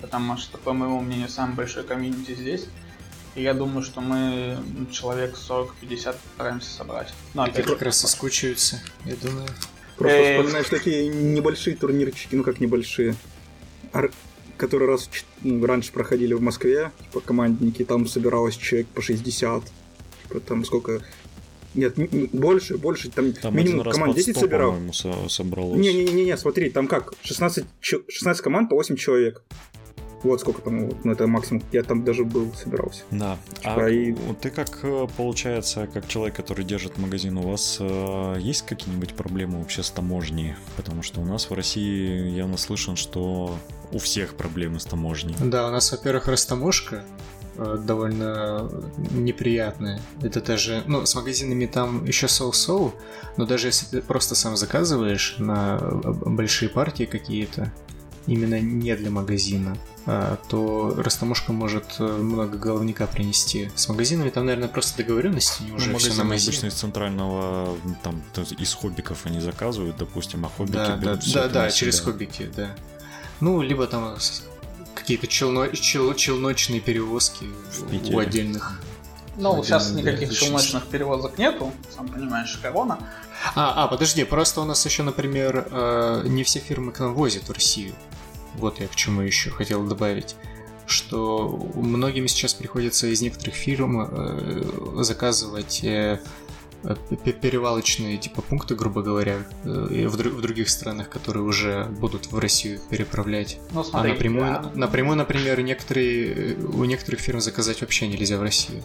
Потому 0.01 0.37
что, 0.37 0.59
по 0.59 0.73
моему 0.73 1.01
мнению, 1.01 1.29
самый 1.29 1.55
большой 1.55 1.85
комьюнити 1.85 2.35
здесь. 2.35 2.67
И 3.35 3.43
я 3.43 3.55
думаю, 3.55 3.83
что 3.83 4.01
мы 4.01 4.59
ну, 4.77 4.87
человек 4.87 5.35
40-50 5.37 6.17
постараемся 6.23 6.71
собрать. 6.71 7.13
Но 7.35 7.47
Люди 7.47 7.55
опять 7.55 7.67
как 7.67 7.83
раз 7.83 7.99
соскучаются, 7.99 8.81
я 9.05 9.17
думаю. 9.17 9.49
Просто 9.97 10.17
Э, 10.17 10.39
вспоминаешь 10.39 10.69
такие 10.69 11.09
небольшие 11.09 11.77
турнирчики, 11.77 12.35
ну 12.35 12.43
как 12.43 12.61
небольшие, 12.61 13.15
ар- 13.93 14.11
которые 14.63 14.89
раз 14.89 15.11
ну, 15.43 15.67
раньше 15.67 15.93
проходили 15.93 16.35
в 16.35 16.41
Москве, 16.41 16.93
типа 17.01 17.21
командники, 17.21 17.85
там 17.85 18.07
собиралось 18.07 18.57
человек 18.57 18.87
по 18.95 19.03
60, 19.03 19.65
типа 20.29 20.41
там 20.41 20.65
сколько... 20.65 21.03
Нет, 21.75 21.95
больше, 22.33 22.77
больше, 22.77 23.11
там, 23.11 23.33
Там 23.33 23.57
минимум 23.57 23.91
команд 23.91 24.13
под 24.13 24.17
10 24.19 24.37
100, 24.37 24.41
собирал. 24.41 24.77
собралось. 25.29 25.81
Не-не-не, 25.81 26.37
смотри, 26.37 26.71
там 26.71 26.87
как, 26.87 27.15
16, 27.23 27.65
чё- 27.81 28.03
16 28.09 28.41
команд 28.43 28.69
по 28.69 28.77
8 28.77 28.95
человек. 28.95 29.43
Вот 30.23 30.41
сколько 30.41 30.63
там, 30.63 30.87
вот, 30.87 31.05
ну 31.05 31.13
это 31.13 31.27
максимум, 31.27 31.63
я 31.73 31.83
там 31.83 32.05
даже 32.05 32.25
был, 32.25 32.53
собирался. 32.55 33.03
Да. 33.11 33.37
Типа 33.59 33.85
А 33.87 33.89
и- 33.89 34.13
вот 34.13 34.41
ты 34.41 34.51
как, 34.51 34.79
э, 34.83 35.07
получается, 35.17 35.89
как 35.93 36.07
человек, 36.09 36.37
который 36.37 36.65
держит 36.65 36.99
магазин, 36.99 37.39
у 37.39 37.43
вас 37.43 37.79
э, 37.81 38.37
есть 38.39 38.63
какие-нибудь 38.67 39.15
проблемы 39.15 39.59
вообще 39.59 39.83
с 39.83 39.91
таможней? 39.91 40.55
Потому 40.77 41.03
что 41.03 41.21
у 41.21 41.25
нас 41.25 41.51
в 41.51 41.55
России 41.55 42.31
явно 42.31 42.57
слышен, 42.57 42.97
что 42.97 43.57
у 43.93 43.99
всех 43.99 44.35
проблемы 44.35 44.81
с 44.81 44.85
таможней. 44.85 45.35
Да, 45.41 45.69
у 45.69 45.71
нас, 45.71 45.91
во-первых, 45.93 46.29
растаможка 46.29 47.05
э, 47.57 47.79
довольно 47.87 48.71
неприятная. 49.11 50.01
Это 50.23 50.41
даже, 50.41 50.83
ну, 50.87 51.05
с 51.05 51.15
магазинами 51.15 51.67
там 51.67 52.05
еще 52.05 52.29
соу-соу, 52.29 52.95
но 53.37 53.45
даже 53.47 53.69
если 53.69 53.87
ты 53.87 54.03
просто 54.03 54.35
сам 54.35 54.57
заказываешь 54.57 55.37
на 55.39 55.79
э, 55.81 56.13
большие 56.27 56.69
партии 56.69 57.05
какие-то, 57.05 57.73
именно 58.27 58.61
не 58.61 58.95
для 58.97 59.11
магазина, 59.11 59.77
а, 60.07 60.37
то 60.49 60.95
растаможка 60.97 61.53
может 61.53 61.85
э, 61.99 62.03
много 62.05 62.57
головника 62.59 63.07
принести. 63.07 63.71
С 63.75 63.89
магазинами 63.89 64.31
там, 64.31 64.47
наверное, 64.47 64.69
просто 64.69 65.03
договоренности 65.03 65.63
Ну, 65.69 65.75
уже 65.77 65.85
все 65.85 65.93
магазин 65.93 66.17
на 66.17 66.23
обычно 66.23 66.51
магазин. 66.53 66.69
из 66.69 66.75
центрального, 66.75 67.77
там, 68.03 68.23
из 68.59 68.75
хоббиков 68.75 69.27
они 69.27 69.41
заказывают, 69.41 69.97
допустим, 69.97 70.45
а 70.47 70.49
хоббики 70.49 70.75
Да, 70.77 70.87
да, 70.89 70.97
берут 70.97 71.33
да, 71.33 71.41
это 71.45 71.55
да, 71.55 71.63
на 71.65 71.71
через 71.71 71.97
себя. 71.97 72.05
хоббики, 72.05 72.51
да. 72.57 72.75
Ну, 73.41 73.61
либо 73.63 73.87
там 73.87 74.17
какие-то 74.95 75.27
челно- 75.27 75.75
чел- 75.75 76.15
челночные 76.15 76.81
перевозки 76.81 77.47
В 77.73 78.15
у 78.15 78.19
отдельных. 78.19 78.81
ну, 79.37 79.51
Отдельно, 79.51 79.65
сейчас 79.65 79.91
да, 79.91 80.01
никаких 80.01 80.33
челночных 80.33 80.87
перевозок 80.87 81.39
нету, 81.39 81.73
сам 81.97 82.07
понимаешь, 82.09 82.57
корона. 82.63 82.99
А, 83.57 83.85
а, 83.85 83.89
подожди, 83.89 84.23
просто 84.25 84.61
у 84.61 84.65
нас 84.65 84.85
еще, 84.87 85.03
например, 85.03 85.67
э, 85.71 86.23
не 86.27 86.45
все 86.45 86.61
фирмы 86.61 86.93
к 86.93 87.01
нам 87.01 87.15
возят 87.15 87.49
в 87.49 87.53
Россию. 87.53 87.95
Вот 88.57 88.81
я 88.81 88.87
к 88.89 88.95
чему 88.95 89.21
еще 89.23 89.51
хотел 89.51 89.83
добавить. 89.85 90.37
Что 90.87 91.49
многим 91.75 92.29
сейчас 92.29 92.55
приходится 92.55 93.07
из 93.07 93.23
некоторых 93.23 93.55
фирм 93.55 94.01
э, 94.11 95.03
заказывать 95.03 95.83
э, 95.85 96.19
перевалочные 97.41 98.19
типа 98.19 98.43
пункты, 98.43 98.75
грубо 98.75 99.03
говоря, 99.03 99.37
э, 99.65 99.69
в, 100.09 100.17
дру- 100.21 100.31
в 100.31 100.41
других 100.41 100.69
странах, 100.69 101.09
которые 101.09 101.45
уже 101.45 101.85
будут 101.85 102.27
в 102.33 102.39
Россию 102.39 102.81
переправлять. 102.91 103.59
Ну, 103.73 103.81
А 103.81 103.85
смотри, 103.85 104.13
напрямую, 104.13 104.47
я- 104.47 104.71
напрямую, 104.75 105.17
например, 105.17 105.61
некоторые, 105.63 106.57
у 106.57 106.85
некоторых 106.85 107.21
фирм 107.21 107.41
заказать 107.41 107.81
вообще 107.81 108.09
нельзя 108.09 108.37
в 108.39 108.43
Россию. 108.43 108.83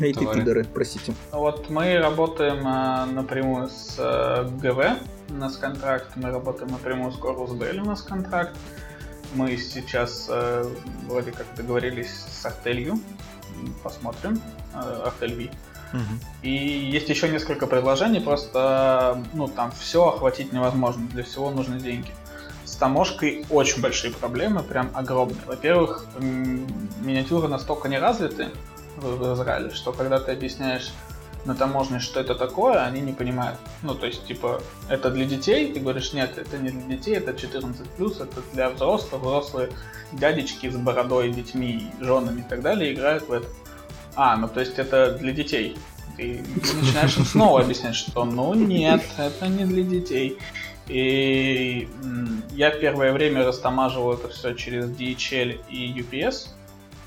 Эй, 0.00 0.12
ты 0.14 0.26
пидоры, 0.26 0.64
простите. 0.64 1.12
Вот 1.32 1.70
мы 1.70 1.98
работаем 1.98 2.58
э, 2.66 3.06
напрямую 3.12 3.68
с 3.68 3.94
э, 3.98 4.48
ГВ, 4.60 5.00
у 5.30 5.34
нас 5.34 5.56
контракт, 5.56 6.12
мы 6.16 6.30
работаем 6.30 6.70
напрямую 6.70 7.10
с 7.12 7.16
Corvus 7.16 7.50
Belli, 7.58 7.80
у 7.80 7.84
нас 7.86 8.02
контракт. 8.02 8.56
Мы 9.34 9.56
сейчас 9.56 10.26
э, 10.28 10.64
вроде 11.06 11.32
как 11.32 11.46
договорились 11.56 12.10
с 12.10 12.46
Артелью, 12.46 13.00
посмотрим, 13.82 14.40
э, 14.74 15.02
Артель 15.06 15.34
Ви. 15.34 15.50
Мгм. 15.92 16.20
И 16.42 16.50
есть 16.50 17.08
еще 17.08 17.28
несколько 17.28 17.66
предложений, 17.66 18.20
просто 18.20 19.22
ну 19.32 19.48
там 19.48 19.72
все 19.72 20.08
охватить 20.08 20.52
невозможно, 20.52 21.06
для 21.08 21.24
всего 21.24 21.50
нужны 21.50 21.80
деньги. 21.80 22.10
С 22.64 22.76
таможкой 22.76 23.46
очень 23.48 23.80
большие 23.80 24.12
проблемы, 24.12 24.62
прям 24.62 24.90
огромные. 24.92 25.40
Во-первых, 25.46 26.04
миниатюры 26.18 27.48
настолько 27.48 27.88
не 27.88 27.98
развиты 27.98 28.48
в 28.96 29.34
Израиле, 29.34 29.70
что 29.70 29.92
когда 29.92 30.18
ты 30.18 30.32
объясняешь 30.32 30.92
на 31.44 31.54
таможне, 31.54 31.98
что 31.98 32.20
это 32.20 32.34
такое, 32.34 32.84
они 32.84 33.00
не 33.00 33.12
понимают. 33.12 33.58
Ну, 33.82 33.94
то 33.94 34.06
есть, 34.06 34.26
типа, 34.26 34.60
это 34.88 35.10
для 35.10 35.24
детей, 35.24 35.72
ты 35.72 35.80
говоришь, 35.80 36.12
нет, 36.12 36.36
это 36.36 36.58
не 36.58 36.70
для 36.70 36.96
детей, 36.96 37.16
это 37.16 37.32
14+, 37.32 38.22
это 38.22 38.42
для 38.52 38.70
взрослых, 38.70 39.22
взрослые 39.22 39.70
дядечки 40.12 40.68
с 40.68 40.76
бородой, 40.76 41.30
детьми, 41.30 41.90
женами 42.00 42.40
и 42.40 42.44
так 42.44 42.62
далее 42.62 42.92
играют 42.92 43.28
в 43.28 43.32
это. 43.32 43.46
А, 44.14 44.36
ну 44.36 44.48
то 44.48 44.60
есть 44.60 44.78
это 44.78 45.12
для 45.12 45.32
детей. 45.32 45.76
Ты 46.16 46.42
начинаешь 46.80 47.14
снова 47.14 47.60
объяснять, 47.60 47.94
что 47.94 48.24
ну 48.24 48.52
нет, 48.54 49.02
это 49.16 49.46
не 49.46 49.64
для 49.64 49.82
детей. 49.82 50.38
И 50.88 51.88
я 52.50 52.70
первое 52.70 53.12
время 53.12 53.44
растамаживал 53.44 54.14
это 54.14 54.28
все 54.28 54.54
через 54.54 54.86
DHL 54.86 55.60
и 55.68 55.92
UPS. 55.92 56.48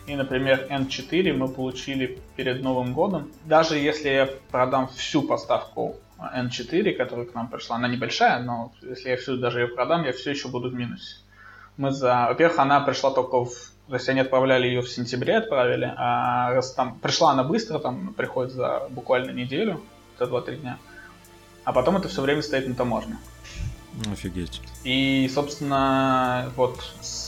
И, 0.07 0.15
например, 0.15 0.67
N4 0.69 1.33
мы 1.33 1.47
получили 1.47 2.19
перед 2.35 2.63
Новым 2.63 2.93
годом. 2.93 3.31
Даже 3.45 3.77
если 3.77 4.09
я 4.09 4.29
продам 4.51 4.87
всю 4.87 5.21
поставку 5.21 5.95
N4, 6.19 6.93
которая 6.93 7.25
к 7.25 7.33
нам 7.33 7.47
пришла, 7.47 7.75
она 7.75 7.87
небольшая, 7.87 8.41
но 8.41 8.71
если 8.81 9.09
я 9.09 9.17
всю 9.17 9.37
даже 9.37 9.61
ее 9.61 9.67
продам, 9.67 10.03
я 10.03 10.11
все 10.11 10.31
еще 10.31 10.47
буду 10.47 10.69
в 10.69 10.73
минусе. 10.73 11.17
Мы 11.77 11.91
за... 11.91 12.27
Во-первых, 12.29 12.59
она 12.59 12.79
пришла 12.81 13.11
только 13.11 13.45
в... 13.45 13.51
То 13.87 13.95
есть 13.95 14.09
они 14.09 14.21
отправляли 14.21 14.67
ее 14.67 14.81
в 14.81 14.89
сентябре, 14.89 15.37
отправили, 15.37 15.93
а 15.97 16.53
раз 16.53 16.73
там... 16.73 16.99
Пришла 16.99 17.31
она 17.31 17.43
быстро, 17.43 17.79
там 17.79 18.13
приходит 18.13 18.53
за 18.53 18.87
буквально 18.89 19.31
неделю, 19.31 19.81
за 20.19 20.25
2-3 20.25 20.57
дня. 20.57 20.77
А 21.63 21.73
потом 21.73 21.97
это 21.97 22.07
все 22.07 22.21
время 22.21 22.41
стоит 22.41 22.67
на 22.67 22.75
таможне. 22.75 23.17
Офигеть. 24.11 24.61
И, 24.83 25.29
собственно, 25.33 26.51
вот 26.55 26.79
с 27.01 27.27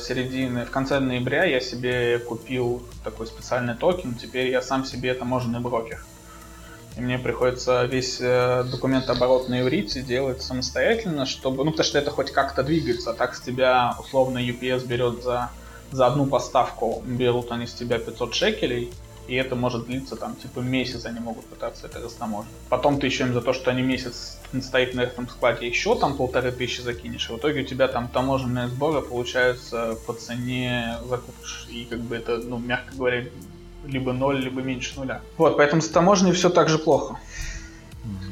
середины, 0.00 0.64
в 0.64 0.70
конце 0.70 1.00
ноября 1.00 1.44
я 1.44 1.60
себе 1.60 2.18
купил 2.18 2.82
такой 3.04 3.26
специальный 3.26 3.74
токен. 3.74 4.14
Теперь 4.14 4.50
я 4.50 4.62
сам 4.62 4.84
себе 4.84 5.14
таможенный 5.14 5.60
брокер. 5.60 6.02
И 6.96 7.00
мне 7.00 7.18
приходится 7.18 7.84
весь 7.84 8.18
э, 8.20 8.64
документооборот 8.64 9.48
на 9.48 9.60
иврите 9.60 10.02
делать 10.02 10.42
самостоятельно, 10.42 11.26
чтобы, 11.26 11.64
ну, 11.64 11.70
потому 11.70 11.84
что 11.86 11.98
это 11.98 12.10
хоть 12.10 12.32
как-то 12.32 12.64
двигается. 12.64 13.12
Так 13.12 13.36
с 13.36 13.40
тебя, 13.40 13.94
условно, 14.00 14.38
UPS 14.38 14.84
берет 14.84 15.22
за, 15.22 15.50
за 15.92 16.06
одну 16.06 16.26
поставку, 16.26 17.00
берут 17.06 17.52
они 17.52 17.68
с 17.68 17.74
тебя 17.74 18.00
500 18.00 18.34
шекелей, 18.34 18.92
и 19.28 19.34
это 19.34 19.54
может 19.54 19.86
длиться 19.86 20.16
там 20.16 20.34
типа 20.36 20.60
месяц, 20.60 21.04
они 21.04 21.20
могут 21.20 21.44
пытаться 21.46 21.86
это 21.86 22.00
растаможить. 22.00 22.50
Потом 22.68 22.98
ты 22.98 23.06
еще 23.06 23.24
им 23.24 23.34
за 23.34 23.42
то, 23.42 23.52
что 23.52 23.70
они 23.70 23.82
месяц 23.82 24.38
стоит 24.62 24.94
на 24.94 25.02
этом 25.02 25.28
складе, 25.28 25.68
еще 25.68 25.94
там 25.98 26.16
полторы 26.16 26.50
тысячи 26.50 26.80
закинешь, 26.80 27.28
и 27.28 27.32
в 27.32 27.36
итоге 27.36 27.60
у 27.60 27.64
тебя 27.64 27.88
там 27.88 28.08
таможенные 28.08 28.68
сборы 28.68 29.02
получаются 29.02 29.98
по 30.06 30.14
цене 30.14 30.96
закупишь. 31.06 31.68
И 31.70 31.84
как 31.84 32.00
бы 32.00 32.16
это, 32.16 32.38
ну, 32.38 32.58
мягко 32.58 32.94
говоря, 32.96 33.26
либо 33.84 34.12
ноль, 34.12 34.40
либо 34.40 34.62
меньше 34.62 34.94
нуля. 34.96 35.20
Вот, 35.36 35.56
поэтому 35.56 35.82
с 35.82 35.88
таможней 35.88 36.32
все 36.32 36.48
так 36.48 36.68
же 36.68 36.78
плохо. 36.78 37.18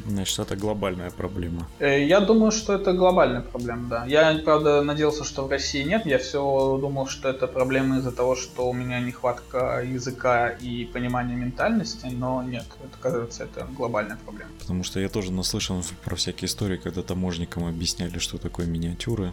Значит, 0.08 0.38
это 0.38 0.56
глобальная 0.56 1.10
проблема. 1.10 1.66
Э, 1.78 2.04
Я 2.04 2.20
думаю, 2.20 2.52
что 2.52 2.74
это 2.74 2.92
глобальная 2.92 3.40
проблема, 3.40 3.88
да. 3.88 4.04
Я, 4.06 4.38
правда, 4.44 4.82
надеялся, 4.82 5.24
что 5.24 5.46
в 5.46 5.50
России 5.50 5.82
нет. 5.82 6.06
Я 6.06 6.18
все 6.18 6.78
думал, 6.80 7.06
что 7.08 7.28
это 7.28 7.46
проблема 7.46 7.98
из-за 7.98 8.12
того, 8.12 8.36
что 8.36 8.68
у 8.68 8.72
меня 8.72 9.00
нехватка 9.00 9.82
языка 9.84 10.48
и 10.50 10.84
понимания 10.84 11.34
ментальности, 11.34 12.06
но 12.06 12.42
нет. 12.42 12.64
Это, 12.84 12.96
кажется, 13.00 13.44
это 13.44 13.66
глобальная 13.76 14.18
проблема. 14.24 14.50
Потому 14.60 14.84
что 14.84 15.00
я 15.00 15.08
тоже 15.08 15.32
наслышан 15.32 15.82
про 16.04 16.16
всякие 16.16 16.46
истории, 16.46 16.76
когда 16.76 17.02
таможникам 17.02 17.66
объясняли, 17.66 18.18
что 18.18 18.38
такое 18.38 18.66
миниатюры. 18.66 19.32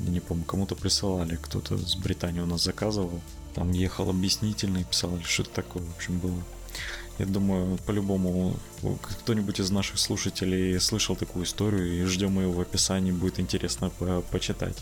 Я 0.00 0.10
не 0.10 0.20
помню, 0.20 0.44
кому-то 0.44 0.74
присылали, 0.74 1.36
кто-то 1.40 1.76
с 1.78 1.96
Британии 1.96 2.40
у 2.40 2.46
нас 2.46 2.64
заказывал. 2.64 3.20
Там 3.54 3.70
ехал 3.70 4.10
объяснительный, 4.10 4.84
писал, 4.84 5.12
что 5.24 5.42
это 5.42 5.52
такое, 5.52 5.82
в 5.84 5.96
общем, 5.96 6.18
было. 6.18 6.34
Я 7.18 7.26
думаю, 7.26 7.78
по-любому 7.86 8.56
кто-нибудь 9.02 9.60
из 9.60 9.70
наших 9.70 9.98
слушателей 9.98 10.80
слышал 10.80 11.14
такую 11.14 11.44
историю 11.44 12.02
и 12.02 12.04
ждем 12.04 12.40
ее 12.40 12.48
в 12.48 12.60
описании, 12.60 13.12
будет 13.12 13.38
интересно 13.38 13.90
по 13.90 14.20
почитать. 14.32 14.76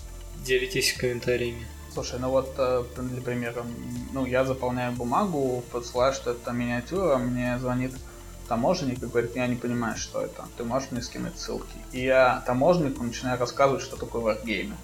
Делитесь 0.44 0.92
комментариями. 0.94 1.66
Слушай, 1.92 2.18
ну 2.20 2.30
вот, 2.30 2.54
э, 2.56 2.84
для 2.96 3.20
примера, 3.20 3.66
ну, 4.14 4.24
я 4.24 4.46
заполняю 4.46 4.92
бумагу, 4.92 5.62
посылаю, 5.70 6.14
что 6.14 6.30
это 6.30 6.50
миниатюра, 6.52 7.18
мне 7.18 7.58
звонит 7.58 7.92
таможенник 8.52 9.02
и 9.02 9.06
говорит, 9.06 9.34
я 9.34 9.46
не 9.46 9.56
понимаю, 9.56 9.96
что 9.96 10.20
это, 10.20 10.44
ты 10.58 10.64
можешь 10.64 10.90
мне 10.90 11.00
скинуть 11.00 11.38
ссылки? 11.38 11.74
И 11.92 12.04
я 12.04 12.42
таможеннику 12.46 13.02
начинаю 13.02 13.40
рассказывать, 13.40 13.82
что 13.82 13.96
такое 13.96 14.20
варгеймы. 14.20 14.74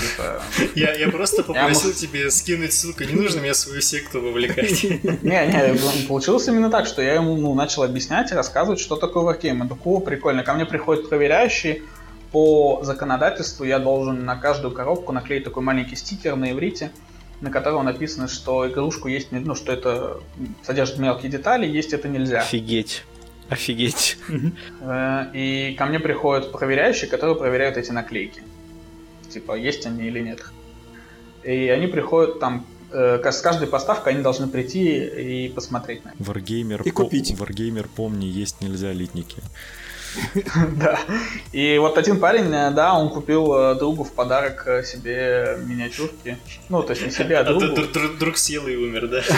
Типа, 0.00 0.40
Я, 0.76 0.94
я 0.94 1.08
просто 1.08 1.38
Я 1.38 1.42
попросил 1.42 1.88
мог- 1.88 1.96
тебе 1.96 2.30
скинуть 2.30 2.72
ссылку, 2.72 3.02
не 3.02 3.14
нужно 3.14 3.40
меня 3.40 3.54
свою 3.54 3.80
секту 3.80 4.20
вовлекать. 4.20 4.84
Не, 5.22 5.46
не, 5.46 6.06
получилось 6.06 6.46
именно 6.46 6.70
так, 6.70 6.86
что 6.86 7.02
я 7.02 7.14
ему 7.14 7.36
ну, 7.36 7.54
начал 7.54 7.82
объяснять 7.82 8.30
и 8.30 8.36
рассказывать, 8.36 8.78
что 8.78 8.94
такое 8.94 9.24
Wargame. 9.24 9.68
Такого 9.68 10.00
прикольно. 10.00 10.44
Ко 10.44 10.54
мне 10.54 10.64
приходят 10.64 11.08
проверяющие. 11.08 11.82
По 12.30 12.80
законодательству 12.84 13.64
я 13.64 13.80
должен 13.80 14.24
на 14.24 14.36
каждую 14.36 14.72
коробку 14.72 15.12
наклеить 15.12 15.42
такой 15.44 15.62
маленький 15.64 15.96
стикер 15.96 16.36
на 16.36 16.52
иврите, 16.52 16.92
на 17.42 17.50
котором 17.50 17.84
написано, 17.84 18.28
что 18.28 18.66
игрушку 18.68 19.08
есть, 19.08 19.28
ну, 19.32 19.54
что 19.54 19.72
это 19.72 20.20
содержит 20.62 20.98
мелкие 20.98 21.30
детали, 21.30 21.66
есть 21.66 21.92
это 21.92 22.08
нельзя. 22.08 22.40
Офигеть. 22.40 23.02
Офигеть. 23.48 24.16
Э, 24.80 25.26
И 25.34 25.74
ко 25.76 25.86
мне 25.86 25.98
приходят 26.00 26.52
проверяющие, 26.52 27.10
которые 27.10 27.36
проверяют 27.36 27.76
эти 27.76 27.90
наклейки. 27.90 28.42
Типа, 29.28 29.56
есть 29.56 29.84
они 29.86 30.06
или 30.06 30.20
нет. 30.20 30.42
И 31.42 31.68
они 31.68 31.88
приходят 31.88 32.38
там, 32.38 32.64
э, 32.92 33.20
с 33.30 33.40
каждой 33.40 33.66
поставкой 33.66 34.14
они 34.14 34.22
должны 34.22 34.46
прийти 34.46 35.04
и 35.04 35.48
посмотреть 35.48 36.04
на 36.04 36.10
это. 36.10 36.22
Варгеймер, 36.22 36.82
И 36.82 36.90
купить. 36.90 37.36
Варгеймер, 37.38 37.88
помни, 37.88 38.26
есть 38.26 38.60
нельзя 38.60 38.92
литники. 38.92 39.42
Да. 40.76 40.98
И 41.52 41.78
вот 41.78 41.98
один 41.98 42.18
парень, 42.20 42.52
э, 42.52 42.70
да, 42.70 42.94
он 42.94 43.08
купил 43.10 43.52
э, 43.54 43.74
другу 43.76 44.04
в 44.04 44.12
подарок 44.12 44.64
э, 44.66 44.82
себе 44.84 45.58
миниатюрки. 45.64 46.38
Ну, 46.68 46.82
то 46.82 46.92
есть 46.92 47.04
не 47.04 47.10
себе, 47.10 47.38
а 47.38 47.40
А 47.40 47.44
другу. 47.44 47.66
друг- 48.18 48.36
съел 48.36 48.66
и 48.66 48.76
умер, 48.76 49.08
да? 49.08 49.22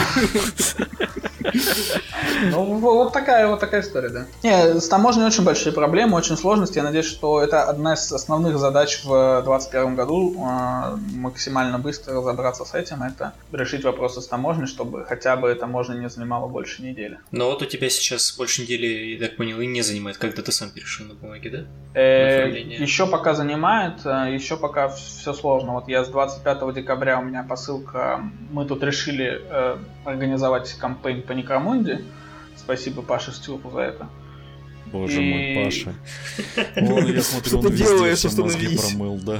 Ну, 2.51 2.79
во- 2.79 2.95
вот 2.95 3.13
такая 3.13 3.47
вот 3.47 3.59
такая 3.59 3.81
история, 3.81 4.09
да. 4.09 4.25
Не, 4.43 4.79
с 4.79 4.87
таможней 4.87 5.23
очень 5.25 5.43
большие 5.43 5.71
проблемы, 5.71 6.17
очень 6.17 6.35
сложности. 6.37 6.77
Я 6.77 6.83
надеюсь, 6.83 7.05
что 7.05 7.41
это 7.41 7.63
одна 7.63 7.93
из 7.93 8.11
основных 8.11 8.57
задач 8.57 9.01
в 9.03 9.41
2021 9.43 9.95
году 9.95 10.35
максимально 11.13 11.79
быстро 11.79 12.15
разобраться 12.15 12.65
с 12.65 12.73
этим. 12.73 13.03
Это 13.03 13.33
решить 13.51 13.83
вопросы 13.83 14.21
с 14.21 14.27
таможней, 14.27 14.65
чтобы 14.67 15.05
хотя 15.05 15.35
бы 15.35 15.53
таможня 15.55 15.93
не 15.95 16.09
занимала 16.09 16.47
больше 16.47 16.81
недели. 16.81 17.19
Но 17.31 17.49
вот 17.51 17.61
у 17.61 17.65
тебя 17.65 17.89
сейчас 17.89 18.35
больше 18.37 18.63
недели, 18.63 18.87
я 19.15 19.27
так 19.27 19.37
понял, 19.37 19.59
и 19.61 19.67
не 19.67 19.81
занимает, 19.81 20.17
когда 20.17 20.41
ты 20.41 20.51
сам 20.51 20.64
перешел 20.69 21.05
на 21.07 21.13
бумаге, 21.15 21.49
да? 21.49 21.99
Э, 21.99 22.49
еще 22.49 23.07
пока 23.07 23.33
занимает, 23.33 24.05
э, 24.05 24.33
еще 24.33 24.57
пока 24.57 24.89
все 24.89 25.33
сложно. 25.33 25.73
Вот 25.73 25.87
я 25.87 26.03
с 26.03 26.09
25 26.09 26.73
декабря 26.73 27.19
у 27.19 27.23
меня 27.23 27.43
посылка. 27.43 28.21
Мы 28.51 28.65
тут 28.65 28.83
решили 28.83 29.41
э, 29.49 29.77
организовать 30.03 30.71
кампейн 30.73 31.21
по 31.21 31.31
Некромунде. 31.33 32.01
Спасибо 32.55 33.01
Паше 33.01 33.31
Стюпу 33.31 33.69
за 33.71 33.79
это. 33.81 34.07
Боже 34.91 35.21
И- 35.21 35.55
мой, 35.55 35.65
Паша. 35.65 35.93
Вон, 36.81 37.05
я 37.07 37.21
смотрю, 37.21 37.47
Что 37.49 37.57
он 37.57 37.63
ты 37.63 37.69
везде 37.71 37.85
делаешь? 37.85 38.17
все 38.19 38.27
мозги 38.41 38.65
Остановись. 38.67 38.89
промыл, 38.91 39.19
да. 39.23 39.39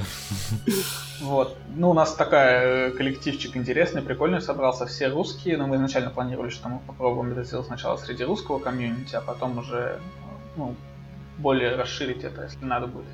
Вот. 1.20 1.56
Ну, 1.76 1.90
у 1.90 1.94
нас 1.94 2.14
такая 2.14 2.90
коллективчик 2.90 3.56
интересный, 3.56 4.02
прикольный 4.02 4.40
собрался. 4.42 4.86
Все 4.86 5.06
русские, 5.08 5.56
но 5.56 5.66
мы 5.66 5.76
изначально 5.76 6.10
планировали, 6.10 6.50
что 6.50 6.68
мы 6.68 6.80
попробуем 6.80 7.32
это 7.32 7.44
сделать 7.44 7.66
сначала 7.66 7.96
среди 7.96 8.24
русского 8.24 8.58
комьюнити, 8.58 9.14
а 9.16 9.20
потом 9.20 9.56
уже 9.58 9.98
ну, 10.56 10.74
более 11.38 11.76
расширить 11.76 12.24
это, 12.24 12.44
если 12.44 12.64
надо 12.64 12.86
будет. 12.86 13.06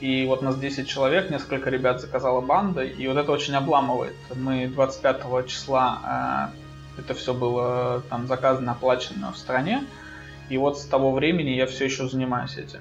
И 0.00 0.24
вот 0.26 0.40
нас 0.40 0.58
10 0.58 0.88
человек, 0.88 1.30
несколько 1.30 1.68
ребят 1.68 2.00
заказала 2.00 2.40
банда, 2.40 2.82
и 2.82 3.06
вот 3.06 3.18
это 3.18 3.32
очень 3.32 3.54
обламывает. 3.54 4.16
Мы 4.34 4.66
25 4.66 5.46
числа 5.46 6.50
э, 6.96 7.00
это 7.00 7.14
все 7.14 7.34
было 7.34 8.02
там 8.08 8.26
заказано, 8.26 8.72
оплачено 8.72 9.32
в 9.32 9.36
стране, 9.36 9.84
и 10.48 10.56
вот 10.56 10.78
с 10.78 10.84
того 10.84 11.12
времени 11.12 11.50
я 11.50 11.66
все 11.66 11.84
еще 11.84 12.08
занимаюсь 12.08 12.56
этим. 12.56 12.80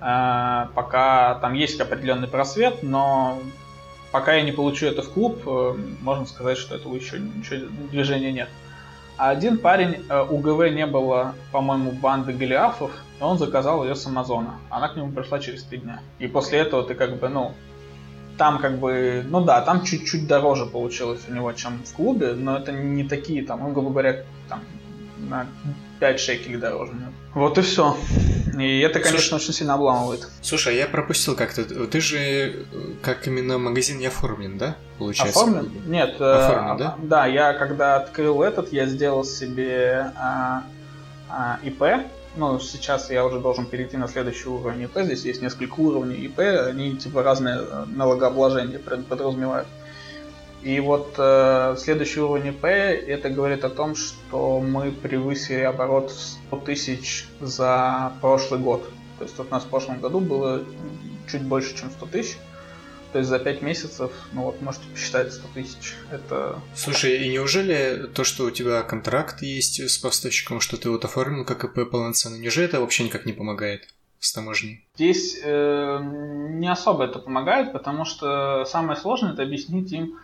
Э, 0.00 0.66
пока 0.74 1.34
там 1.36 1.54
есть 1.54 1.80
определенный 1.80 2.28
просвет, 2.28 2.82
но 2.82 3.38
пока 4.10 4.34
я 4.34 4.42
не 4.42 4.52
получу 4.52 4.86
это 4.86 5.02
в 5.02 5.10
клуб, 5.10 5.42
э, 5.46 5.74
можно 6.00 6.26
сказать, 6.26 6.58
что 6.58 6.74
этого 6.74 6.94
еще 6.94 7.18
ничего 7.18 7.68
движения 7.90 8.32
нет. 8.32 8.48
А 9.16 9.30
один 9.30 9.58
парень, 9.58 10.04
э, 10.08 10.26
у 10.28 10.38
ГВ 10.38 10.70
не 10.70 10.86
было, 10.86 11.34
по-моему, 11.52 11.92
банды 11.92 12.32
Голиафов, 12.32 12.90
он 13.28 13.38
заказал 13.38 13.84
ее 13.84 13.94
с 13.94 14.06
Амазона. 14.06 14.60
Она 14.70 14.88
к 14.88 14.96
нему 14.96 15.12
пришла 15.12 15.38
через 15.38 15.62
три 15.64 15.78
дня. 15.78 16.00
И 16.18 16.26
после 16.26 16.58
этого 16.58 16.82
ты 16.82 16.94
как 16.94 17.18
бы, 17.18 17.28
ну, 17.28 17.52
там 18.36 18.58
как 18.58 18.78
бы, 18.78 19.24
ну 19.28 19.44
да, 19.44 19.60
там 19.60 19.84
чуть-чуть 19.84 20.26
дороже 20.26 20.66
получилось 20.66 21.20
у 21.28 21.32
него, 21.32 21.52
чем 21.52 21.82
в 21.84 21.92
клубе, 21.94 22.32
но 22.34 22.56
это 22.56 22.72
не 22.72 23.04
такие 23.04 23.44
там, 23.44 23.60
ну, 23.60 23.72
грубо 23.72 23.90
говоря, 23.90 24.24
там 24.48 24.60
на 25.18 25.46
5 26.00 26.20
шекелей 26.20 26.56
дороже. 26.56 26.92
Вот 27.34 27.58
и 27.58 27.62
все. 27.62 27.96
И 28.58 28.80
это, 28.80 29.00
конечно, 29.00 29.20
Слушай, 29.20 29.42
очень 29.42 29.52
сильно 29.52 29.74
обламывает. 29.74 30.28
Слушай, 30.42 30.74
а 30.74 30.76
я 30.76 30.86
пропустил 30.86 31.34
как-то. 31.34 31.64
Ты 31.64 32.00
же 32.00 32.18
э, 32.18 32.52
как 33.02 33.26
именно 33.26 33.58
магазин 33.58 33.98
не 33.98 34.06
оформлен, 34.06 34.58
да? 34.58 34.76
Получается. 34.98 35.40
Оформлен? 35.40 35.72
Нет. 35.86 36.16
Э, 36.20 36.32
оформлен, 36.34 36.74
э, 36.74 36.78
да? 36.78 36.96
Да, 37.02 37.26
я 37.26 37.54
когда 37.54 37.96
открыл 37.96 38.42
этот, 38.42 38.72
я 38.72 38.86
сделал 38.86 39.24
себе 39.24 40.12
а, 40.16 40.62
а, 41.28 41.58
ИП. 41.64 41.82
Ну, 42.36 42.58
сейчас 42.58 43.10
я 43.10 43.24
уже 43.24 43.38
должен 43.38 43.66
перейти 43.66 43.96
на 43.96 44.08
следующий 44.08 44.48
уровень 44.48 44.82
ИП. 44.82 44.98
Здесь 44.98 45.24
есть 45.24 45.42
несколько 45.42 45.78
уровней 45.78 46.16
ИП, 46.16 46.40
они 46.40 46.96
типа 46.96 47.22
разные 47.22 47.60
э, 47.60 47.84
налогообложения 47.86 48.80
подразумевают. 48.80 49.68
И 50.62 50.80
вот 50.80 51.14
э, 51.16 51.76
следующий 51.78 52.20
уровень 52.20 52.48
ИП, 52.48 52.64
это 52.64 53.30
говорит 53.30 53.64
о 53.64 53.70
том, 53.70 53.94
что 53.94 54.60
мы 54.60 54.90
превысили 54.90 55.60
оборот 55.60 56.10
100 56.10 56.56
тысяч 56.60 57.28
за 57.40 58.12
прошлый 58.20 58.58
год. 58.58 58.82
То 59.18 59.24
есть 59.24 59.38
вот 59.38 59.46
у 59.48 59.54
нас 59.54 59.62
в 59.62 59.68
прошлом 59.68 60.00
году 60.00 60.18
было 60.18 60.62
чуть 61.30 61.42
больше, 61.42 61.76
чем 61.76 61.90
100 61.90 62.06
тысяч. 62.06 62.36
То 63.14 63.18
есть 63.18 63.30
за 63.30 63.38
5 63.38 63.62
месяцев, 63.62 64.10
ну 64.32 64.42
вот 64.42 64.60
можете 64.60 64.88
посчитать 64.88 65.32
100 65.32 65.48
тысяч. 65.54 65.94
Это... 66.10 66.60
Слушай, 66.74 67.24
и 67.24 67.28
неужели 67.28 68.08
то, 68.12 68.24
что 68.24 68.46
у 68.46 68.50
тебя 68.50 68.82
контракт 68.82 69.40
есть 69.40 69.80
с 69.88 69.98
поставщиком, 69.98 70.60
что 70.60 70.76
ты 70.76 70.90
вот 70.90 71.04
оформил 71.04 71.44
как 71.44 71.62
ИП 71.62 71.88
полноценно, 71.88 72.34
неужели 72.34 72.66
это 72.66 72.80
вообще 72.80 73.04
никак 73.04 73.24
не 73.24 73.32
помогает? 73.32 73.86
с 74.18 74.32
таможней? 74.32 74.84
Здесь 74.96 75.38
э, 75.44 75.98
не 76.02 76.66
особо 76.66 77.04
это 77.04 77.20
помогает, 77.20 77.72
потому 77.72 78.04
что 78.04 78.64
самое 78.64 78.98
сложное 78.98 79.34
это 79.34 79.42
объяснить 79.42 79.92
им, 79.92 80.18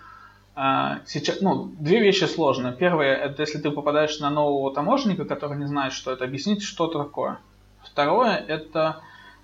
а, 0.57 1.01
сейчас, 1.07 1.43
ну, 1.43 1.71
две 1.79 2.01
вещи 2.01 2.25
сложные. 2.25 2.73
Первое, 2.73 3.15
это 3.15 3.43
если 3.43 3.59
ты 3.59 3.71
попадаешь 3.71 4.19
на 4.19 4.31
нового 4.31 4.75
таможенника, 4.75 5.27
который 5.27 5.59
не 5.59 5.67
знает, 5.67 5.93
что 5.93 6.11
это, 6.11 6.25
объяснить, 6.25 6.63
что 6.63 6.89
это 6.89 7.05
такое. 7.05 7.39
Второе, 7.85 8.35
это 8.37 9.01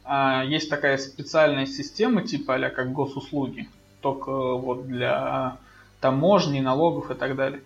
а, 0.07 0.45
есть 0.45 0.71
такая 0.71 0.99
специальная 0.99 1.67
система, 1.67 2.23
типа 2.23 2.55
а 2.55 2.71
как 2.71 2.93
госуслуги, 2.93 3.69
только 4.01 4.31
вот 4.31 4.87
для 4.87 5.57
таможни, 6.01 6.61
налогов 6.61 7.11
и 7.11 7.15
так 7.15 7.37
далее. 7.37 7.61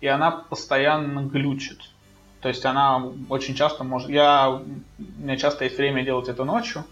И 0.00 0.06
она 0.06 0.30
постоянно 0.30 1.20
глючит. 1.20 1.78
То 2.40 2.48
есть 2.48 2.64
она 2.66 3.10
очень 3.30 3.54
часто 3.54 3.84
может... 3.84 4.10
Я... 4.10 4.50
У 4.50 5.22
меня 5.22 5.36
часто 5.36 5.64
есть 5.64 5.78
время 5.78 6.02
делать 6.02 6.28
это 6.28 6.44
ночью, 6.44 6.84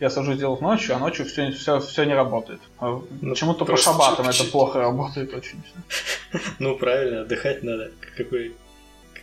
я 0.00 0.10
сажусь 0.10 0.38
делать 0.38 0.60
ночью, 0.60 0.96
а 0.96 0.98
ночью 0.98 1.24
все, 1.26 1.52
все, 1.52 1.80
все 1.80 2.04
не 2.04 2.14
работает. 2.14 2.60
А 2.78 3.00
ну, 3.20 3.30
Почему-то 3.30 3.64
по 3.64 3.76
шабатам 3.76 4.28
это 4.28 4.44
плохо 4.44 4.80
работает 4.80 5.32
очень. 5.34 5.62
Ну, 6.58 6.76
правильно, 6.76 7.22
отдыхать 7.22 7.62
надо. 7.62 7.92
Какой, 8.16 8.54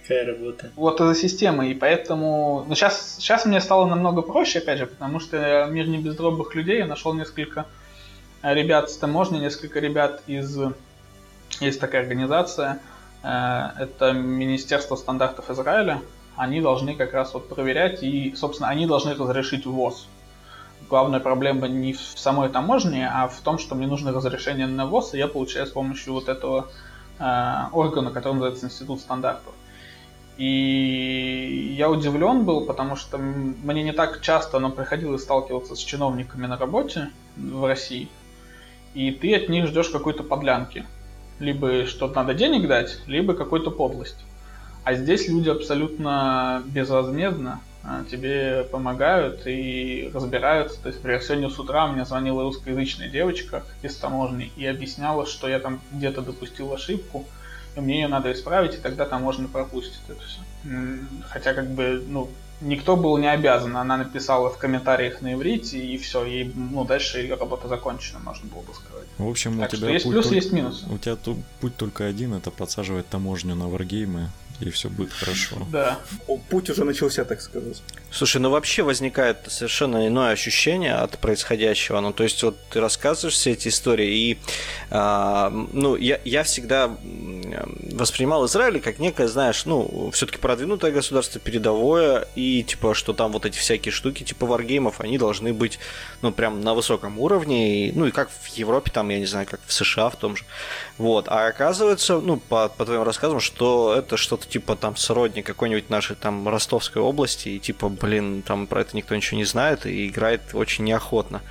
какая 0.03 0.25
работа. 0.25 0.71
Вот 0.75 1.01
эта 1.01 1.15
система, 1.15 1.67
и 1.67 1.73
поэтому... 1.73 2.65
Ну, 2.67 2.75
сейчас, 2.75 3.15
сейчас 3.19 3.45
мне 3.45 3.59
стало 3.61 3.85
намного 3.85 4.21
проще, 4.21 4.59
опять 4.59 4.79
же, 4.79 4.85
потому 4.85 5.19
что 5.19 5.67
мир 5.69 5.87
не 5.87 5.97
бездробных 5.97 6.53
людей, 6.55 6.79
я 6.79 6.85
нашел 6.85 7.13
несколько 7.13 7.65
ребят 8.41 8.91
с 8.91 8.97
таможни, 8.97 9.39
несколько 9.39 9.79
ребят 9.79 10.21
из... 10.27 10.59
Есть 11.59 11.79
такая 11.79 12.01
организация, 12.01 12.79
э, 13.23 13.61
это 13.79 14.11
Министерство 14.11 14.95
стандартов 14.95 15.49
Израиля, 15.49 16.01
они 16.35 16.61
должны 16.61 16.95
как 16.95 17.13
раз 17.13 17.33
вот 17.33 17.47
проверять, 17.47 18.03
и, 18.03 18.33
собственно, 18.35 18.69
они 18.69 18.85
должны 18.87 19.13
разрешить 19.13 19.65
ввоз 19.65 20.07
главная 20.89 21.19
проблема 21.19 21.67
не 21.67 21.93
в 21.93 21.99
самой 21.99 22.49
таможне, 22.49 23.09
а 23.11 23.27
в 23.27 23.39
том, 23.39 23.57
что 23.57 23.73
мне 23.73 23.87
нужно 23.87 24.11
разрешение 24.11 24.67
на 24.67 24.85
ввоз, 24.85 25.13
и 25.13 25.17
я 25.17 25.27
получаю 25.27 25.65
с 25.65 25.71
помощью 25.71 26.13
вот 26.13 26.29
этого 26.29 26.67
э, 27.19 27.55
органа, 27.71 28.11
который 28.11 28.33
называется 28.33 28.67
Институт 28.67 28.99
стандартов. 28.99 29.53
И 30.37 31.75
я 31.77 31.89
удивлен 31.89 32.43
был, 32.43 32.65
потому 32.65 32.95
что 32.95 33.17
мне 33.17 33.83
не 33.83 33.91
так 33.91 34.21
часто, 34.21 34.59
но 34.59 34.71
приходилось 34.71 35.21
сталкиваться 35.21 35.75
с 35.75 35.79
чиновниками 35.79 36.47
на 36.47 36.57
работе 36.57 37.09
в 37.37 37.65
России, 37.67 38.09
и 38.93 39.11
ты 39.11 39.35
от 39.35 39.49
них 39.49 39.67
ждешь 39.67 39.89
какой-то 39.89 40.23
подлянки. 40.23 40.85
Либо 41.39 41.85
что-то 41.85 42.15
надо 42.15 42.33
денег 42.33 42.67
дать, 42.67 42.99
либо 43.07 43.33
какой-то 43.33 43.69
подлость. 43.71 44.17
А 44.83 44.95
здесь 44.95 45.27
люди 45.27 45.49
абсолютно 45.49 46.61
безвозмездно 46.65 47.61
а, 47.83 48.03
тебе 48.09 48.63
помогают 48.71 49.45
и 49.45 50.09
разбираются. 50.13 50.81
То 50.81 50.87
есть, 50.87 50.99
например, 50.99 51.21
сегодня 51.21 51.49
с 51.49 51.59
утра 51.59 51.87
мне 51.87 52.05
звонила 52.05 52.43
русскоязычная 52.43 53.09
девочка 53.09 53.63
из 53.81 53.95
таможни 53.97 54.51
и 54.55 54.65
объясняла, 54.65 55.25
что 55.25 55.47
я 55.47 55.59
там 55.59 55.79
где-то 55.91 56.21
допустил 56.21 56.73
ошибку, 56.73 57.25
мне 57.75 58.01
ее 58.01 58.07
надо 58.07 58.31
исправить, 58.31 58.75
и 58.75 58.77
тогда 58.77 59.05
таможня 59.05 59.47
пропустит 59.47 60.01
это 60.07 60.21
все. 60.21 60.39
Хотя, 61.29 61.53
как 61.53 61.69
бы, 61.71 62.03
ну, 62.07 62.29
никто 62.61 62.95
был 62.95 63.17
не 63.17 63.31
обязан. 63.31 63.75
Она 63.77 63.97
написала 63.97 64.49
в 64.49 64.57
комментариях 64.57 65.21
на 65.21 65.33
иврите, 65.33 65.79
и 65.79 65.97
все, 65.97 66.25
и 66.25 66.43
ну, 66.55 66.85
дальше 66.85 67.19
ее 67.19 67.35
работа 67.35 67.67
закончена, 67.67 68.19
можно 68.19 68.47
было 68.49 68.61
бы 68.61 68.73
сказать. 68.73 69.07
В 69.17 69.27
общем, 69.27 69.59
так 69.59 69.73
у 69.73 69.75
тебя 69.75 69.89
есть 69.89 70.09
плюс, 70.09 70.31
есть 70.31 70.51
минус. 70.51 70.83
У 70.89 70.97
тебя 70.97 71.17
путь 71.59 71.75
только 71.75 72.05
один, 72.05 72.33
это 72.33 72.51
подсаживать 72.51 73.07
таможню 73.09 73.55
на 73.55 73.67
варгеймы 73.67 74.29
и 74.59 74.69
все 74.69 74.89
будет 74.89 75.11
хорошо. 75.11 75.67
Да. 75.71 75.99
Путь 76.49 76.69
уже 76.69 76.83
начался, 76.83 77.25
так 77.25 77.41
сказать. 77.41 77.81
Слушай, 78.13 78.41
ну 78.41 78.51
вообще 78.51 78.83
возникает 78.83 79.37
совершенно 79.47 80.07
иное 80.07 80.33
ощущение 80.33 80.93
от 80.93 81.17
происходящего. 81.17 81.99
Ну, 81.99 82.13
то 82.13 82.23
есть, 82.23 82.43
вот 82.43 82.55
ты 82.69 82.79
рассказываешь 82.79 83.33
все 83.33 83.53
эти 83.53 83.69
истории, 83.69 84.07
и 84.07 84.37
а, 84.91 85.49
ну, 85.49 85.95
я, 85.95 86.19
я 86.23 86.43
всегда 86.43 86.95
воспринимал 87.91 88.45
Израиль 88.45 88.79
как 88.81 88.99
некое, 88.99 89.27
знаешь, 89.27 89.65
ну, 89.65 90.11
все-таки 90.13 90.37
продвинутое 90.37 90.91
государство, 90.91 91.39
передовое, 91.39 92.27
и 92.35 92.61
типа, 92.61 92.93
что 92.93 93.13
там 93.13 93.31
вот 93.31 93.47
эти 93.47 93.57
всякие 93.57 93.91
штуки, 93.91 94.23
типа 94.23 94.45
варгеймов, 94.45 95.01
они 95.01 95.17
должны 95.17 95.51
быть, 95.51 95.79
ну, 96.21 96.31
прям 96.31 96.61
на 96.61 96.75
высоком 96.75 97.19
уровне, 97.19 97.87
и, 97.87 97.91
ну, 97.93 98.05
и 98.05 98.11
как 98.11 98.29
в 98.29 98.47
Европе, 98.55 98.91
там, 98.91 99.09
я 99.09 99.17
не 99.17 99.25
знаю, 99.25 99.47
как 99.49 99.59
в 99.65 99.73
США 99.73 100.11
в 100.11 100.17
том 100.17 100.35
же. 100.35 100.43
Вот. 100.99 101.27
А 101.29 101.47
оказывается, 101.47 102.19
ну, 102.19 102.37
по, 102.37 102.69
по 102.69 102.85
твоим 102.85 103.01
рассказам, 103.01 103.39
что 103.39 103.95
это 103.97 104.17
что-то 104.17 104.47
типа 104.47 104.75
там 104.75 104.95
сродни 104.97 105.41
какой-нибудь 105.41 105.89
нашей 105.89 106.15
там 106.15 106.47
Ростовской 106.47 107.01
области, 107.01 107.49
и 107.49 107.59
типа, 107.59 107.89
блин, 108.03 108.41
там 108.41 108.67
про 108.67 108.81
это 108.81 108.97
никто 108.97 109.15
ничего 109.15 109.37
не 109.37 109.45
знает, 109.45 109.85
и 109.85 110.07
играет 110.07 110.41
очень 110.53 110.83
неохотно. 110.83 111.41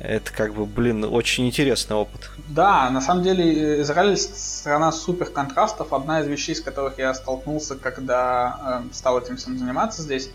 Это 0.00 0.32
как 0.32 0.54
бы, 0.54 0.64
блин, 0.66 1.02
очень 1.02 1.46
интересный 1.46 1.96
опыт. 1.96 2.30
Да, 2.46 2.88
на 2.90 3.00
самом 3.00 3.24
деле 3.24 3.80
Израиль 3.80 4.16
страна 4.16 4.92
супер 4.92 5.26
контрастов. 5.26 5.92
Одна 5.92 6.20
из 6.20 6.28
вещей, 6.28 6.54
с 6.54 6.60
которых 6.60 6.98
я 6.98 7.14
столкнулся, 7.14 7.74
когда 7.74 8.82
э, 8.84 8.94
стал 8.94 9.18
этим 9.18 9.38
всем 9.38 9.58
заниматься 9.58 10.02
здесь, 10.02 10.30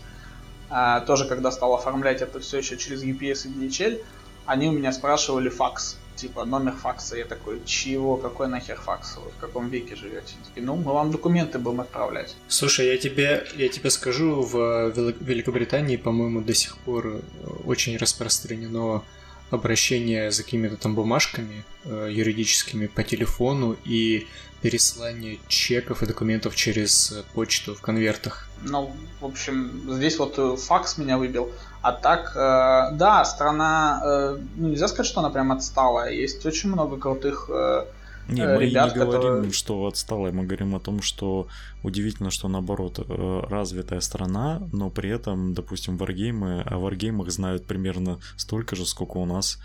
э, 0.70 1.00
тоже 1.06 1.26
когда 1.26 1.50
стал 1.50 1.74
оформлять 1.74 2.20
это 2.20 2.40
все 2.40 2.58
еще 2.58 2.76
через 2.76 3.02
UPS 3.02 3.46
и 3.46 3.66
DHL, 3.68 4.02
они 4.46 4.68
у 4.68 4.72
меня 4.72 4.92
спрашивали 4.92 5.48
факс 5.48 5.96
типа 6.16 6.44
номер 6.44 6.72
факса. 6.72 7.16
Я 7.16 7.24
такой, 7.24 7.60
чего, 7.64 8.16
какой 8.16 8.48
нахер 8.48 8.76
факс? 8.76 9.16
Вы 9.16 9.30
в 9.30 9.40
каком 9.40 9.68
веке 9.68 9.96
живете? 9.96 10.34
Такие, 10.48 10.64
ну, 10.64 10.76
мы 10.76 10.92
вам 10.92 11.10
документы 11.10 11.58
будем 11.58 11.80
отправлять. 11.80 12.34
Слушай, 12.48 12.86
я 12.86 12.98
тебе, 12.98 13.46
я 13.56 13.68
тебе 13.68 13.90
скажу, 13.90 14.42
в 14.42 14.90
Великобритании, 15.20 15.96
по-моему, 15.96 16.40
до 16.40 16.54
сих 16.54 16.78
пор 16.78 17.06
э, 17.06 17.20
очень 17.64 17.96
распространено 17.96 19.02
обращение 19.50 20.30
за 20.30 20.42
какими-то 20.42 20.76
там 20.76 20.94
бумажками 20.94 21.64
э, 21.84 22.08
юридическими 22.10 22.86
по 22.86 23.02
телефону 23.02 23.76
и 23.84 24.26
переслание 24.62 25.38
чеков 25.46 26.02
и 26.02 26.06
документов 26.06 26.56
через 26.56 27.14
почту 27.34 27.74
в 27.74 27.82
конвертах. 27.82 28.48
Ну, 28.62 28.96
в 29.20 29.26
общем, 29.26 29.82
здесь 29.88 30.18
вот 30.18 30.38
э, 30.38 30.56
факс 30.56 30.96
меня 30.96 31.18
выбил. 31.18 31.52
А 31.84 31.92
так, 31.92 32.32
э, 32.34 32.96
да, 32.96 33.24
страна, 33.26 34.00
э, 34.02 34.38
ну, 34.56 34.68
нельзя 34.68 34.88
сказать, 34.88 35.06
что 35.06 35.20
она 35.20 35.28
прям 35.28 35.52
отсталая. 35.52 36.12
Есть 36.12 36.46
очень 36.46 36.70
много 36.70 36.96
крутых 36.96 37.50
э, 37.52 37.84
не, 38.28 38.46
мы 38.46 38.64
ребят, 38.64 38.94
не 38.94 39.00
говорим, 39.02 39.20
которые... 39.20 39.52
что 39.52 39.86
отсталая, 39.86 40.32
мы 40.32 40.44
говорим 40.44 40.74
о 40.74 40.80
том, 40.80 41.02
что 41.02 41.46
удивительно, 41.82 42.30
что 42.30 42.48
наоборот 42.48 42.98
э, 42.98 43.42
развитая 43.50 44.00
страна, 44.00 44.62
но 44.72 44.88
при 44.88 45.10
этом, 45.10 45.52
допустим, 45.52 45.98
варгеймы, 45.98 46.62
о 46.62 46.78
варгеймах 46.78 47.30
знают 47.30 47.66
примерно 47.66 48.18
столько 48.36 48.76
же, 48.76 48.86
сколько 48.86 49.18
у 49.18 49.26
нас, 49.26 49.58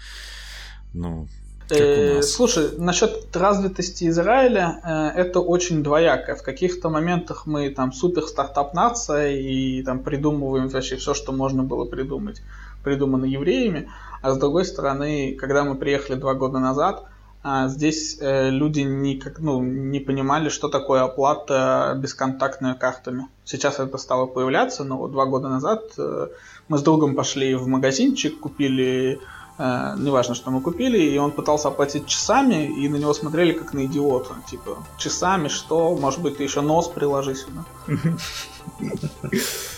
ну, 0.93 1.29
Э, 1.69 2.21
слушай, 2.21 2.71
насчет 2.77 3.35
развитости 3.35 4.07
Израиля, 4.09 4.81
э, 4.83 5.21
это 5.21 5.39
очень 5.39 5.83
двояко. 5.83 6.35
В 6.35 6.43
каких-то 6.43 6.89
моментах 6.89 7.45
мы 7.45 7.69
там 7.69 7.93
супер 7.93 8.23
стартап 8.23 8.73
нация 8.73 9.31
и 9.31 9.83
там 9.83 9.99
придумываем 9.99 10.67
вообще 10.67 10.95
все, 10.95 11.13
что 11.13 11.31
можно 11.31 11.63
было 11.63 11.85
придумать, 11.85 12.41
придумано 12.83 13.25
евреями. 13.25 13.89
А 14.21 14.31
с 14.31 14.37
другой 14.37 14.65
стороны, 14.65 15.35
когда 15.39 15.63
мы 15.63 15.75
приехали 15.75 16.15
два 16.15 16.33
года 16.33 16.59
назад, 16.59 17.03
а 17.41 17.69
здесь 17.69 18.17
э, 18.19 18.49
люди 18.49 18.81
никак, 18.81 19.39
ну, 19.39 19.61
не 19.63 19.99
понимали, 19.99 20.49
что 20.49 20.67
такое 20.67 21.03
оплата 21.03 21.97
бесконтактными 21.97 22.73
картами. 22.73 23.27
Сейчас 23.45 23.79
это 23.79 23.97
стало 23.97 24.25
появляться, 24.25 24.83
но 24.83 24.97
вот 24.97 25.11
два 25.11 25.25
года 25.25 25.47
назад 25.47 25.83
э, 25.97 26.27
мы 26.67 26.77
с 26.77 26.81
другом 26.81 27.15
пошли 27.15 27.55
в 27.55 27.65
магазинчик, 27.67 28.39
купили 28.39 29.19
э, 29.59 29.95
неважно, 29.97 30.33
что 30.33 30.51
мы 30.51 30.61
купили, 30.61 30.97
и 30.97 31.17
он 31.17 31.31
пытался 31.31 31.67
оплатить 31.67 32.07
часами, 32.07 32.65
и 32.65 32.89
на 32.89 32.95
него 32.95 33.13
смотрели 33.13 33.51
как 33.51 33.73
на 33.73 33.85
идиота. 33.85 34.33
Типа, 34.47 34.77
часами 34.97 35.47
что? 35.49 35.95
Может 35.95 36.21
быть, 36.21 36.37
ты 36.37 36.43
еще 36.43 36.61
нос 36.61 36.87
приложи 36.87 37.35
сюда. 37.35 37.63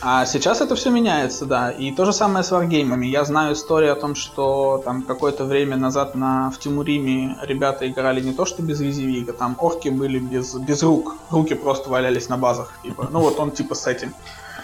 А 0.01 0.25
сейчас 0.25 0.61
это 0.61 0.75
все 0.75 0.89
меняется, 0.89 1.45
да. 1.45 1.71
И 1.71 1.91
то 1.91 2.05
же 2.05 2.13
самое 2.13 2.43
с 2.43 2.51
варгеймами. 2.51 3.05
Я 3.05 3.23
знаю 3.23 3.53
историю 3.53 3.93
о 3.93 3.95
том, 3.95 4.15
что 4.15 4.81
там 4.83 5.03
какое-то 5.03 5.45
время 5.45 5.77
назад 5.77 6.15
на, 6.15 6.49
в 6.51 6.59
Тимуриме 6.59 7.37
ребята 7.43 7.87
играли 7.87 8.21
не 8.21 8.33
то 8.33 8.45
что 8.45 8.63
без 8.63 8.81
визивига, 8.81 9.33
там 9.33 9.55
орки 9.59 9.89
были 9.89 10.19
без, 10.19 10.55
без 10.55 10.83
рук. 10.83 11.15
Руки 11.29 11.53
просто 11.53 11.89
валялись 11.89 12.29
на 12.29 12.37
базах. 12.37 12.73
Типа. 12.83 13.07
Ну 13.11 13.19
вот 13.19 13.39
он 13.39 13.51
типа 13.51 13.75
с 13.75 13.87
этим. 13.87 14.13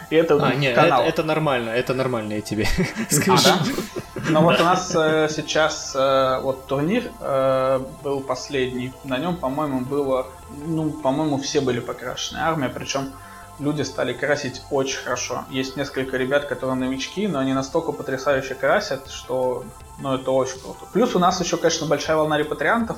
И 0.09 0.15
это 0.15 0.35
а, 0.41 0.53
нет, 0.53 0.75
канал. 0.75 1.01
Это, 1.01 1.09
это 1.09 1.23
нормально, 1.23 1.69
это 1.69 1.93
нормально, 1.93 2.33
я 2.33 2.41
тебе 2.41 2.67
скажу. 3.09 3.49
А, 3.49 3.59
да? 4.15 4.21
Ну 4.29 4.41
вот 4.41 4.59
у 4.59 4.63
нас 4.63 4.93
э, 4.95 5.27
сейчас 5.29 5.93
э, 5.95 6.39
вот 6.41 6.65
турнир 6.67 7.11
э, 7.19 7.79
был 8.03 8.21
последний. 8.21 8.93
На 9.03 9.17
нем, 9.17 9.35
по-моему, 9.35 9.81
было, 9.81 10.27
ну, 10.65 10.89
по-моему, 10.91 11.37
все 11.37 11.61
были 11.61 11.79
покрашены. 11.79 12.39
Армия, 12.39 12.69
причем 12.69 13.11
люди 13.59 13.81
стали 13.81 14.13
красить 14.13 14.61
очень 14.71 14.99
хорошо. 14.99 15.45
Есть 15.49 15.75
несколько 15.77 16.17
ребят, 16.17 16.45
которые 16.45 16.75
новички, 16.75 17.27
но 17.27 17.39
они 17.39 17.53
настолько 17.53 17.91
потрясающе 17.91 18.55
красят, 18.55 19.09
что, 19.09 19.63
ну, 19.99 20.15
это 20.15 20.31
очень 20.31 20.59
круто. 20.59 20.85
Плюс 20.93 21.15
у 21.15 21.19
нас 21.19 21.39
еще, 21.41 21.57
конечно, 21.57 21.87
большая 21.87 22.17
волна 22.17 22.37
репатриантов, 22.37 22.97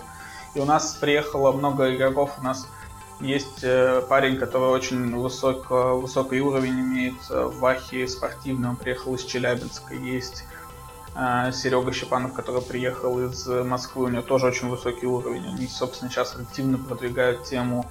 и 0.54 0.60
у 0.60 0.66
нас 0.66 0.94
приехало 1.00 1.52
много 1.52 1.96
игроков, 1.96 2.32
у 2.40 2.44
нас 2.44 2.68
есть 3.22 3.64
э, 3.64 4.02
парень, 4.08 4.38
который 4.38 4.70
очень 4.70 5.16
высок, 5.16 5.70
высокий 5.70 6.40
уровень 6.40 6.80
имеет 6.80 7.16
э, 7.30 7.46
в 7.46 7.60
Вахе 7.60 8.08
спортивный, 8.08 8.70
он 8.70 8.76
приехал 8.78 9.14
из 9.16 9.26
Челябинска. 9.26 9.94
Есть 9.94 10.46
э, 11.16 11.52
Серега 11.52 11.92
Щепанов, 11.92 12.34
который 12.34 12.62
приехал 12.62 13.20
из 13.20 13.46
Москвы, 13.46 14.06
у 14.06 14.10
него 14.10 14.22
тоже 14.22 14.48
очень 14.48 14.70
высокий 14.70 15.06
уровень. 15.06 15.46
Они, 15.48 15.68
собственно, 15.68 16.10
сейчас 16.10 16.36
активно 16.36 16.78
продвигают 16.78 17.44
тему 17.44 17.86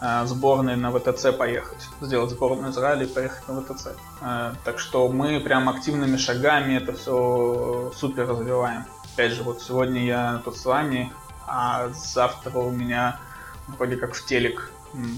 э, 0.00 0.26
сборной 0.26 0.76
на 0.76 0.90
ВТЦ 0.90 1.32
поехать, 1.36 1.86
сделать 2.00 2.30
сборную 2.30 2.72
Израиля 2.72 3.04
и 3.04 3.08
поехать 3.08 3.46
на 3.48 3.60
ВТЦ. 3.60 3.88
Э, 4.20 4.52
так 4.64 4.80
что 4.80 5.08
мы 5.08 5.38
прям 5.38 5.68
активными 5.68 6.16
шагами 6.16 6.74
это 6.74 6.92
все 6.92 7.92
супер 7.96 8.26
развиваем. 8.26 8.84
Опять 9.14 9.32
же, 9.32 9.44
вот 9.44 9.62
сегодня 9.62 10.04
я 10.04 10.42
тут 10.44 10.56
с 10.56 10.64
вами, 10.64 11.12
а 11.46 11.88
завтра 11.90 12.58
у 12.58 12.70
меня 12.70 13.20
вроде 13.68 13.96
как 13.96 14.14
в 14.14 14.24
телек 14.26 14.70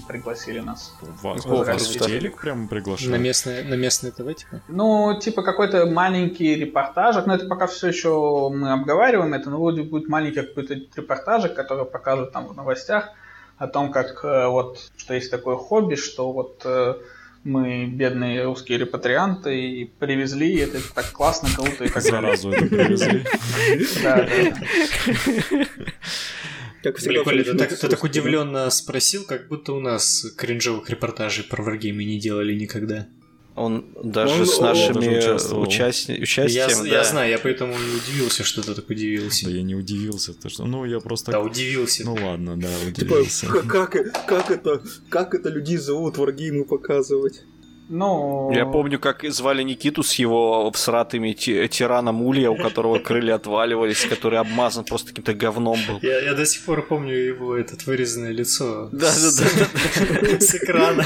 пригласили 0.07 0.59
нас. 0.59 0.93
Вас, 1.21 1.45
вас 1.45 1.95
в 1.95 1.99
телек 1.99 2.41
прям 2.41 2.67
приглашали? 2.67 3.11
На 3.11 3.15
местное, 3.15 3.63
на 3.63 3.75
местное 3.75 4.11
ТВ, 4.11 4.35
типа? 4.35 4.61
Ну, 4.67 5.17
типа 5.19 5.41
какой-то 5.41 5.85
маленький 5.85 6.55
репортажик, 6.55 7.25
но 7.25 7.35
это 7.35 7.47
пока 7.47 7.67
все 7.67 7.87
еще 7.87 8.49
мы 8.49 8.71
обговариваем 8.71 9.33
это, 9.33 9.49
но 9.49 9.57
вроде 9.57 9.83
будет 9.83 10.09
маленький 10.09 10.41
какой-то 10.41 10.75
репортажик, 10.95 11.53
который 11.53 11.85
покажут 11.85 12.31
там 12.31 12.47
в 12.47 12.55
новостях 12.55 13.09
о 13.57 13.67
том, 13.67 13.91
как 13.91 14.23
э, 14.23 14.47
вот, 14.47 14.91
что 14.97 15.13
есть 15.13 15.31
такое 15.31 15.55
хобби, 15.55 15.95
что 15.95 16.31
вот 16.31 16.61
э, 16.65 16.95
мы 17.43 17.85
бедные 17.87 18.45
русские 18.45 18.79
репатрианты 18.79 19.59
и 19.59 19.85
привезли, 19.85 20.53
и 20.53 20.59
это 20.59 20.79
так 20.93 21.11
классно, 21.11 21.49
круто 21.55 21.85
и 21.85 21.89
так 21.89 22.03
далее. 22.03 22.37
Сразу 22.37 22.51
это 22.51 22.65
привезли. 22.65 23.25
Да, 24.03 24.27
да. 24.27 25.65
Как 26.83 26.97
всегда, 26.97 27.23
Блин, 27.23 27.43
ты, 27.43 27.55
так, 27.55 27.77
ты 27.77 27.87
так 27.87 28.03
удивленно 28.03 28.69
спросил, 28.69 29.25
как 29.25 29.47
будто 29.49 29.73
у 29.73 29.79
нас 29.79 30.25
кринжовых 30.37 30.89
репортажей 30.89 31.43
про 31.43 31.61
варгеймы 31.61 32.05
не 32.05 32.19
делали 32.19 32.53
никогда. 32.53 33.07
Он 33.55 33.85
даже 34.01 34.41
он, 34.41 34.45
с 34.45 34.59
нашими 34.59 35.17
участни... 35.57 36.21
участием. 36.21 36.47
Я, 36.47 36.67
да. 36.67 36.85
я 36.85 37.03
знаю, 37.03 37.29
я 37.29 37.39
поэтому 37.39 37.73
не 37.73 37.95
удивился, 37.97 38.45
что 38.45 38.61
ты 38.61 38.73
так 38.73 38.89
удивился. 38.89 39.45
Да 39.45 39.51
я 39.51 39.63
не 39.63 39.75
удивился, 39.75 40.33
то 40.33 40.47
что, 40.47 40.65
ну 40.65 40.85
я 40.85 41.01
просто. 41.01 41.31
Да 41.31 41.41
удивился. 41.41 42.05
Ну 42.05 42.13
ладно, 42.13 42.55
да, 42.55 42.69
удивился. 42.87 43.47
Типа, 43.47 43.61
как, 43.67 44.25
как 44.25 44.51
это, 44.51 44.81
как 45.09 45.35
это 45.35 45.49
людей 45.49 45.75
зовут 45.75 46.17
варгеймы 46.17 46.63
показывать? 46.63 47.41
Ну... 47.89 48.51
Я 48.53 48.67
помню, 48.67 48.99
как 48.99 49.23
звали 49.23 49.63
Никиту 49.63 50.03
с 50.03 50.13
его 50.13 50.71
всратыми 50.71 51.33
тираном 51.33 52.21
Улья, 52.21 52.51
у 52.51 52.55
которого 52.55 52.99
крылья 52.99 53.35
отваливались, 53.35 54.05
который 54.05 54.37
обмазан 54.37 54.85
просто 54.85 55.09
каким-то 55.09 55.33
говном 55.33 55.79
был. 55.87 55.99
Я, 56.03 56.19
я 56.21 56.35
до 56.35 56.45
сих 56.45 56.63
пор 56.65 56.85
помню 56.85 57.15
его 57.15 57.57
этот 57.57 57.87
вырезанное 57.87 58.31
лицо. 58.31 58.89
С 58.93 60.55
экрана. 60.55 61.03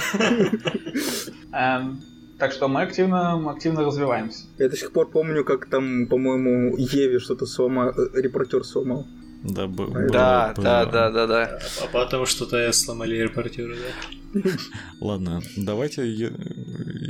Эм, 1.54 2.02
так 2.38 2.52
что 2.52 2.68
мы 2.68 2.82
активно, 2.82 3.50
активно 3.50 3.86
развиваемся. 3.86 4.46
Я 4.58 4.68
до 4.68 4.76
сих 4.76 4.92
пор 4.92 5.10
помню, 5.10 5.46
как 5.46 5.68
там, 5.68 6.08
по-моему, 6.08 6.76
Еве 6.76 7.20
что-то 7.20 7.46
сломал, 7.46 7.92
э, 7.92 8.22
репортер 8.22 8.66
сломал. 8.66 9.08
Да, 9.44 9.68
б- 9.68 10.10
да, 10.10 10.54
было, 10.56 10.64
да, 10.64 10.86
да, 10.86 11.10
да, 11.12 11.28
да. 11.28 11.60
А 11.82 11.88
потом 11.88 12.26
что-то 12.26 12.72
сломали 12.72 13.18
репортеры, 13.18 13.76
да? 13.76 14.42
Ладно, 15.00 15.42
давайте, 15.58 16.10
я, 16.10 16.32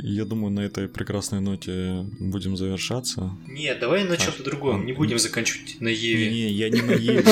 я 0.02 0.24
думаю, 0.24 0.52
на 0.52 0.60
этой 0.60 0.88
прекрасной 0.88 1.40
ноте 1.40 2.04
будем 2.20 2.56
завершаться. 2.56 3.30
Нет, 3.46 3.78
давай 3.80 4.04
на 4.04 4.16
чем-то 4.16 4.42
а, 4.42 4.44
другом, 4.44 4.84
не 4.84 4.92
будем 4.92 5.18
заканчивать 5.18 5.76
на 5.80 5.88
Еве. 5.88 6.30
Не, 6.30 6.50
я 6.50 6.68
не 6.70 6.82
на 6.82 6.90
Еве. 6.92 7.24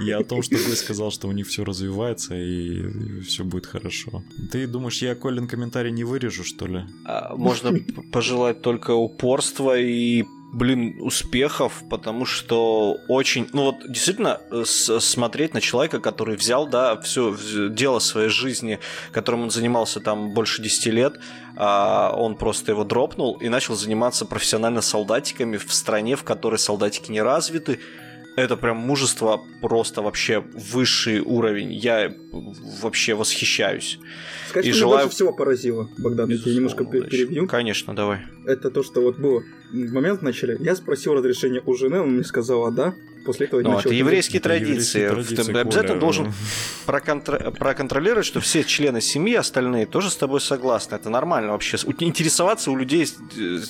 Я 0.00 0.18
о 0.18 0.24
том, 0.24 0.42
что 0.42 0.56
ты 0.56 0.76
сказал, 0.76 1.10
что 1.10 1.28
у 1.28 1.32
них 1.32 1.46
все 1.46 1.64
развивается 1.64 2.34
и 2.34 3.20
все 3.22 3.44
будет 3.44 3.66
хорошо. 3.66 4.22
Ты 4.52 4.66
думаешь, 4.66 5.00
я 5.02 5.14
Колин 5.14 5.46
комментарий 5.48 5.90
не 5.92 6.04
вырежу, 6.04 6.44
что 6.44 6.66
ли? 6.66 6.80
А, 7.04 7.34
можно 7.36 7.72
пожелать 8.12 8.62
только 8.62 8.90
упорства 8.94 9.78
и 9.78 10.24
блин, 10.52 10.96
успехов, 11.00 11.82
потому 11.88 12.24
что 12.24 12.98
очень, 13.08 13.48
ну 13.52 13.64
вот 13.64 13.90
действительно 13.90 14.40
э, 14.50 14.64
смотреть 14.64 15.54
на 15.54 15.60
человека, 15.60 16.00
который 16.00 16.36
взял, 16.36 16.66
да, 16.66 17.00
все 17.00 17.36
дело 17.70 17.98
своей 18.00 18.28
жизни, 18.28 18.80
которым 19.12 19.42
он 19.42 19.50
занимался 19.50 20.00
там 20.00 20.34
больше 20.34 20.62
10 20.62 20.86
лет, 20.86 21.20
а 21.56 22.12
он 22.16 22.36
просто 22.36 22.72
его 22.72 22.84
дропнул 22.84 23.36
и 23.36 23.48
начал 23.48 23.76
заниматься 23.76 24.26
профессионально 24.26 24.80
солдатиками 24.80 25.56
в 25.56 25.72
стране, 25.72 26.16
в 26.16 26.24
которой 26.24 26.58
солдатики 26.58 27.12
не 27.12 27.22
развиты, 27.22 27.78
это 28.36 28.56
прям 28.56 28.76
мужество 28.76 29.40
просто 29.60 30.02
вообще 30.02 30.40
высший 30.40 31.20
уровень. 31.20 31.72
Я 31.72 32.12
вообще 32.80 33.14
восхищаюсь. 33.14 33.98
Скажи, 34.48 34.68
и 34.68 34.72
что 34.72 34.80
желаю... 34.80 35.04
больше 35.04 35.16
всего 35.16 35.32
поразило, 35.32 35.88
Богдан, 35.98 36.30
я 36.30 36.38
тебя 36.38 36.54
немножко 36.54 36.84
перебью. 36.84 37.46
Конечно, 37.46 37.94
давай. 37.94 38.20
Это 38.46 38.70
то, 38.70 38.82
что 38.82 39.02
вот 39.02 39.18
было 39.18 39.42
момент 39.72 40.22
начали. 40.22 40.56
Я 40.60 40.74
спросил 40.76 41.14
разрешение 41.14 41.62
у 41.64 41.74
жены, 41.74 42.00
он 42.00 42.14
мне 42.14 42.24
сказал, 42.24 42.70
да. 42.70 42.94
После 43.24 43.46
этого 43.46 43.60
ну, 43.60 43.78
это 43.78 43.90
еврейские 43.90 44.40
традиции. 44.40 45.08
Ты 45.34 45.58
обязательно 45.58 46.00
должен 46.00 46.32
проконтр... 46.86 47.50
проконтролировать, 47.52 48.24
что 48.24 48.40
все 48.40 48.64
члены 48.64 49.00
семьи, 49.00 49.34
остальные 49.34 49.86
тоже 49.86 50.10
с 50.10 50.16
тобой 50.16 50.40
согласны. 50.40 50.94
Это 50.94 51.10
нормально 51.10 51.52
вообще. 51.52 51.76
Интересоваться 51.98 52.70
у 52.70 52.76
людей 52.76 53.06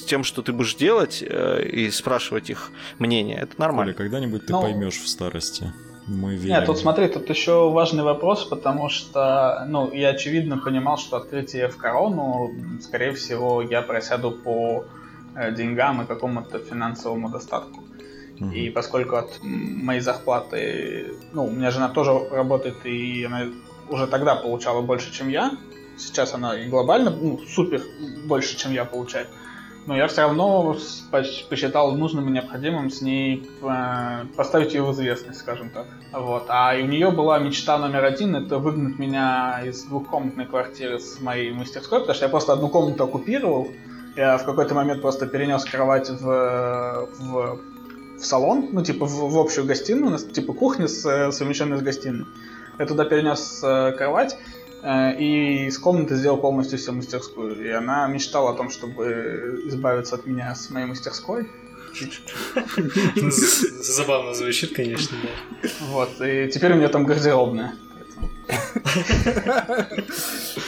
тем, 0.06 0.22
что 0.24 0.42
ты 0.42 0.52
будешь 0.52 0.76
делать, 0.76 1.22
э, 1.26 1.64
и 1.64 1.90
спрашивать 1.90 2.50
их 2.50 2.70
мнение. 2.98 3.40
Это 3.40 3.54
нормально. 3.58 3.92
Коля, 3.92 4.08
когда-нибудь 4.08 4.46
ты 4.46 4.52
Но... 4.52 4.62
Ну, 4.62 4.68
поймешь 4.68 4.98
в 4.98 5.08
старости. 5.08 5.72
Мы 6.06 6.34
верим. 6.34 6.56
Нет, 6.56 6.66
тут 6.66 6.78
смотри, 6.78 7.08
тут 7.08 7.28
еще 7.28 7.70
важный 7.70 8.02
вопрос, 8.02 8.44
потому 8.44 8.88
что, 8.88 9.64
ну, 9.68 9.92
я 9.92 10.08
очевидно 10.08 10.58
понимал, 10.58 10.98
что 10.98 11.16
открытие 11.16 11.68
в 11.68 11.76
корону, 11.76 12.52
скорее 12.82 13.12
всего, 13.12 13.62
я 13.62 13.82
просяду 13.82 14.32
по 14.32 14.84
деньгам 15.56 16.02
и 16.02 16.06
какому-то 16.06 16.58
финансовому 16.58 17.28
достатку. 17.28 17.82
Mm-hmm. 18.38 18.54
И 18.54 18.70
поскольку 18.70 19.16
от 19.16 19.38
моей 19.42 20.00
зарплаты, 20.00 21.14
ну, 21.32 21.46
у 21.46 21.50
меня 21.50 21.70
жена 21.70 21.88
тоже 21.88 22.12
работает, 22.30 22.84
и 22.84 23.24
она 23.24 23.48
уже 23.88 24.06
тогда 24.06 24.34
получала 24.34 24.80
больше, 24.80 25.12
чем 25.12 25.28
я. 25.28 25.52
Сейчас 25.98 26.32
она 26.32 26.58
и 26.58 26.68
глобально, 26.68 27.10
ну, 27.10 27.38
супер 27.46 27.82
больше, 28.24 28.56
чем 28.56 28.72
я 28.72 28.84
получаю. 28.84 29.26
Но 29.86 29.96
я 29.96 30.08
все 30.08 30.22
равно 30.22 30.76
посчитал 31.10 31.96
нужным 31.96 32.28
и 32.28 32.32
необходимым 32.32 32.90
с 32.90 33.00
ней 33.00 33.48
э, 33.62 34.24
поставить 34.36 34.74
ее 34.74 34.82
в 34.82 34.92
известность, 34.92 35.40
скажем 35.40 35.70
так. 35.70 35.86
Вот. 36.12 36.44
А 36.48 36.74
у 36.74 36.86
нее 36.86 37.10
была 37.10 37.38
мечта 37.38 37.78
номер 37.78 38.04
один, 38.04 38.36
это 38.36 38.58
выгнать 38.58 38.98
меня 38.98 39.62
из 39.64 39.84
двухкомнатной 39.84 40.46
квартиры 40.46 40.98
с 40.98 41.20
моей 41.20 41.52
мастерской, 41.52 42.00
потому 42.00 42.14
что 42.14 42.24
я 42.26 42.28
просто 42.28 42.52
одну 42.52 42.68
комнату 42.68 43.04
оккупировал, 43.04 43.68
я 44.16 44.38
в 44.38 44.44
какой-то 44.44 44.74
момент 44.74 45.02
просто 45.02 45.26
перенес 45.26 45.64
кровать 45.64 46.10
в, 46.10 47.08
в, 47.18 47.60
в 48.18 48.24
салон, 48.24 48.68
ну, 48.72 48.82
типа, 48.82 49.06
в, 49.06 49.32
в 49.32 49.38
общую 49.38 49.66
гостиную, 49.66 50.08
у 50.08 50.10
нас, 50.10 50.24
типа, 50.24 50.52
кухня 50.52 50.88
с, 50.88 51.32
совмещенная 51.32 51.78
с 51.78 51.82
гостиной. 51.82 52.26
Я 52.78 52.86
туда 52.86 53.04
перенес 53.04 53.60
э, 53.62 53.92
кровать, 53.96 54.36
э, 54.82 55.18
и 55.18 55.66
из 55.66 55.78
комнаты 55.78 56.16
сделал 56.16 56.38
полностью 56.38 56.78
всю 56.78 56.92
мастерскую. 56.92 57.64
И 57.64 57.68
она 57.68 58.06
мечтала 58.08 58.52
о 58.52 58.54
том, 58.54 58.70
чтобы 58.70 59.62
избавиться 59.66 60.14
от 60.14 60.26
меня 60.26 60.54
с 60.54 60.70
моей 60.70 60.86
мастерской. 60.86 61.48
Забавно 63.80 64.34
звучит, 64.34 64.74
конечно, 64.74 65.16
да. 65.22 65.68
Вот, 65.88 66.20
и 66.20 66.48
теперь 66.52 66.72
у 66.72 66.76
меня 66.76 66.88
там 66.88 67.04
гардеробная. 67.04 67.74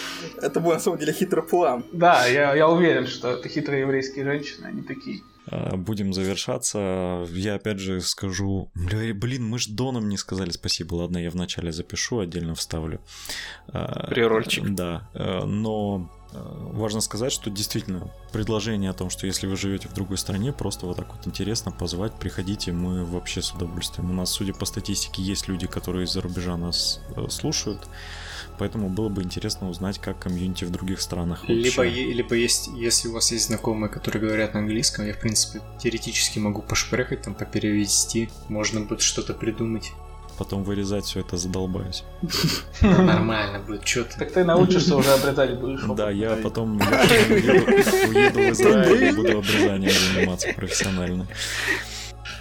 Это 0.43 0.61
был 0.61 0.73
на 0.73 0.81
самом 0.81 0.99
деле 0.99 1.13
хитрый 1.13 1.45
план. 1.45 1.85
Да, 1.93 2.27
я, 2.27 2.55
я 2.55 2.69
уверен, 2.69 3.07
что 3.07 3.31
это 3.31 3.49
хитрые 3.49 3.83
еврейские 3.83 4.25
женщины, 4.25 4.67
они 4.67 4.83
такие. 4.83 5.23
А, 5.47 5.77
Будем 5.77 6.13
завершаться. 6.13 7.27
Я 7.31 7.55
опять 7.55 7.79
же 7.79 8.01
скажу... 8.01 8.71
Блин, 8.75 9.49
мы 9.49 9.59
ж 9.59 9.69
Доном 9.69 10.09
не 10.09 10.17
сказали 10.17 10.51
спасибо. 10.51 10.95
Ладно, 10.95 11.19
я 11.19 11.31
вначале 11.31 11.73
запишу, 11.73 12.21
отдельно 12.21 12.55
вставлю. 12.55 13.01
А, 13.69 14.09
Прирольчик. 14.09 14.69
Да, 14.71 15.09
э, 15.15 15.45
но 15.45 16.11
э, 16.33 16.37
важно 16.73 17.01
сказать, 17.01 17.33
что 17.33 17.51
действительно 17.51 18.11
предложение 18.33 18.91
о 18.91 18.95
том, 18.95 19.11
что 19.11 19.27
если 19.27 19.47
вы 19.47 19.57
живете 19.57 19.89
в 19.89 19.95
другой 19.95 20.19
стране, 20.19 20.53
просто 20.53 20.87
вот 20.87 20.97
так 20.97 21.13
вот 21.15 21.27
интересно 21.27 21.73
позвать, 21.73 22.15
приходите, 22.19 22.73
мы 22.73 23.05
вообще 23.05 23.43
с 23.43 23.53
удовольствием. 23.53 24.11
У 24.11 24.15
нас, 24.15 24.31
судя 24.31 24.55
по 24.55 24.65
статистике, 24.65 25.23
есть 25.23 25.49
люди, 25.49 25.67
которые 25.67 26.05
из-за 26.05 26.21
рубежа 26.21 26.57
нас 26.57 27.01
э, 27.17 27.29
слушают, 27.29 27.89
поэтому 28.59 28.89
было 28.89 29.09
бы 29.09 29.23
интересно 29.23 29.69
узнать, 29.69 29.99
как 29.99 30.19
комьюнити 30.19 30.65
в 30.65 30.71
других 30.71 31.01
странах 31.01 31.41
вообще. 31.41 31.55
Либо, 31.55 31.85
либо 31.85 32.35
есть, 32.35 32.69
если 32.75 33.09
у 33.09 33.13
вас 33.13 33.33
есть 33.33 33.47
знакомые, 33.47 33.91
которые 33.91 34.23
говорят 34.23 34.55
на 34.55 34.61
английском, 34.61 35.07
я, 35.07 35.15
в 35.15 35.21
принципе, 35.21 35.61
теоретически 35.79 36.39
могу 36.39 36.63
пошпрехать, 36.63 37.23
там, 37.23 37.35
поперевести, 37.35 38.31
можно 38.49 38.81
будет 38.81 39.01
что-то 39.01 39.35
придумать. 39.35 39.93
Потом 40.39 40.65
вырезать 40.65 41.05
все 41.05 41.21
это 41.21 41.37
задолбаюсь. 41.37 42.05
Нормально 42.81 43.61
будет, 43.61 43.87
что 43.87 44.05
ты. 44.05 44.19
Так 44.19 44.33
ты 44.33 44.45
научишься 44.45 44.97
уже 44.97 45.13
обретать 45.13 45.59
будешь. 45.61 45.83
Да, 45.95 46.11
я 46.11 46.37
потом, 46.37 46.79
уеду 46.79 48.41
в 48.41 48.51
Израиль 48.51 49.11
и 49.11 49.13
буду 49.13 49.39
обрезанием 49.39 49.93
заниматься 49.93 50.49
профессионально. 50.57 51.27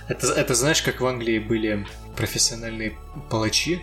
Это, 0.08 0.28
это 0.34 0.56
знаешь, 0.56 0.82
как 0.82 1.02
в 1.02 1.06
Англии 1.06 1.40
были 1.40 1.86
профессиональные 2.16 2.98
палачи, 3.30 3.82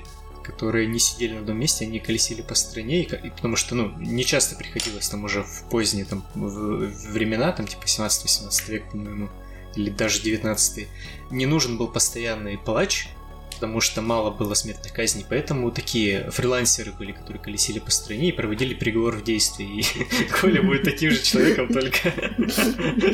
которые 0.49 0.87
не 0.87 0.99
сидели 0.99 1.35
на 1.35 1.41
одном 1.41 1.59
месте, 1.61 1.85
они 1.85 2.01
колесили 2.01 2.43
по 2.43 2.55
стране, 2.55 3.03
и, 3.03 3.27
и 3.27 3.31
потому 3.31 3.57
что, 3.57 3.75
ну, 3.75 3.91
не 3.99 4.25
часто 4.25 4.57
приходилось 4.57 5.09
там 5.09 5.25
уже 5.25 5.43
в 5.43 5.65
поздние 5.71 6.05
там 6.05 6.25
в- 6.35 6.87
в 6.89 7.13
времена, 7.13 7.53
там 7.53 7.67
типа 7.67 7.85
17-18 7.87 8.69
век, 8.71 8.91
по-моему, 8.91 9.29
или 9.77 9.91
даже 9.91 10.21
19 10.23 10.89
не 11.31 11.47
нужен 11.47 11.77
был 11.77 11.89
постоянный 11.89 12.59
палач, 12.59 13.09
потому 13.55 13.81
что 13.81 14.03
мало 14.03 14.31
было 14.31 14.55
смертных 14.55 14.93
казней, 14.93 15.27
поэтому 15.29 15.71
такие 15.71 16.31
фрилансеры 16.31 16.93
были, 16.93 17.13
которые 17.13 17.43
колесили 17.43 17.79
по 17.81 17.91
стране 17.91 18.29
и 18.29 18.33
проводили 18.33 18.75
приговор 18.75 19.17
в 19.17 19.25
действии. 19.25 19.81
И 19.81 20.25
Коля 20.41 20.63
будет 20.63 20.85
таким 20.85 21.11
же 21.11 21.21
человеком, 21.23 21.69
только 21.69 22.13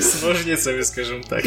с 0.00 0.22
ножницами, 0.22 0.82
скажем 0.82 1.22
так. 1.22 1.44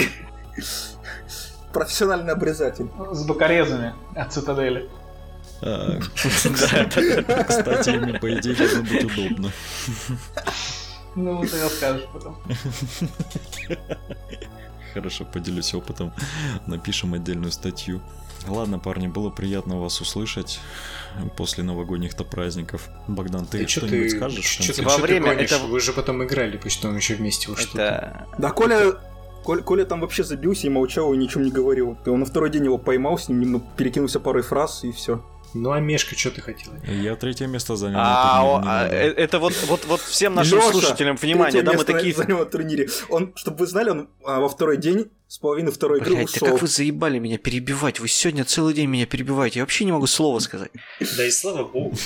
Профессиональный 1.74 2.34
обрезатель. 2.34 2.88
С 3.12 3.24
бокорезами 3.26 3.94
от 4.16 4.34
цитадели. 4.34 4.90
Да, 5.62 6.00
да. 6.96 7.44
Кстати, 7.44 7.90
ими, 7.90 8.18
по 8.18 8.34
идее, 8.34 8.56
должно 8.56 8.82
быть 8.84 9.04
удобно. 9.04 9.52
Ну, 11.16 11.42
ты 11.46 11.62
расскажешь 11.64 12.06
потом. 12.14 12.38
Хорошо, 14.94 15.26
поделюсь 15.26 15.74
опытом. 15.74 16.14
Напишем 16.66 17.14
отдельную 17.14 17.52
статью. 17.52 18.02
Ладно, 18.48 18.80
парни, 18.80 19.08
было 19.08 19.30
приятно 19.30 19.80
вас 19.82 20.00
услышать 20.00 20.60
после 21.36 21.64
новогодних-то 21.64 22.24
праздников. 22.24 22.88
Богдан, 23.08 23.46
ты, 23.46 23.60
Ты 23.60 23.68
что 23.68 23.82
что-нибудь 23.82 24.12
ты, 24.12 24.18
скажешь? 24.18 24.46
чё 24.46 24.74
ты, 24.74 24.84
Во 24.84 24.96
ты 24.96 25.02
время 25.02 25.34
гонишь? 25.34 25.52
этого- 25.52 25.68
Вы 25.68 25.80
же 25.80 25.92
потом 25.92 26.24
играли, 26.24 26.58
пусть 26.58 26.82
там 26.82 26.96
еще 26.96 27.16
вместе 27.16 27.50
во 27.52 27.58
что-то. 27.58 27.82
Это... 27.82 28.28
Да, 28.38 28.52
Коля, 28.52 28.94
Коля, 29.44 29.62
Коля 29.64 29.86
там 29.86 30.02
вообще 30.02 30.24
забился 30.24 30.68
и 30.68 30.70
молчал, 30.70 31.14
и 31.14 31.18
ничем 31.18 31.44
не 31.44 31.52
говорил. 31.52 31.98
И 32.06 32.10
он 32.10 32.20
на 32.22 32.26
второй 32.26 32.50
день 32.52 32.66
его 32.66 32.78
поймал, 32.78 33.18
с 33.18 33.28
ним 33.28 33.40
немного 33.42 33.66
перекинулся 33.76 34.20
парой 34.20 34.44
фраз, 34.44 34.84
и 34.84 34.92
все. 34.92 35.24
Ну 35.58 35.72
а 35.72 35.80
Мешка, 35.80 36.16
что 36.16 36.32
ты 36.32 36.42
хотела? 36.42 36.76
Я 36.86 37.16
третье 37.16 37.48
место 37.48 37.76
занял. 37.76 38.00
А, 38.00 38.42
о, 38.44 38.60
турнире, 38.60 38.64
а, 38.66 38.88
э, 38.88 39.12
это 39.12 39.40
вот, 39.40 39.54
вот, 39.68 39.86
вот 39.86 40.02
всем 40.02 40.36
нашим 40.36 40.62
слушателям 40.62 41.16
внимание, 41.16 41.64
да, 41.64 41.74
мы 41.74 41.84
такие... 41.84 42.14
занял 42.14 42.40
на 42.40 42.46
турнире. 42.46 42.88
Он, 43.10 43.34
чтобы 43.36 43.58
вы 43.58 43.68
знали, 43.68 43.90
он 43.90 44.10
а, 44.24 44.40
во 44.40 44.50
второй 44.50 44.78
день 44.78 45.10
с 45.30 45.40
половины 45.40 45.72
второй 45.72 46.00
игры 46.00 46.16
Блять, 46.16 46.28
да 46.28 46.38
ушел. 46.38 46.48
как 46.54 46.62
вы 46.62 46.68
заебали 46.68 47.20
меня 47.20 47.38
перебивать? 47.38 48.00
Вы 48.00 48.08
сегодня 48.08 48.46
целый 48.46 48.74
день 48.74 48.88
меня 48.88 49.06
перебиваете. 49.06 49.60
Я 49.60 49.64
вообще 49.64 49.84
не 49.84 49.92
могу 49.92 50.08
слова 50.08 50.40
сказать. 50.40 50.72
Да 51.18 51.26
и 51.26 51.32
слава 51.32 51.66
богу. 51.66 51.98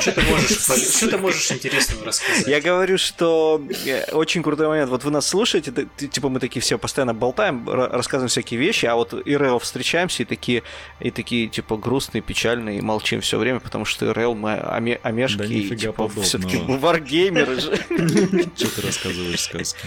Что 0.00 0.12
ты 0.12 0.22
можешь, 0.22 0.60
что 0.96 1.08
ты 1.08 1.18
можешь 1.18 1.50
интересного 1.50 2.04
рассказать? 2.04 2.46
Я 2.46 2.60
говорю, 2.60 2.96
что 2.96 3.60
э, 3.84 4.12
очень 4.12 4.44
крутой 4.44 4.68
момент. 4.68 4.88
Вот 4.88 5.02
вы 5.02 5.10
нас 5.10 5.26
слушаете, 5.26 5.88
типа 5.96 6.28
мы 6.28 6.38
такие 6.38 6.62
все 6.62 6.78
постоянно 6.78 7.12
болтаем, 7.12 7.68
ра- 7.68 7.88
рассказываем 7.88 8.28
всякие 8.28 8.60
вещи, 8.60 8.86
а 8.86 8.94
вот 8.94 9.14
ИРЛ 9.14 9.58
встречаемся 9.58 10.22
и 10.22 10.26
такие, 10.26 10.62
и 11.00 11.10
такие 11.10 11.48
типа 11.48 11.76
грустные, 11.76 12.22
печальные, 12.22 12.78
и 12.78 12.82
молчим 12.82 13.20
все 13.20 13.38
время, 13.38 13.58
потому 13.58 13.84
что 13.84 14.06
ИРЛ 14.06 14.36
мы 14.36 14.54
омешки, 15.02 15.42
и 15.42 15.76
типа 15.76 16.08
все-таки 16.22 16.58
варгеймеры 16.58 17.58
же. 17.60 17.74
Что 18.56 18.76
ты 18.76 18.82
рассказываешь 18.86 19.40
сказки? 19.40 19.80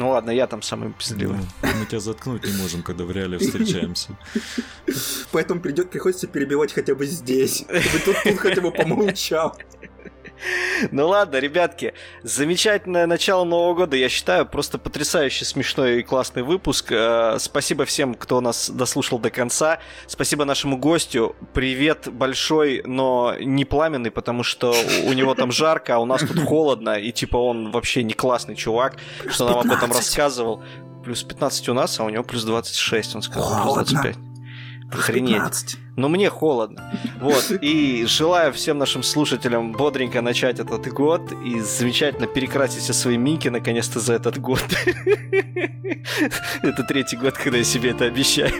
Ну 0.00 0.08
ладно, 0.08 0.30
я 0.30 0.46
там 0.46 0.62
самый 0.62 0.94
пиздливый. 0.94 1.36
Ну, 1.62 1.68
мы 1.78 1.84
тебя 1.84 2.00
заткнуть 2.00 2.42
не 2.42 2.54
можем, 2.54 2.82
когда 2.82 3.04
в 3.04 3.10
реале 3.10 3.36
встречаемся. 3.36 4.16
Поэтому 5.30 5.60
придет, 5.60 5.90
приходится 5.90 6.26
перебивать 6.26 6.72
хотя 6.72 6.94
бы 6.94 7.04
здесь. 7.04 7.66
Чтобы 7.68 8.04
тут, 8.06 8.16
тут 8.24 8.38
хотя 8.38 8.62
бы 8.62 8.72
помолчал. 8.72 9.58
Ну 10.90 11.08
ладно, 11.08 11.36
ребятки, 11.36 11.94
замечательное 12.22 13.06
начало 13.06 13.44
Нового 13.44 13.74
года, 13.74 13.96
я 13.96 14.08
считаю, 14.08 14.46
просто 14.46 14.78
потрясающе 14.78 15.44
смешной 15.44 16.00
и 16.00 16.02
классный 16.02 16.42
выпуск. 16.42 16.90
Э, 16.90 17.36
Спасибо 17.38 17.84
всем, 17.84 18.14
кто 18.14 18.40
нас 18.40 18.70
дослушал 18.70 19.18
до 19.18 19.30
конца. 19.30 19.78
Спасибо 20.06 20.44
нашему 20.44 20.76
гостю. 20.76 21.36
Привет 21.52 22.08
большой, 22.10 22.82
но 22.84 23.34
не 23.38 23.64
пламенный, 23.64 24.10
потому 24.10 24.42
что 24.42 24.74
у 25.04 25.12
него 25.12 25.34
там 25.34 25.52
жарко, 25.52 25.96
а 25.96 25.98
у 25.98 26.06
нас 26.06 26.22
тут 26.22 26.40
холодно, 26.46 26.98
и 26.98 27.12
типа 27.12 27.36
он 27.36 27.70
вообще 27.70 28.02
не 28.02 28.14
классный 28.14 28.56
чувак, 28.56 28.96
что 29.28 29.46
нам 29.48 29.58
об 29.58 29.66
этом 29.66 29.90
15. 29.90 29.96
рассказывал. 29.96 30.62
Плюс 31.04 31.22
15 31.22 31.68
у 31.70 31.74
нас, 31.74 31.98
а 31.98 32.04
у 32.04 32.10
него 32.10 32.22
плюс 32.22 32.44
26, 32.44 33.16
он 33.16 33.22
сказал, 33.22 33.48
плюс 33.48 33.62
Холодно. 33.62 34.02
25. 34.02 34.29
Охренеть. 34.92 35.34
15. 35.34 35.78
Но 35.96 36.08
мне 36.08 36.30
холодно. 36.30 36.92
Вот. 37.20 37.50
И 37.60 38.04
желаю 38.06 38.52
всем 38.52 38.78
нашим 38.78 39.02
слушателям 39.02 39.72
бодренько 39.72 40.22
начать 40.22 40.58
этот 40.58 40.86
год 40.88 41.32
и 41.44 41.60
замечательно 41.60 42.26
перекрасить 42.26 42.82
все 42.82 42.92
свои 42.92 43.18
минки 43.18 43.48
наконец-то 43.48 44.00
за 44.00 44.14
этот 44.14 44.38
год. 44.38 44.64
Это 46.62 46.82
третий 46.84 47.16
год, 47.16 47.34
когда 47.34 47.58
я 47.58 47.64
себе 47.64 47.90
это 47.90 48.06
обещаю. 48.06 48.52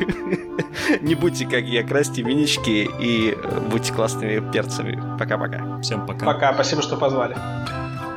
Не 1.00 1.14
будьте 1.14 1.46
как 1.46 1.64
я, 1.64 1.82
красьте 1.82 2.22
минички 2.22 2.88
и 3.00 3.32
э, 3.32 3.60
будьте 3.70 3.92
классными 3.92 4.52
перцами. 4.52 5.00
Пока-пока. 5.18 5.80
Всем 5.80 6.06
пока. 6.06 6.26
Пока, 6.26 6.54
спасибо, 6.54 6.82
что 6.82 6.96
позвали. 6.96 7.36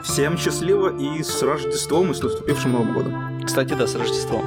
Всем 0.03 0.37
счастливо 0.37 0.97
и 0.97 1.23
с 1.23 1.41
Рождеством 1.41 2.11
и 2.11 2.13
с 2.13 2.21
наступившим 2.21 2.73
Новым 2.73 2.93
годом. 2.93 3.45
Кстати, 3.45 3.73
да, 3.73 3.87
с 3.87 3.95
Рождеством. 3.95 4.43